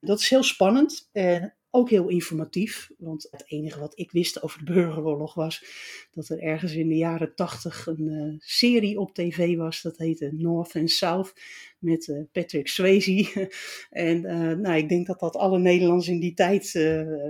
Dat 0.00 0.20
is 0.20 0.30
heel 0.30 0.42
spannend. 0.42 1.08
En 1.12 1.54
ook 1.70 1.90
heel 1.90 2.08
informatief, 2.08 2.90
want 2.98 3.28
het 3.30 3.44
enige 3.46 3.80
wat 3.80 3.98
ik 3.98 4.10
wist 4.10 4.42
over 4.42 4.64
de 4.64 4.72
burgeroorlog 4.72 5.34
was 5.34 5.64
dat 6.12 6.28
er 6.28 6.42
ergens 6.42 6.72
in 6.72 6.88
de 6.88 6.96
jaren 6.96 7.34
tachtig 7.34 7.86
een 7.86 8.06
uh, 8.06 8.34
serie 8.38 8.98
op 8.98 9.14
tv 9.14 9.56
was, 9.56 9.82
dat 9.82 9.96
heette 9.96 10.30
North 10.32 10.76
and 10.76 10.90
South, 10.90 11.32
met 11.78 12.06
uh, 12.06 12.22
Patrick 12.32 12.68
Swayze. 12.68 13.50
en 13.90 14.22
uh, 14.24 14.56
nou, 14.56 14.76
ik 14.76 14.88
denk 14.88 15.06
dat 15.06 15.20
dat 15.20 15.36
alle 15.36 15.58
Nederlanders 15.58 16.08
in 16.08 16.20
die 16.20 16.34
tijd 16.34 16.72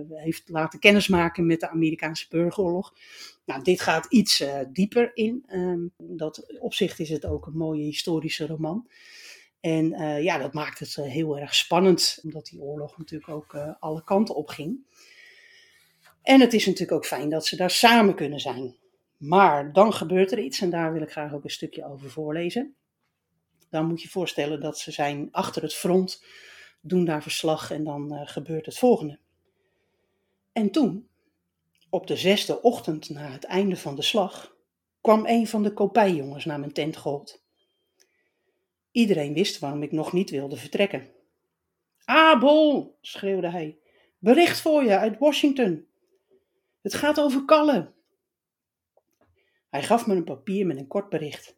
heeft 0.08 0.48
laten 0.48 0.78
kennismaken 0.78 1.46
met 1.46 1.60
de 1.60 1.70
Amerikaanse 1.70 2.26
burgeroorlog. 2.28 2.94
Nou, 3.44 3.62
dit 3.62 3.80
gaat 3.80 4.06
iets 4.08 4.44
dieper 4.72 5.10
in. 5.14 5.44
Um, 5.52 5.92
dat 5.96 6.58
opzicht 6.60 6.98
is 6.98 7.08
het 7.08 7.26
ook 7.26 7.46
een 7.46 7.56
mooie 7.56 7.84
historische 7.84 8.46
roman. 8.46 8.86
En 9.60 9.92
uh, 9.92 10.22
ja, 10.22 10.38
dat 10.38 10.52
maakt 10.52 10.78
het 10.78 10.96
uh, 10.96 11.04
heel 11.04 11.38
erg 11.38 11.54
spannend, 11.54 12.18
omdat 12.22 12.46
die 12.46 12.60
oorlog 12.60 12.98
natuurlijk 12.98 13.30
ook 13.30 13.52
uh, 13.52 13.70
alle 13.78 14.04
kanten 14.04 14.34
op 14.34 14.48
ging. 14.48 14.78
En 16.22 16.40
het 16.40 16.52
is 16.52 16.66
natuurlijk 16.66 16.92
ook 16.92 17.06
fijn 17.06 17.28
dat 17.28 17.46
ze 17.46 17.56
daar 17.56 17.70
samen 17.70 18.14
kunnen 18.14 18.40
zijn. 18.40 18.76
Maar 19.16 19.72
dan 19.72 19.92
gebeurt 19.92 20.32
er 20.32 20.38
iets, 20.38 20.60
en 20.60 20.70
daar 20.70 20.92
wil 20.92 21.02
ik 21.02 21.10
graag 21.10 21.32
ook 21.32 21.44
een 21.44 21.50
stukje 21.50 21.84
over 21.84 22.10
voorlezen. 22.10 22.74
Dan 23.70 23.86
moet 23.86 24.02
je 24.02 24.08
voorstellen 24.08 24.60
dat 24.60 24.78
ze 24.78 24.90
zijn 24.90 25.28
achter 25.30 25.62
het 25.62 25.74
front, 25.74 26.24
doen 26.80 27.04
daar 27.04 27.22
verslag 27.22 27.70
en 27.70 27.84
dan 27.84 28.26
gebeurt 28.26 28.66
het 28.66 28.78
volgende. 28.78 29.18
En 30.52 30.70
toen, 30.70 31.08
op 31.90 32.06
de 32.06 32.16
zesde 32.16 32.62
ochtend 32.62 33.10
na 33.10 33.30
het 33.30 33.44
einde 33.44 33.76
van 33.76 33.94
de 33.94 34.02
slag, 34.02 34.54
kwam 35.00 35.26
een 35.26 35.46
van 35.46 35.62
de 35.62 35.72
kopijjongens 35.72 36.44
naar 36.44 36.60
mijn 36.60 36.72
tent 36.72 36.96
gehold. 36.96 37.39
Iedereen 38.90 39.34
wist 39.34 39.58
waarom 39.58 39.82
ik 39.82 39.92
nog 39.92 40.12
niet 40.12 40.30
wilde 40.30 40.56
vertrekken. 40.56 41.08
Abel, 42.04 42.96
schreeuwde 43.00 43.50
hij, 43.50 43.78
bericht 44.18 44.60
voor 44.60 44.84
je 44.84 44.98
uit 44.98 45.18
Washington. 45.18 45.86
Het 46.80 46.94
gaat 46.94 47.20
over 47.20 47.44
Kalle. 47.44 47.92
Hij 49.70 49.82
gaf 49.82 50.06
me 50.06 50.14
een 50.14 50.24
papier 50.24 50.66
met 50.66 50.76
een 50.76 50.86
kort 50.86 51.08
bericht. 51.08 51.56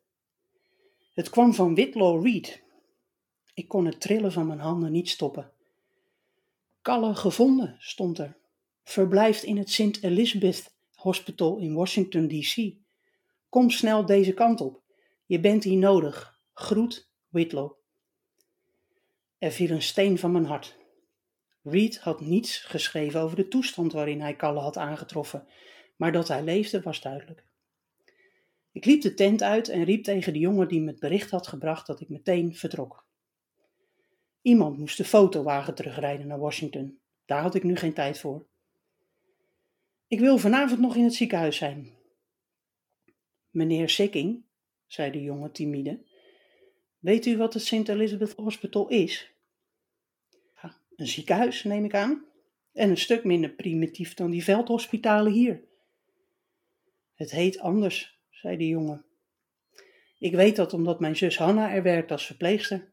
Het 1.15 1.31
kwam 1.31 1.55
van 1.55 1.75
Whitlaw 1.75 2.25
Reed. 2.25 2.63
Ik 3.55 3.69
kon 3.69 3.87
het 3.87 4.01
trillen 4.01 4.33
van 4.33 4.47
mijn 4.47 4.59
handen 4.59 4.93
niet 4.93 5.09
stoppen. 5.09 5.53
Kalle 6.83 7.15
gevonden, 7.15 7.77
stond 7.79 8.19
er. 8.19 8.37
Verblijft 8.85 9.43
in 9.43 9.57
het 9.57 9.71
St. 9.71 9.99
Elizabeth 10.03 10.75
Hospital 10.95 11.59
in 11.59 11.75
Washington, 11.75 12.29
D.C. 12.29 12.75
Kom 13.49 13.71
snel 13.71 14.07
deze 14.07 14.35
kant 14.35 14.61
op. 14.61 14.83
Je 15.27 15.41
bent 15.41 15.65
hier 15.65 15.79
nodig. 15.79 16.39
Groet 16.53 17.12
Whitlow. 17.33 17.73
Er 19.39 19.51
viel 19.51 19.71
een 19.71 19.83
steen 19.83 20.19
van 20.19 20.33
mijn 20.33 20.45
hart. 20.45 20.79
Reed 21.63 21.99
had 21.99 22.21
niets 22.21 22.59
geschreven 22.59 23.21
over 23.21 23.37
de 23.37 23.49
toestand 23.49 23.93
waarin 23.93 24.21
hij 24.21 24.37
Kalle 24.37 24.61
had 24.61 24.77
aangetroffen, 24.77 25.47
maar 25.97 26.13
dat 26.13 26.29
hij 26.29 26.43
leefde 26.43 26.83
was 26.83 27.01
duidelijk. 27.01 27.45
Ik 28.73 28.85
liep 28.85 29.03
de 29.03 29.15
tent 29.15 29.43
uit 29.43 29.69
en 29.69 29.85
riep 29.85 30.05
tegen 30.05 30.33
de 30.33 30.39
jongen 30.39 30.69
die 30.69 30.81
me 30.81 30.91
het 30.91 31.01
bericht 31.01 31.31
had 31.31 31.47
gebracht 31.47 31.87
dat 31.87 32.01
ik 32.01 32.09
meteen 32.09 32.55
vertrok. 32.55 33.07
Iemand 34.43 34.79
moest 34.79 34.97
de 34.97 35.05
fotowagen 35.05 35.75
terugrijden 35.75 36.27
naar 36.27 36.39
Washington. 36.39 36.99
Daar 37.25 37.43
had 37.43 37.55
ik 37.55 37.63
nu 37.63 37.77
geen 37.77 37.95
tijd 37.95 38.19
voor. 38.19 38.47
Ik 40.07 40.21
wil 40.21 40.39
vanavond 40.39 40.81
nog 40.81 40.97
in 40.97 41.05
het 41.05 41.15
ziekenhuis 41.15 41.57
zijn. 41.57 41.91
Meneer 43.51 43.89
Sikking, 43.89 44.45
zei 44.87 45.11
de 45.11 45.23
jongen 45.23 45.53
timide, 45.53 46.11
Weet 47.03 47.27
u 47.27 47.37
wat 47.37 47.55
het 47.55 47.63
St. 47.63 47.89
Elizabeth 47.89 48.33
Hospital 48.33 48.89
is? 48.89 49.33
Een 50.97 51.07
ziekenhuis, 51.07 51.65
neem 51.65 51.85
ik 51.85 51.95
aan. 51.95 52.25
En 52.73 52.91
een 52.91 52.97
stuk 52.97 53.25
minder 53.25 53.51
primitief 53.51 54.15
dan 54.15 54.31
die 54.31 54.45
veldhospitalen 54.45 55.33
hier. 55.33 55.65
Het 57.15 57.31
heet 57.31 57.59
anders, 57.59 58.19
zei 58.31 58.57
de 58.57 58.67
jongen. 58.67 59.05
Ik 60.19 60.35
weet 60.35 60.57
dat 60.57 60.73
omdat 60.73 61.01
mijn 61.01 61.17
zus 61.17 61.39
Hanna 61.39 61.73
er 61.73 61.83
werkt 61.83 62.11
als 62.11 62.27
verpleegster. 62.27 62.93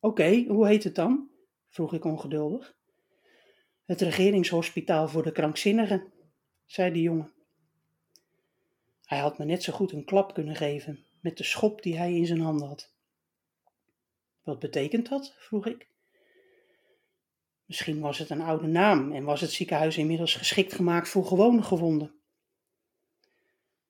Oké, 0.00 0.44
hoe 0.48 0.66
heet 0.66 0.84
het 0.84 0.94
dan? 0.94 1.30
vroeg 1.68 1.92
ik 1.92 2.04
ongeduldig. 2.04 2.76
Het 3.84 4.00
regeringshospitaal 4.00 5.08
voor 5.08 5.22
de 5.22 5.32
krankzinnigen, 5.32 6.12
zei 6.64 6.92
de 6.92 7.02
jongen. 7.02 7.32
Hij 9.04 9.18
had 9.18 9.38
me 9.38 9.44
net 9.44 9.62
zo 9.62 9.72
goed 9.72 9.92
een 9.92 10.04
klap 10.04 10.34
kunnen 10.34 10.56
geven, 10.56 11.06
met 11.28 11.36
de 11.36 11.44
schop 11.44 11.82
die 11.82 11.96
hij 11.96 12.14
in 12.14 12.26
zijn 12.26 12.40
handen 12.40 12.68
had. 12.68 12.92
Wat 14.42 14.58
betekent 14.58 15.08
dat? 15.08 15.34
vroeg 15.38 15.66
ik. 15.66 15.88
Misschien 17.64 18.00
was 18.00 18.18
het 18.18 18.30
een 18.30 18.40
oude 18.40 18.66
naam 18.66 19.12
en 19.12 19.24
was 19.24 19.40
het 19.40 19.52
ziekenhuis 19.52 19.96
inmiddels 19.96 20.34
geschikt 20.34 20.72
gemaakt 20.72 21.08
voor 21.08 21.26
gewone 21.26 21.62
gewonden. 21.62 22.14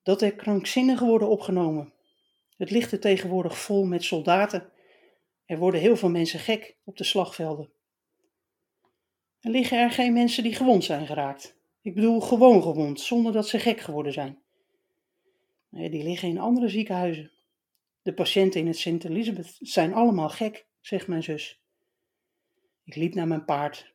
Dat 0.03 0.22
er 0.22 0.34
krankzinnigen 0.34 1.07
worden 1.07 1.28
opgenomen. 1.28 1.93
Het 2.57 2.70
ligt 2.70 2.93
er 2.93 3.01
tegenwoordig 3.01 3.59
vol 3.59 3.84
met 3.84 4.05
soldaten. 4.05 4.72
Er 5.45 5.59
worden 5.59 5.80
heel 5.80 5.97
veel 5.97 6.11
mensen 6.11 6.41
gek 6.41 6.76
op 6.84 6.97
de 6.97 7.05
slagvelden. 7.05 7.72
Er 9.41 9.51
liggen 9.51 9.78
er 9.78 9.91
geen 9.91 10.12
mensen 10.12 10.43
die 10.43 10.55
gewond 10.55 10.84
zijn 10.84 11.07
geraakt. 11.07 11.57
Ik 11.82 11.95
bedoel 11.95 12.20
gewoon 12.20 12.62
gewond, 12.62 13.01
zonder 13.01 13.32
dat 13.32 13.49
ze 13.49 13.59
gek 13.59 13.80
geworden 13.80 14.12
zijn. 14.12 14.43
Die 15.71 16.03
liggen 16.03 16.29
in 16.29 16.39
andere 16.39 16.69
ziekenhuizen. 16.69 17.33
De 18.03 18.14
patiënten 18.14 18.61
in 18.61 18.66
het 18.66 18.79
Sint 18.79 19.05
Elisabeth 19.05 19.57
zijn 19.59 19.95
allemaal 19.95 20.29
gek, 20.29 20.66
zegt 20.81 21.07
mijn 21.07 21.23
zus. 21.23 21.61
Ik 22.85 22.97
liep 22.97 23.14
naar 23.14 23.27
mijn 23.27 23.45
paard. 23.45 23.95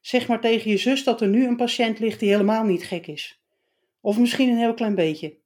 Zeg 0.00 0.28
maar 0.28 0.40
tegen 0.40 0.70
je 0.70 0.76
zus 0.76 1.04
dat 1.04 1.20
er 1.20 1.28
nu 1.28 1.46
een 1.46 1.56
patiënt 1.56 1.98
ligt 1.98 2.20
die 2.20 2.30
helemaal 2.30 2.64
niet 2.64 2.84
gek 2.84 3.06
is. 3.06 3.42
Of 4.00 4.18
misschien 4.18 4.48
een 4.48 4.58
heel 4.58 4.74
klein 4.74 4.94
beetje. 4.94 5.38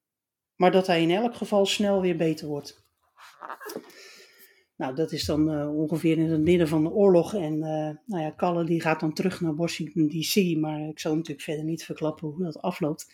Maar 0.57 0.73
dat 0.73 0.87
hij 0.87 1.03
in 1.03 1.11
elk 1.11 1.35
geval 1.35 1.67
snel 1.67 2.01
weer 2.01 2.17
beter 2.17 2.47
wordt. 2.47 2.87
Nou, 4.77 4.95
dat 4.95 5.13
is 5.13 5.25
dan 5.25 5.51
eh, 5.51 5.77
ongeveer 5.77 6.19
in 6.19 6.31
het 6.31 6.41
midden 6.41 6.69
van 6.69 6.83
de 6.83 6.91
oorlog. 6.91 7.35
En 7.35 7.53
uh, 7.53 7.91
nou 8.05 8.23
ja, 8.23 8.31
Kalle 8.31 8.65
die 8.65 8.81
gaat 8.81 9.01
dan 9.01 9.13
terug 9.13 9.41
naar 9.41 9.57
Washington 9.57 10.09
DC. 10.09 10.57
Maar 10.57 10.89
ik 10.89 10.99
zal 10.99 11.15
natuurlijk 11.15 11.45
verder 11.45 11.65
niet 11.65 11.85
verklappen 11.85 12.29
hoe 12.29 12.45
dat 12.45 12.63
afloopt. 12.63 13.07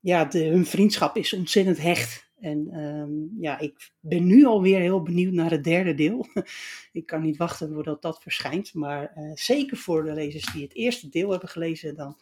Ja, 0.00 0.24
de, 0.24 0.44
hun 0.44 0.66
vriendschap 0.66 1.16
is 1.16 1.32
ontzettend 1.32 1.80
hecht. 1.82 2.28
En 2.40 2.78
um, 2.80 3.36
ja, 3.40 3.58
ik 3.58 3.90
ben 4.00 4.26
nu 4.26 4.44
alweer 4.44 4.80
heel 4.80 5.02
benieuwd 5.02 5.32
naar 5.32 5.50
het 5.50 5.64
derde 5.64 5.94
deel. 5.94 6.26
ik 6.92 7.06
kan 7.06 7.22
niet 7.22 7.36
wachten 7.36 7.72
voordat 7.72 8.02
dat 8.02 8.22
verschijnt. 8.22 8.74
Maar 8.74 9.12
uh, 9.16 9.30
zeker 9.34 9.76
voor 9.76 10.04
de 10.04 10.12
lezers 10.12 10.52
die 10.52 10.62
het 10.62 10.74
eerste 10.74 11.08
deel 11.08 11.30
hebben 11.30 11.48
gelezen, 11.48 11.96
dan, 11.96 12.16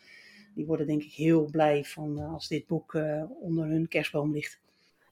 die 0.54 0.66
worden 0.66 0.86
denk 0.86 1.02
ik 1.02 1.12
heel 1.12 1.44
blij 1.50 1.84
van 1.84 2.18
als 2.18 2.48
dit 2.48 2.66
boek 2.66 2.98
onder 3.40 3.66
hun 3.66 3.88
kerstboom 3.88 4.32
ligt. 4.32 4.60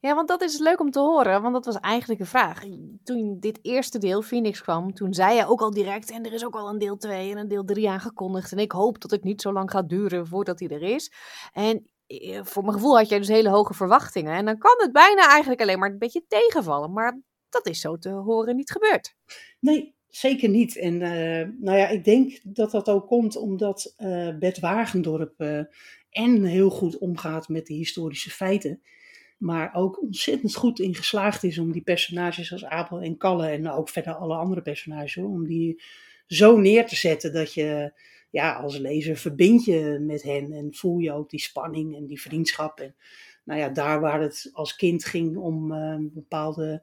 Ja, 0.00 0.14
want 0.14 0.28
dat 0.28 0.42
is 0.42 0.58
leuk 0.58 0.80
om 0.80 0.90
te 0.90 1.00
horen, 1.00 1.42
want 1.42 1.54
dat 1.54 1.64
was 1.64 1.80
eigenlijk 1.80 2.20
de 2.20 2.26
vraag. 2.26 2.62
Toen 3.04 3.36
dit 3.40 3.58
eerste 3.62 3.98
deel, 3.98 4.22
Phoenix, 4.22 4.62
kwam, 4.62 4.94
toen 4.94 5.14
zei 5.14 5.36
je 5.36 5.46
ook 5.46 5.60
al 5.60 5.70
direct, 5.70 6.10
en 6.10 6.24
er 6.24 6.32
is 6.32 6.44
ook 6.44 6.54
al 6.54 6.68
een 6.68 6.78
deel 6.78 6.96
2 6.96 7.30
en 7.30 7.38
een 7.38 7.48
deel 7.48 7.64
3 7.64 7.88
aangekondigd. 7.88 8.52
En 8.52 8.58
ik 8.58 8.72
hoop 8.72 9.00
dat 9.00 9.10
het 9.10 9.24
niet 9.24 9.40
zo 9.40 9.52
lang 9.52 9.70
gaat 9.70 9.88
duren 9.88 10.26
voordat 10.26 10.60
hij 10.60 10.68
er 10.68 10.82
is. 10.82 11.12
En 11.52 11.76
eh, 11.76 11.95
voor 12.42 12.62
mijn 12.62 12.74
gevoel 12.74 12.96
had 12.96 13.08
jij 13.08 13.18
dus 13.18 13.28
hele 13.28 13.48
hoge 13.48 13.74
verwachtingen. 13.74 14.34
En 14.34 14.44
dan 14.44 14.58
kan 14.58 14.74
het 14.78 14.92
bijna 14.92 15.28
eigenlijk 15.28 15.60
alleen 15.60 15.78
maar 15.78 15.90
een 15.90 15.98
beetje 15.98 16.24
tegenvallen. 16.28 16.92
Maar 16.92 17.20
dat 17.48 17.66
is 17.66 17.80
zo 17.80 17.96
te 17.96 18.08
horen 18.08 18.56
niet 18.56 18.70
gebeurd. 18.70 19.14
Nee, 19.60 19.94
zeker 20.08 20.48
niet. 20.48 20.76
En 20.76 20.94
uh, 20.94 21.48
nou 21.60 21.78
ja, 21.78 21.88
ik 21.88 22.04
denk 22.04 22.40
dat 22.42 22.70
dat 22.70 22.88
ook 22.88 23.06
komt 23.06 23.36
omdat 23.36 23.94
uh, 23.98 24.38
Bert 24.38 24.60
Wagendorp 24.60 25.40
en 26.10 26.44
heel 26.44 26.70
goed 26.70 26.98
omgaat 26.98 27.48
met 27.48 27.66
de 27.66 27.74
historische 27.74 28.30
feiten. 28.30 28.82
Maar 29.38 29.74
ook 29.74 30.02
ontzettend 30.02 30.54
goed 30.54 30.80
in 30.80 30.94
geslaagd 30.94 31.42
is 31.42 31.58
om 31.58 31.72
die 31.72 31.82
personages 31.82 32.52
als 32.52 32.64
Abel 32.64 33.00
en 33.00 33.16
Kalle 33.16 33.48
en 33.48 33.70
ook 33.70 33.88
verder 33.88 34.14
alle 34.14 34.36
andere 34.36 34.62
personages, 34.62 35.16
om 35.16 35.46
die 35.46 35.82
zo 36.26 36.56
neer 36.56 36.86
te 36.86 36.96
zetten 36.96 37.32
dat 37.32 37.54
je 37.54 37.92
ja, 38.30 38.52
als 38.52 38.78
lezer 38.78 39.16
verbind 39.16 39.64
je 39.64 39.98
met 40.00 40.22
hen 40.22 40.52
en 40.52 40.74
voel 40.74 40.98
je 40.98 41.12
ook 41.12 41.30
die 41.30 41.40
spanning 41.40 41.96
en 41.96 42.06
die 42.06 42.20
vriendschap. 42.20 42.80
En 42.80 42.94
nou 43.44 43.60
ja, 43.60 43.68
daar 43.68 44.00
waar 44.00 44.20
het 44.20 44.50
als 44.52 44.76
kind 44.76 45.04
ging 45.04 45.36
om 45.36 45.72
een 45.72 46.10
bepaalde 46.14 46.82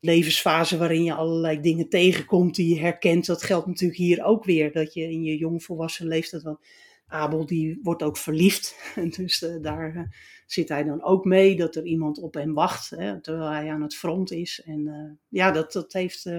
levensfase 0.00 0.76
waarin 0.76 1.04
je 1.04 1.14
allerlei 1.14 1.60
dingen 1.60 1.88
tegenkomt 1.88 2.54
die 2.54 2.74
je 2.74 2.80
herkent, 2.80 3.26
dat 3.26 3.42
geldt 3.42 3.66
natuurlijk 3.66 3.98
hier 3.98 4.24
ook 4.24 4.44
weer. 4.44 4.72
Dat 4.72 4.94
je 4.94 5.02
in 5.02 5.22
je 5.22 5.36
jongvolwassen 5.36 6.06
leeftijd 6.06 6.42
van 6.42 6.60
Abel 7.06 7.46
die 7.46 7.78
wordt 7.82 8.02
ook 8.02 8.16
verliefd. 8.16 8.76
En 8.94 9.10
dus 9.10 9.42
uh, 9.42 9.62
daar 9.62 9.96
uh, 9.96 10.02
zit 10.46 10.68
hij 10.68 10.84
dan 10.84 11.02
ook 11.02 11.24
mee 11.24 11.56
dat 11.56 11.74
er 11.74 11.84
iemand 11.84 12.18
op 12.18 12.34
hem 12.34 12.54
wacht 12.54 12.90
hè, 12.90 13.20
terwijl 13.20 13.50
hij 13.50 13.70
aan 13.70 13.82
het 13.82 13.96
front 13.96 14.30
is. 14.30 14.62
En 14.64 15.18
ja, 15.28 15.50
dat, 15.50 15.72
dat 15.72 15.92
heeft 15.92 16.30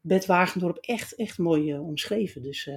Bert 0.00 0.26
Wagendorp 0.26 0.76
echt, 0.76 1.14
echt 1.14 1.38
mooi 1.38 1.78
omschreven. 1.78 2.42
Dus 2.42 2.70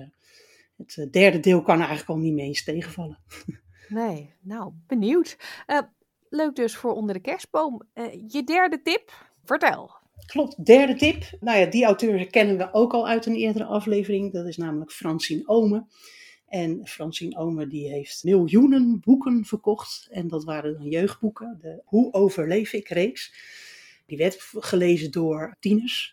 het 0.78 1.08
derde 1.12 1.40
deel 1.40 1.62
kan 1.62 1.78
eigenlijk 1.78 2.10
al 2.10 2.18
niet 2.18 2.34
meer 2.34 2.46
eens 2.46 2.64
tegenvallen. 2.64 3.18
Nee, 3.88 4.34
nou, 4.42 4.74
benieuwd. 4.88 5.38
leuk 6.30 6.56
dus 6.56 6.76
voor 6.76 6.94
onder 6.94 7.16
de 7.16 7.22
kerstboom. 7.22 7.82
je 8.28 8.44
derde 8.44 8.82
tip, 8.82 9.32
vertel. 9.44 9.92
Klopt, 10.26 10.66
derde 10.66 10.96
tip. 10.96 11.24
Nou 11.40 11.60
ja, 11.60 11.66
die 11.66 11.86
auteur 11.86 12.28
kennen 12.30 12.58
we 12.58 12.74
ook 12.74 12.94
al 12.94 13.08
uit 13.08 13.26
een 13.26 13.36
eerdere 13.36 13.66
aflevering. 13.66 14.34
Dat 14.34 14.48
is 14.48 14.58
namelijk 14.58 14.92
Francine 14.92 15.48
Omen. 15.48 15.88
En 16.48 16.88
Francine 16.88 17.38
Omer 17.38 17.70
die 17.70 17.90
heeft 17.90 18.24
miljoenen 18.24 19.00
boeken 19.00 19.46
verkocht. 19.46 20.08
En 20.12 20.28
dat 20.28 20.44
waren 20.44 20.74
dan 20.74 20.88
jeugdboeken. 20.88 21.58
De 21.62 21.82
Hoe 21.86 22.14
overleef 22.14 22.74
ik 22.74 22.88
reeks. 22.88 23.34
Die 24.06 24.18
werd 24.18 24.38
gelezen 24.40 25.12
door 25.12 25.58
tieners. 25.60 26.13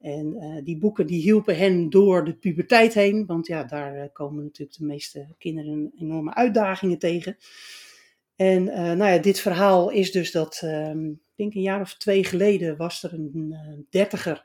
En 0.00 0.36
uh, 0.36 0.64
die 0.64 0.78
boeken 0.78 1.06
die 1.06 1.20
hielpen 1.20 1.56
hen 1.56 1.90
door 1.90 2.24
de 2.24 2.34
puberteit 2.34 2.94
heen. 2.94 3.26
Want 3.26 3.46
ja, 3.46 3.64
daar 3.64 3.96
uh, 3.96 4.04
komen 4.12 4.42
natuurlijk 4.42 4.78
de 4.78 4.84
meeste 4.84 5.34
kinderen 5.38 5.92
enorme 5.98 6.34
uitdagingen 6.34 6.98
tegen. 6.98 7.36
En 8.36 8.66
uh, 8.66 8.74
nou 8.74 9.04
ja, 9.04 9.18
dit 9.18 9.40
verhaal 9.40 9.90
is 9.90 10.12
dus 10.12 10.32
dat, 10.32 10.62
ik 10.62 11.36
denk 11.36 11.54
een 11.54 11.60
jaar 11.60 11.80
of 11.80 11.96
twee 11.96 12.24
geleden 12.24 12.76
was 12.76 13.02
er 13.02 13.12
een 13.12 13.86
dertiger 13.90 14.44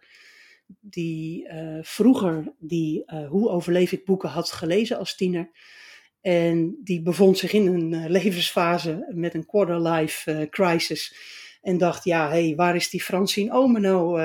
die 0.79 1.47
vroeger 1.81 2.53
die 2.59 3.03
Hoe 3.27 3.49
overleef 3.49 3.91
ik 3.91 4.05
boeken 4.05 4.29
had 4.29 4.51
gelezen 4.51 4.97
als 4.97 5.15
tiener. 5.15 5.49
En 6.21 6.79
die 6.83 7.01
bevond 7.01 7.37
zich 7.37 7.53
in 7.53 7.67
een 7.67 8.09
levensfase 8.09 9.11
met 9.13 9.33
een 9.33 9.45
quarter-life 9.45 10.47
crisis. 10.49 11.15
En 11.65 11.77
dacht, 11.77 12.03
ja, 12.03 12.29
hé, 12.29 12.45
hey, 12.45 12.55
waar 12.55 12.75
is 12.75 12.89
die 12.89 13.01
Francine 13.01 13.53
Omeno? 13.53 14.17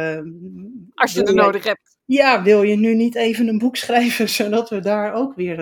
als 0.95 1.13
je 1.13 1.25
er 1.25 1.35
nodig 1.35 1.65
hebt. 1.65 1.99
Ja, 2.05 2.43
wil 2.43 2.63
je 2.63 2.77
nu 2.77 2.95
niet 2.95 3.15
even 3.15 3.49
een 3.49 3.59
boek 3.59 3.77
schrijven, 3.85 4.29
zodat 4.29 4.71
we 4.71 4.81
daar 4.81 5.13
ook 5.13 5.35
weer 5.35 5.57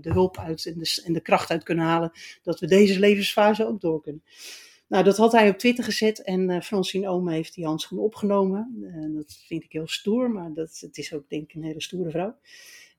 de 0.00 0.12
hulp 0.12 0.38
uit 0.38 0.66
en 0.66 0.78
de, 0.78 1.02
en 1.04 1.12
de 1.12 1.20
kracht 1.20 1.50
uit 1.50 1.62
kunnen 1.62 1.84
halen, 1.84 2.12
dat 2.42 2.60
we 2.60 2.66
deze 2.66 2.98
levensfase 2.98 3.66
ook 3.66 3.80
door 3.80 4.02
kunnen. 4.02 4.22
Nou, 4.88 5.04
dat 5.04 5.16
had 5.16 5.32
hij 5.32 5.48
op 5.48 5.58
Twitter 5.58 5.84
gezet 5.84 6.22
en 6.22 6.50
uh, 6.50 6.60
Francine 6.60 7.08
Ome 7.08 7.32
heeft 7.32 7.54
die 7.54 7.64
handschoen 7.64 7.98
opgenomen. 7.98 8.76
Uh, 8.80 9.16
dat 9.16 9.42
vind 9.46 9.64
ik 9.64 9.72
heel 9.72 9.88
stoer, 9.88 10.30
maar 10.30 10.52
dat, 10.54 10.78
het 10.80 10.98
is 10.98 11.14
ook 11.14 11.28
denk 11.28 11.42
ik 11.42 11.54
een 11.54 11.62
hele 11.62 11.82
stoere 11.82 12.10
vrouw. 12.10 12.36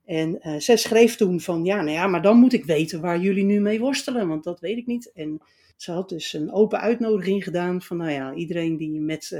En 0.05 0.39
uh, 0.41 0.59
zij 0.59 0.78
schreef 0.78 1.15
toen 1.15 1.41
van, 1.41 1.65
ja, 1.65 1.76
nou 1.76 1.89
ja, 1.89 2.07
maar 2.07 2.22
dan 2.22 2.38
moet 2.38 2.53
ik 2.53 2.65
weten 2.65 3.01
waar 3.01 3.20
jullie 3.20 3.43
nu 3.43 3.59
mee 3.59 3.80
worstelen, 3.80 4.28
want 4.28 4.43
dat 4.43 4.59
weet 4.59 4.78
ik 4.78 4.86
niet. 4.86 5.11
En 5.13 5.41
ze 5.78 5.91
had 5.91 6.09
dus 6.09 6.34
een 6.34 6.51
open 6.51 6.80
uitnodiging 6.80 7.43
gedaan 7.43 7.82
van, 7.82 7.97
nou 7.97 8.11
ja, 8.11 8.34
iedereen 8.34 8.78
die 8.78 8.99
met 8.99 9.38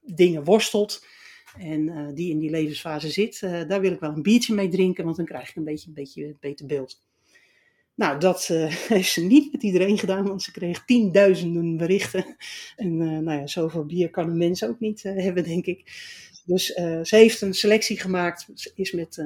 dingen 0.00 0.44
worstelt 0.44 1.06
en 1.58 2.14
die 2.14 2.30
in 2.30 2.38
die 2.38 2.50
levensfase 2.50 3.10
zit, 3.10 3.40
daar 3.40 3.80
wil 3.80 3.92
ik 3.92 4.00
wel 4.00 4.12
een 4.12 4.22
biertje 4.22 4.54
mee 4.54 4.68
drinken, 4.68 5.04
want 5.04 5.16
dan 5.16 5.24
krijg 5.24 5.48
ik 5.48 5.56
een 5.56 5.64
beetje 5.64 5.88
een 5.88 5.94
beetje 5.94 6.36
beter 6.40 6.66
beeld. 6.66 7.02
Nou, 7.94 8.18
dat 8.18 8.46
heeft 8.88 9.12
ze 9.12 9.24
niet 9.24 9.52
met 9.52 9.62
iedereen 9.62 9.98
gedaan, 9.98 10.26
want 10.26 10.42
ze 10.42 10.52
kreeg 10.52 10.84
tienduizenden 10.84 11.76
berichten. 11.76 12.36
En 12.76 12.96
nou 12.96 13.40
ja, 13.40 13.46
zoveel 13.46 13.86
bier 13.86 14.10
kan 14.10 14.28
een 14.28 14.38
mens 14.38 14.64
ook 14.64 14.80
niet 14.80 15.02
hebben, 15.02 15.44
denk 15.44 15.66
ik. 15.66 15.82
Dus 16.44 16.66
ze 16.66 17.16
heeft 17.16 17.40
een 17.40 17.54
selectie 17.54 18.00
gemaakt, 18.00 18.48
ze 18.54 18.72
is 18.74 18.92
met, 18.92 19.16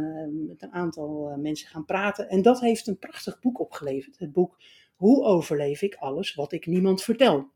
met 0.48 0.62
een 0.62 0.72
aantal 0.72 1.36
mensen 1.38 1.68
gaan 1.68 1.84
praten. 1.84 2.28
En 2.28 2.42
dat 2.42 2.60
heeft 2.60 2.86
een 2.86 2.98
prachtig 2.98 3.40
boek 3.40 3.60
opgeleverd. 3.60 4.18
Het 4.18 4.32
boek 4.32 4.56
Hoe 4.94 5.24
overleef 5.24 5.82
ik 5.82 5.94
alles 5.94 6.34
wat 6.34 6.52
ik 6.52 6.66
niemand 6.66 7.02
vertel? 7.02 7.48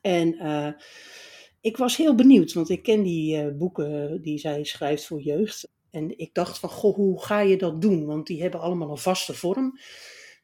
En 0.00 0.76
ik 1.60 1.76
was 1.76 1.96
heel 1.96 2.14
benieuwd, 2.14 2.52
want 2.52 2.68
ik 2.68 2.82
ken 2.82 3.02
die 3.02 3.52
boeken 3.52 4.22
die 4.22 4.38
zij 4.38 4.64
schrijft 4.64 5.06
voor 5.06 5.20
jeugd. 5.20 5.68
En 5.90 6.18
ik 6.18 6.34
dacht 6.34 6.58
van, 6.58 6.68
goh, 6.68 6.94
hoe 6.94 7.22
ga 7.22 7.40
je 7.40 7.56
dat 7.56 7.80
doen? 7.80 8.06
Want 8.06 8.26
die 8.26 8.42
hebben 8.42 8.60
allemaal 8.60 8.90
een 8.90 8.98
vaste 8.98 9.34
vorm. 9.34 9.78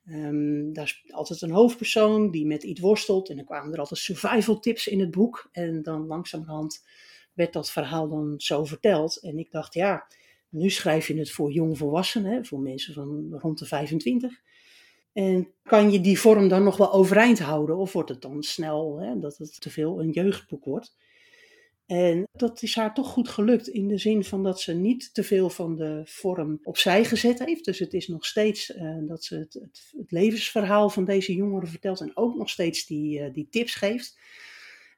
Um, 0.06 0.72
is 0.72 1.04
altijd 1.08 1.42
een 1.42 1.50
hoofdpersoon 1.50 2.30
die 2.30 2.46
met 2.46 2.62
iets 2.62 2.80
worstelt. 2.80 3.28
En 3.28 3.36
dan 3.36 3.44
kwamen 3.44 3.72
er 3.72 3.78
altijd 3.78 4.00
survival 4.00 4.60
tips 4.60 4.86
in 4.86 5.00
het 5.00 5.10
boek. 5.10 5.48
En 5.52 5.82
dan 5.82 6.06
langzamerhand 6.06 6.84
werd 7.32 7.52
dat 7.52 7.70
verhaal 7.70 8.08
dan 8.08 8.34
zo 8.36 8.64
verteld. 8.64 9.20
En 9.22 9.38
ik 9.38 9.50
dacht, 9.50 9.74
ja, 9.74 10.06
nu 10.48 10.70
schrijf 10.70 11.06
je 11.06 11.18
het 11.18 11.30
voor 11.30 11.52
jongvolwassenen, 11.52 12.46
voor 12.46 12.60
mensen 12.60 12.94
van 12.94 13.34
rond 13.38 13.58
de 13.58 13.66
25. 13.66 14.42
En 15.14 15.52
kan 15.62 15.92
je 15.92 16.00
die 16.00 16.20
vorm 16.20 16.48
dan 16.48 16.64
nog 16.64 16.76
wel 16.76 16.92
overeind 16.92 17.38
houden? 17.38 17.76
Of 17.76 17.92
wordt 17.92 18.08
het 18.08 18.22
dan 18.22 18.42
snel 18.42 18.98
hè, 19.00 19.18
dat 19.18 19.36
het 19.36 19.60
te 19.60 19.70
veel 19.70 20.00
een 20.00 20.10
jeugdboek 20.10 20.64
wordt? 20.64 20.96
En 21.86 22.28
dat 22.32 22.62
is 22.62 22.74
haar 22.74 22.94
toch 22.94 23.08
goed 23.08 23.28
gelukt 23.28 23.68
in 23.68 23.88
de 23.88 23.98
zin 23.98 24.24
van 24.24 24.42
dat 24.42 24.60
ze 24.60 24.72
niet 24.72 25.14
te 25.14 25.22
veel 25.22 25.50
van 25.50 25.76
de 25.76 26.02
vorm 26.04 26.60
opzij 26.62 27.04
gezet 27.04 27.38
heeft. 27.38 27.64
Dus 27.64 27.78
het 27.78 27.92
is 27.92 28.08
nog 28.08 28.26
steeds 28.26 28.70
uh, 28.70 28.96
dat 29.00 29.24
ze 29.24 29.36
het, 29.36 29.52
het, 29.52 30.10
levensverhaal 30.10 30.90
van 30.90 31.04
deze 31.04 31.34
jongeren 31.34 31.68
vertelt 31.68 32.00
en 32.00 32.16
ook 32.16 32.34
nog 32.36 32.50
steeds 32.50 32.86
die, 32.86 33.20
uh, 33.20 33.32
die 33.32 33.48
tips 33.50 33.74
geeft. 33.74 34.18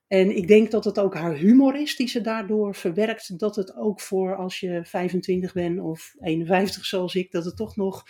En 0.06 0.36
ik 0.36 0.48
denk 0.48 0.70
dat 0.70 0.84
het 0.84 0.98
ook 0.98 1.14
haar 1.14 1.34
humor 1.34 1.80
is 1.80 1.96
die 1.96 2.08
ze 2.08 2.20
daardoor 2.20 2.74
verwerkt. 2.74 3.38
Dat 3.38 3.56
het 3.56 3.76
ook 3.76 4.00
voor 4.00 4.36
als 4.36 4.60
je 4.60 4.80
25 4.84 5.52
bent 5.52 5.80
of 5.80 6.14
51 6.20 6.84
zoals 6.84 7.14
ik, 7.14 7.30
dat 7.30 7.44
het 7.44 7.56
toch 7.56 7.76
nog 7.76 8.04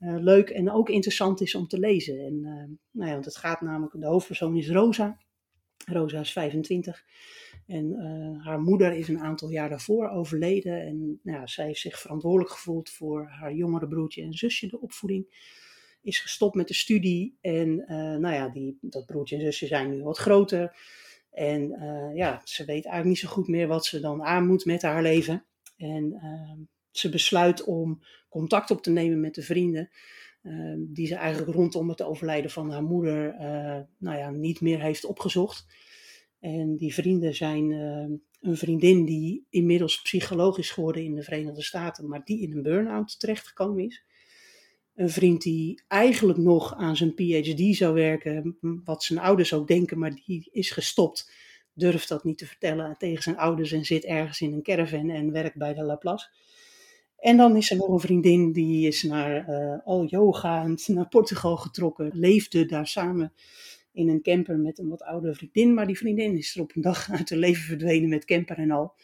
leuk 0.00 0.50
en 0.50 0.70
ook 0.70 0.88
interessant 0.88 1.40
is 1.40 1.54
om 1.54 1.66
te 1.66 1.78
lezen. 1.78 2.18
En 2.18 2.40
nou 2.90 3.08
ja, 3.08 3.12
want 3.12 3.24
het 3.24 3.36
gaat 3.36 3.60
namelijk, 3.60 4.00
de 4.00 4.06
hoofdpersoon 4.06 4.56
is 4.56 4.70
Rosa. 4.70 5.18
Rosa 5.86 6.20
is 6.20 6.32
25. 6.32 7.04
En 7.66 7.84
uh, 7.86 8.44
haar 8.44 8.60
moeder 8.60 8.92
is 8.92 9.08
een 9.08 9.20
aantal 9.20 9.50
jaar 9.50 9.68
daarvoor 9.68 10.08
overleden. 10.08 10.82
En 10.86 11.20
nou, 11.22 11.48
zij 11.48 11.66
heeft 11.66 11.80
zich 11.80 11.98
verantwoordelijk 11.98 12.50
gevoeld 12.50 12.90
voor 12.90 13.26
haar 13.26 13.54
jongere 13.54 13.88
broertje 13.88 14.22
en 14.22 14.32
zusje, 14.32 14.66
de 14.66 14.80
opvoeding. 14.80 15.48
Is 16.02 16.18
gestopt 16.18 16.54
met 16.54 16.68
de 16.68 16.74
studie. 16.74 17.36
En 17.40 17.76
nou 18.20 18.34
ja, 18.34 18.48
die, 18.48 18.78
dat 18.80 19.06
broertje 19.06 19.36
en 19.36 19.42
zusje 19.42 19.66
zijn 19.66 19.90
nu 19.90 20.02
wat 20.02 20.18
groter. 20.18 20.76
En 21.30 21.68
ja, 22.14 22.40
ze 22.44 22.64
weet 22.64 22.84
eigenlijk 22.84 23.04
niet 23.04 23.18
zo 23.18 23.28
goed 23.28 23.48
meer 23.48 23.66
wat 23.66 23.86
ze 23.86 24.00
dan 24.00 24.22
aan 24.22 24.46
moet 24.46 24.64
met 24.64 24.82
haar 24.82 25.02
leven. 25.02 25.44
En 25.76 26.12
ehm, 26.12 26.58
ze 27.00 27.08
besluit 27.08 27.64
om 27.64 28.02
contact 28.28 28.70
op 28.70 28.82
te 28.82 28.90
nemen 28.90 29.20
met 29.20 29.34
de 29.34 29.42
vrienden. 29.42 29.90
Ehm, 30.42 30.78
die 30.78 31.06
ze 31.06 31.14
eigenlijk 31.14 31.56
rondom 31.56 31.88
het 31.88 32.02
overlijden 32.02 32.50
van 32.50 32.70
haar 32.70 32.82
moeder 32.82 33.34
nou 33.98 34.18
ja, 34.18 34.30
niet 34.30 34.60
meer 34.60 34.80
heeft 34.80 35.04
opgezocht. 35.04 35.66
En 36.38 36.76
die 36.76 36.94
vrienden 36.94 37.34
zijn 37.34 37.70
een 38.40 38.56
vriendin 38.56 39.04
die 39.04 39.46
inmiddels 39.50 40.02
psycholoog 40.02 40.58
is 40.58 40.70
geworden 40.70 41.04
in 41.04 41.14
de 41.14 41.22
Verenigde 41.22 41.62
Staten, 41.62 42.08
maar 42.08 42.24
die 42.24 42.40
in 42.40 42.52
een 42.52 42.62
burn-out 42.62 43.20
terechtgekomen 43.20 43.84
is. 43.84 44.04
Een 44.94 45.10
vriend 45.10 45.42
die 45.42 45.82
eigenlijk 45.88 46.38
nog 46.38 46.74
aan 46.74 46.96
zijn 46.96 47.14
PhD 47.14 47.76
zou 47.76 47.94
werken, 47.94 48.58
wat 48.84 49.02
zijn 49.02 49.18
ouders 49.18 49.52
ook 49.52 49.68
denken, 49.68 49.98
maar 49.98 50.20
die 50.26 50.48
is 50.52 50.70
gestopt. 50.70 51.32
Durft 51.72 52.08
dat 52.08 52.24
niet 52.24 52.38
te 52.38 52.46
vertellen 52.46 52.96
tegen 52.98 53.22
zijn 53.22 53.36
ouders 53.36 53.72
en 53.72 53.84
zit 53.84 54.04
ergens 54.04 54.40
in 54.40 54.52
een 54.52 54.62
caravan 54.62 55.10
en 55.10 55.32
werkt 55.32 55.56
bij 55.56 55.74
de 55.74 55.82
Laplace. 55.82 56.28
En 57.20 57.36
dan 57.36 57.56
is 57.56 57.70
er 57.70 57.76
nog 57.76 57.88
een 57.88 58.00
vriendin 58.00 58.52
die 58.52 58.86
is 58.86 59.02
naar 59.02 59.48
uh, 59.48 59.78
al 59.84 60.04
yoga 60.04 60.74
naar 60.86 61.08
Portugal 61.08 61.56
getrokken, 61.56 62.10
leefde 62.12 62.66
daar 62.66 62.86
samen 62.86 63.32
in 63.92 64.08
een 64.08 64.22
camper 64.22 64.58
met 64.58 64.78
een 64.78 64.88
wat 64.88 65.02
oudere 65.02 65.34
vriendin. 65.34 65.74
Maar 65.74 65.86
die 65.86 65.98
vriendin 65.98 66.36
is 66.36 66.56
er 66.56 66.62
op 66.62 66.72
een 66.74 66.82
dag 66.82 67.10
uit 67.18 67.30
haar 67.30 67.38
leven 67.38 67.62
verdwenen 67.62 68.08
met 68.08 68.24
camper 68.24 68.58
en 68.58 68.70
al. 68.70 68.94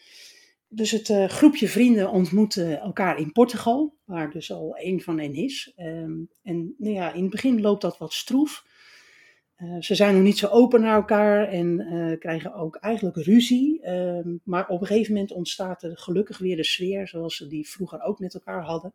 Dus 0.68 0.90
het 0.90 1.08
uh, 1.08 1.28
groepje 1.28 1.68
vrienden 1.68 2.10
ontmoeten 2.10 2.80
elkaar 2.80 3.18
in 3.18 3.32
Portugal, 3.32 3.94
waar 4.04 4.30
dus 4.30 4.52
al 4.52 4.76
één 4.76 5.00
van 5.00 5.18
hen 5.18 5.34
is. 5.34 5.72
Um, 5.76 6.28
en 6.42 6.74
nou 6.78 6.94
ja, 6.94 7.12
in 7.12 7.22
het 7.22 7.30
begin 7.30 7.60
loopt 7.60 7.82
dat 7.82 7.98
wat 7.98 8.12
stroef. 8.12 8.64
Uh, 9.62 9.76
ze 9.80 9.94
zijn 9.94 10.14
nog 10.14 10.22
niet 10.22 10.38
zo 10.38 10.46
open 10.46 10.80
naar 10.80 10.94
elkaar 10.94 11.48
en 11.48 11.80
uh, 11.80 12.18
krijgen 12.18 12.54
ook 12.54 12.76
eigenlijk 12.76 13.16
ruzie. 13.16 13.82
Uh, 13.82 14.20
maar 14.44 14.68
op 14.68 14.80
een 14.80 14.86
gegeven 14.86 15.12
moment 15.12 15.32
ontstaat 15.32 15.82
er 15.82 15.98
gelukkig 15.98 16.38
weer 16.38 16.56
de 16.56 16.64
sfeer 16.64 17.08
zoals 17.08 17.36
ze 17.36 17.46
die 17.46 17.68
vroeger 17.68 18.02
ook 18.02 18.18
met 18.18 18.34
elkaar 18.34 18.62
hadden. 18.62 18.94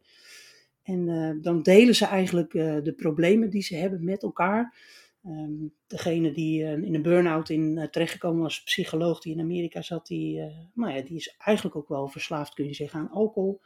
En 0.84 1.40
dan 1.42 1.62
delen 1.62 1.96
ze 1.96 2.06
eigenlijk 2.06 2.52
de 2.52 2.94
problemen 2.98 3.50
die 3.50 3.62
ze 3.62 3.76
hebben 3.76 4.04
met 4.04 4.24
elkaar. 4.24 4.76
Um, 5.26 5.74
degene 5.88 6.32
die 6.32 6.64
in 6.64 6.96
een 6.96 7.02
burn-out 7.02 7.50
in 7.50 7.88
terechtgekomen 7.92 8.42
was, 8.42 8.64
psycholoog 8.64 9.20
die 9.20 9.34
in 9.34 9.40
Amerika 9.40 9.82
zat, 9.82 10.08
die, 10.08 10.42
nou 10.74 10.94
ja, 10.94 11.02
die 11.02 11.16
is 11.16 11.36
eigenlijk 11.38 11.76
ook 11.76 11.88
wel 11.88 12.08
verslaafd, 12.08 12.54
kun 12.54 12.66
je 12.66 12.74
zeggen, 12.74 13.00
aan 13.00 13.10
alcohol. 13.10 13.62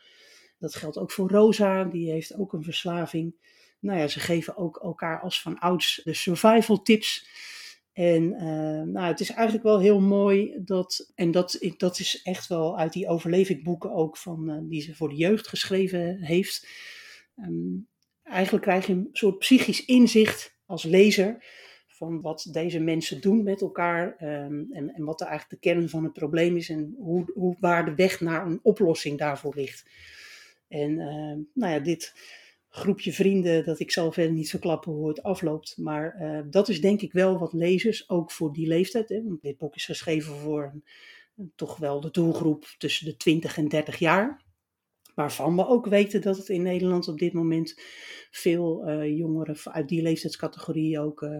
Dat 0.60 0.76
geldt 0.76 0.98
ook 0.98 1.12
voor 1.12 1.30
Rosa, 1.30 1.84
die 1.84 2.12
heeft 2.12 2.38
ook 2.38 2.54
een 2.54 2.64
verslaving. 2.64 3.36
Nou 3.80 3.99
ja, 3.99 4.07
ze 4.07 4.19
geven 4.19 4.57
ook 4.57 4.80
elkaar 4.84 5.21
als 5.21 5.41
van 5.41 5.59
ouds 5.59 6.01
de 6.03 6.13
survival 6.13 6.82
tips. 6.82 7.28
En 7.93 8.30
nou, 8.91 9.07
het 9.07 9.19
is 9.19 9.30
eigenlijk 9.30 9.65
wel 9.65 9.80
heel 9.80 10.01
mooi 10.01 10.55
dat, 10.59 11.11
en 11.15 11.32
dat, 11.32 11.73
dat 11.78 11.99
is 11.99 12.21
echt 12.23 12.47
wel 12.47 12.78
uit 12.78 12.93
die 12.93 13.07
overlevingboeken 13.07 13.91
ook 13.91 14.17
van, 14.17 14.67
die 14.69 14.82
ze 14.82 14.95
voor 14.95 15.09
de 15.09 15.15
jeugd 15.15 15.47
geschreven 15.47 16.21
heeft. 16.21 16.67
Um, 17.38 17.88
eigenlijk 18.23 18.63
krijg 18.63 18.88
je 18.88 18.93
een 18.93 19.09
soort 19.11 19.39
psychisch 19.39 19.86
inzicht 19.86 20.57
als 20.65 20.84
lezer 20.84 21.43
van 21.88 22.21
wat 22.21 22.47
deze 22.51 22.80
mensen 22.80 23.21
doen 23.21 23.43
met 23.43 23.61
elkaar 23.61 24.05
um, 24.07 24.67
en, 24.71 24.93
en 24.93 25.03
wat 25.03 25.21
er 25.21 25.28
eigenlijk 25.28 25.61
de 25.61 25.69
kern 25.69 25.89
van 25.89 26.03
het 26.03 26.13
probleem 26.13 26.57
is 26.57 26.69
en 26.69 26.95
hoe, 26.97 27.32
hoe, 27.34 27.55
waar 27.59 27.86
de 27.86 27.95
weg 27.95 28.19
naar 28.19 28.45
een 28.45 28.59
oplossing 28.63 29.17
daarvoor 29.17 29.55
ligt. 29.55 29.89
En 30.67 30.91
uh, 30.91 31.38
nou 31.53 31.73
ja, 31.73 31.80
dit 31.80 32.13
groepje 32.76 33.13
vrienden, 33.13 33.65
dat 33.65 33.80
ik 33.80 33.91
zal 33.91 34.11
verder 34.11 34.34
niet 34.34 34.49
verklappen 34.49 34.91
hoe 34.91 35.07
het 35.07 35.23
afloopt, 35.23 35.78
maar 35.78 36.15
uh, 36.21 36.39
dat 36.49 36.69
is 36.69 36.82
denk 36.82 37.01
ik 37.01 37.11
wel 37.11 37.39
wat 37.39 37.53
lezers, 37.53 38.09
ook 38.09 38.32
voor 38.32 38.53
die 38.53 38.67
leeftijd, 38.67 39.09
hè, 39.09 39.23
want 39.23 39.41
dit 39.41 39.57
boek 39.57 39.76
is 39.76 39.86
geschreven 39.86 40.36
voor 40.36 40.71
een, 40.73 40.84
toch 41.55 41.78
wel 41.78 42.01
de 42.01 42.11
doelgroep 42.11 42.76
tussen 42.78 43.05
de 43.05 43.17
20 43.17 43.57
en 43.57 43.67
30 43.67 43.99
jaar 43.99 44.43
waarvan 45.15 45.55
we 45.55 45.67
ook 45.67 45.86
weten 45.86 46.21
dat 46.21 46.38
het 46.38 46.49
in 46.49 46.61
Nederland 46.61 47.07
op 47.07 47.19
dit 47.19 47.34
moment 47.34 47.82
veel 48.32 48.89
uh, 48.89 49.17
jongeren 49.17 49.57
uit 49.63 49.89
die 49.89 50.01
leeftijdscategorie 50.01 50.99
ook 50.99 51.21
uh, 51.21 51.38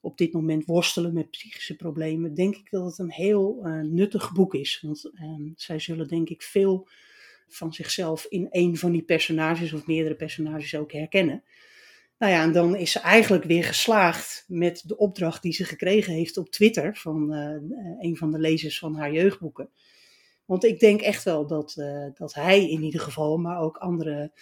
op 0.00 0.18
dit 0.18 0.32
moment 0.32 0.64
worstelen 0.64 1.12
met 1.12 1.30
psychische 1.30 1.76
problemen, 1.76 2.34
denk 2.34 2.56
ik 2.56 2.70
dat 2.70 2.84
het 2.84 2.98
een 2.98 3.12
heel 3.12 3.60
nuttig 3.82 4.32
boek 4.32 4.54
is. 4.54 4.80
Want 4.80 5.10
ehm, 5.14 5.50
zij 5.54 5.78
zullen 5.78 6.08
denk 6.08 6.28
ik 6.28 6.42
veel 6.42 6.88
van 7.48 7.72
zichzelf 7.72 8.24
in 8.24 8.46
een 8.50 8.76
van 8.76 8.92
die 8.92 9.02
personages 9.02 9.72
of 9.72 9.86
meerdere 9.86 10.14
personages 10.14 10.74
ook 10.76 10.92
herkennen. 10.92 11.44
Nou 12.18 12.32
ja, 12.32 12.42
en 12.42 12.52
dan 12.52 12.76
is 12.76 12.92
ze 12.92 12.98
eigenlijk 12.98 13.44
weer 13.44 13.64
geslaagd 13.64 14.44
met 14.46 14.82
de 14.86 14.96
opdracht 14.96 15.42
die 15.42 15.52
ze 15.52 15.64
gekregen 15.64 16.12
heeft 16.12 16.36
op 16.36 16.50
Twitter 16.50 16.96
van 16.96 17.32
een 18.00 18.16
van 18.16 18.30
de 18.30 18.38
lezers 18.38 18.78
van 18.78 18.96
haar 18.96 19.12
jeugdboeken. 19.12 19.70
Want 20.44 20.64
ik 20.64 20.80
denk 20.80 21.00
echt 21.00 21.24
wel 21.24 21.46
dat, 21.46 21.76
uh, 21.78 22.06
dat 22.14 22.34
hij 22.34 22.70
in 22.70 22.82
ieder 22.82 23.00
geval, 23.00 23.36
maar 23.36 23.60
ook 23.60 23.76
andere 23.76 24.32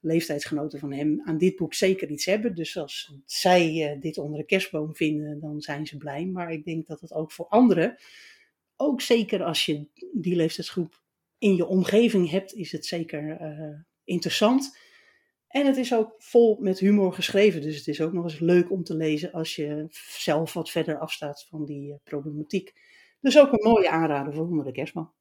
leeftijdsgenoten 0.00 0.78
van 0.78 0.92
hem, 0.92 1.22
aan 1.24 1.38
dit 1.38 1.56
boek 1.56 1.74
zeker 1.74 2.10
iets 2.10 2.24
hebben. 2.24 2.54
Dus 2.54 2.76
als 2.76 3.14
zij 3.26 3.96
dit 4.00 4.18
onder 4.18 4.38
de 4.38 4.46
kerstboom 4.46 4.94
vinden, 4.94 5.40
dan 5.40 5.60
zijn 5.60 5.86
ze 5.86 5.96
blij. 5.96 6.26
Maar 6.26 6.52
ik 6.52 6.64
denk 6.64 6.86
dat 6.86 7.00
het 7.00 7.12
ook 7.12 7.32
voor 7.32 7.46
anderen, 7.48 7.96
ook 8.76 9.00
zeker 9.00 9.42
als 9.42 9.66
je 9.66 9.86
die 10.12 10.36
leeftijdsgroep 10.36 11.02
in 11.44 11.56
je 11.56 11.66
omgeving 11.66 12.30
hebt, 12.30 12.54
is 12.54 12.72
het 12.72 12.86
zeker 12.86 13.40
uh, 13.40 13.80
interessant. 14.04 14.78
En 15.48 15.66
het 15.66 15.76
is 15.76 15.94
ook 15.94 16.14
vol 16.18 16.56
met 16.60 16.78
humor 16.78 17.12
geschreven. 17.12 17.60
Dus 17.60 17.76
het 17.76 17.86
is 17.86 18.00
ook 18.00 18.12
nog 18.12 18.24
eens 18.24 18.38
leuk 18.38 18.70
om 18.70 18.84
te 18.84 18.94
lezen 18.94 19.32
als 19.32 19.56
je 19.56 19.86
zelf 20.18 20.52
wat 20.52 20.70
verder 20.70 20.98
afstaat 20.98 21.46
van 21.48 21.64
die 21.64 22.00
problematiek. 22.04 22.72
Dus 23.20 23.38
ook 23.38 23.52
een 23.52 23.70
mooie 23.70 23.90
aanrader 23.90 24.34
voor 24.34 24.46
onder 24.46 24.64
de 24.64 24.72
kerstboom. 24.72 25.12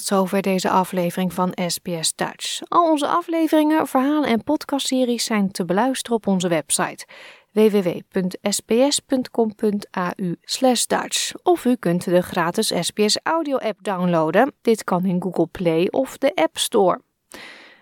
Tot 0.00 0.08
zover 0.08 0.42
deze 0.42 0.70
aflevering 0.70 1.32
van 1.32 1.52
SBS 1.66 2.14
Dutch. 2.14 2.60
Al 2.68 2.90
onze 2.90 3.06
afleveringen, 3.06 3.86
verhalen 3.86 4.28
en 4.28 4.44
podcastseries 4.44 5.24
zijn 5.24 5.50
te 5.50 5.64
beluisteren 5.64 6.16
op 6.16 6.26
onze 6.26 6.48
website 6.48 7.06
www.sbs.com.au 7.52 7.96
Dutch. 10.86 11.32
Of 11.42 11.64
u 11.64 11.76
kunt 11.76 12.04
de 12.04 12.22
gratis 12.22 12.72
SBS 12.80 13.18
audio 13.22 13.56
app 13.56 13.82
downloaden. 13.82 14.52
Dit 14.62 14.84
kan 14.84 15.04
in 15.04 15.22
Google 15.22 15.46
Play 15.46 15.88
of 15.90 16.18
de 16.18 16.34
App 16.34 16.58
Store. 16.58 17.00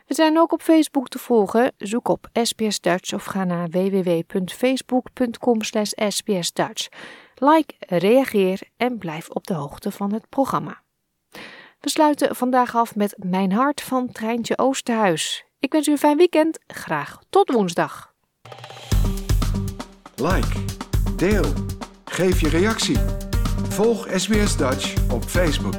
We 0.07 0.15
zijn 0.15 0.39
ook 0.39 0.53
op 0.53 0.63
Facebook 0.63 1.09
te 1.09 1.19
volgen. 1.19 1.73
Zoek 1.77 2.09
op 2.09 2.29
SBS 2.33 2.81
Dutch 2.81 3.13
of 3.13 3.25
ga 3.25 3.45
naar 3.45 3.69
www.facebook.com 3.69 5.63
sbsdutch. 6.09 6.89
Like, 7.35 7.75
reageer 7.79 8.61
en 8.77 8.99
blijf 8.99 9.29
op 9.29 9.47
de 9.47 9.55
hoogte 9.55 9.91
van 9.91 10.13
het 10.13 10.29
programma. 10.29 10.87
We 11.81 11.91
sluiten 11.91 12.37
vandaag 12.37 12.77
af 12.77 12.95
met 12.95 13.15
Mijn 13.19 13.53
Hart 13.53 13.81
van 13.81 14.13
Treintje 14.13 14.59
Oosterhuis. 14.59 15.45
Ik 15.59 15.73
wens 15.73 15.87
u 15.87 15.91
een 15.91 15.99
fijn 15.99 16.17
weekend. 16.17 16.59
Graag 16.67 17.19
tot 17.31 17.53
woensdag. 17.53 18.13
Like, 20.17 20.65
deel, 21.17 21.53
geef 22.05 22.41
je 22.41 22.49
reactie. 22.49 22.99
Volg 23.69 24.09
SBS 24.15 24.57
Dutch 24.57 25.11
op 25.13 25.25
Facebook. 25.25 25.75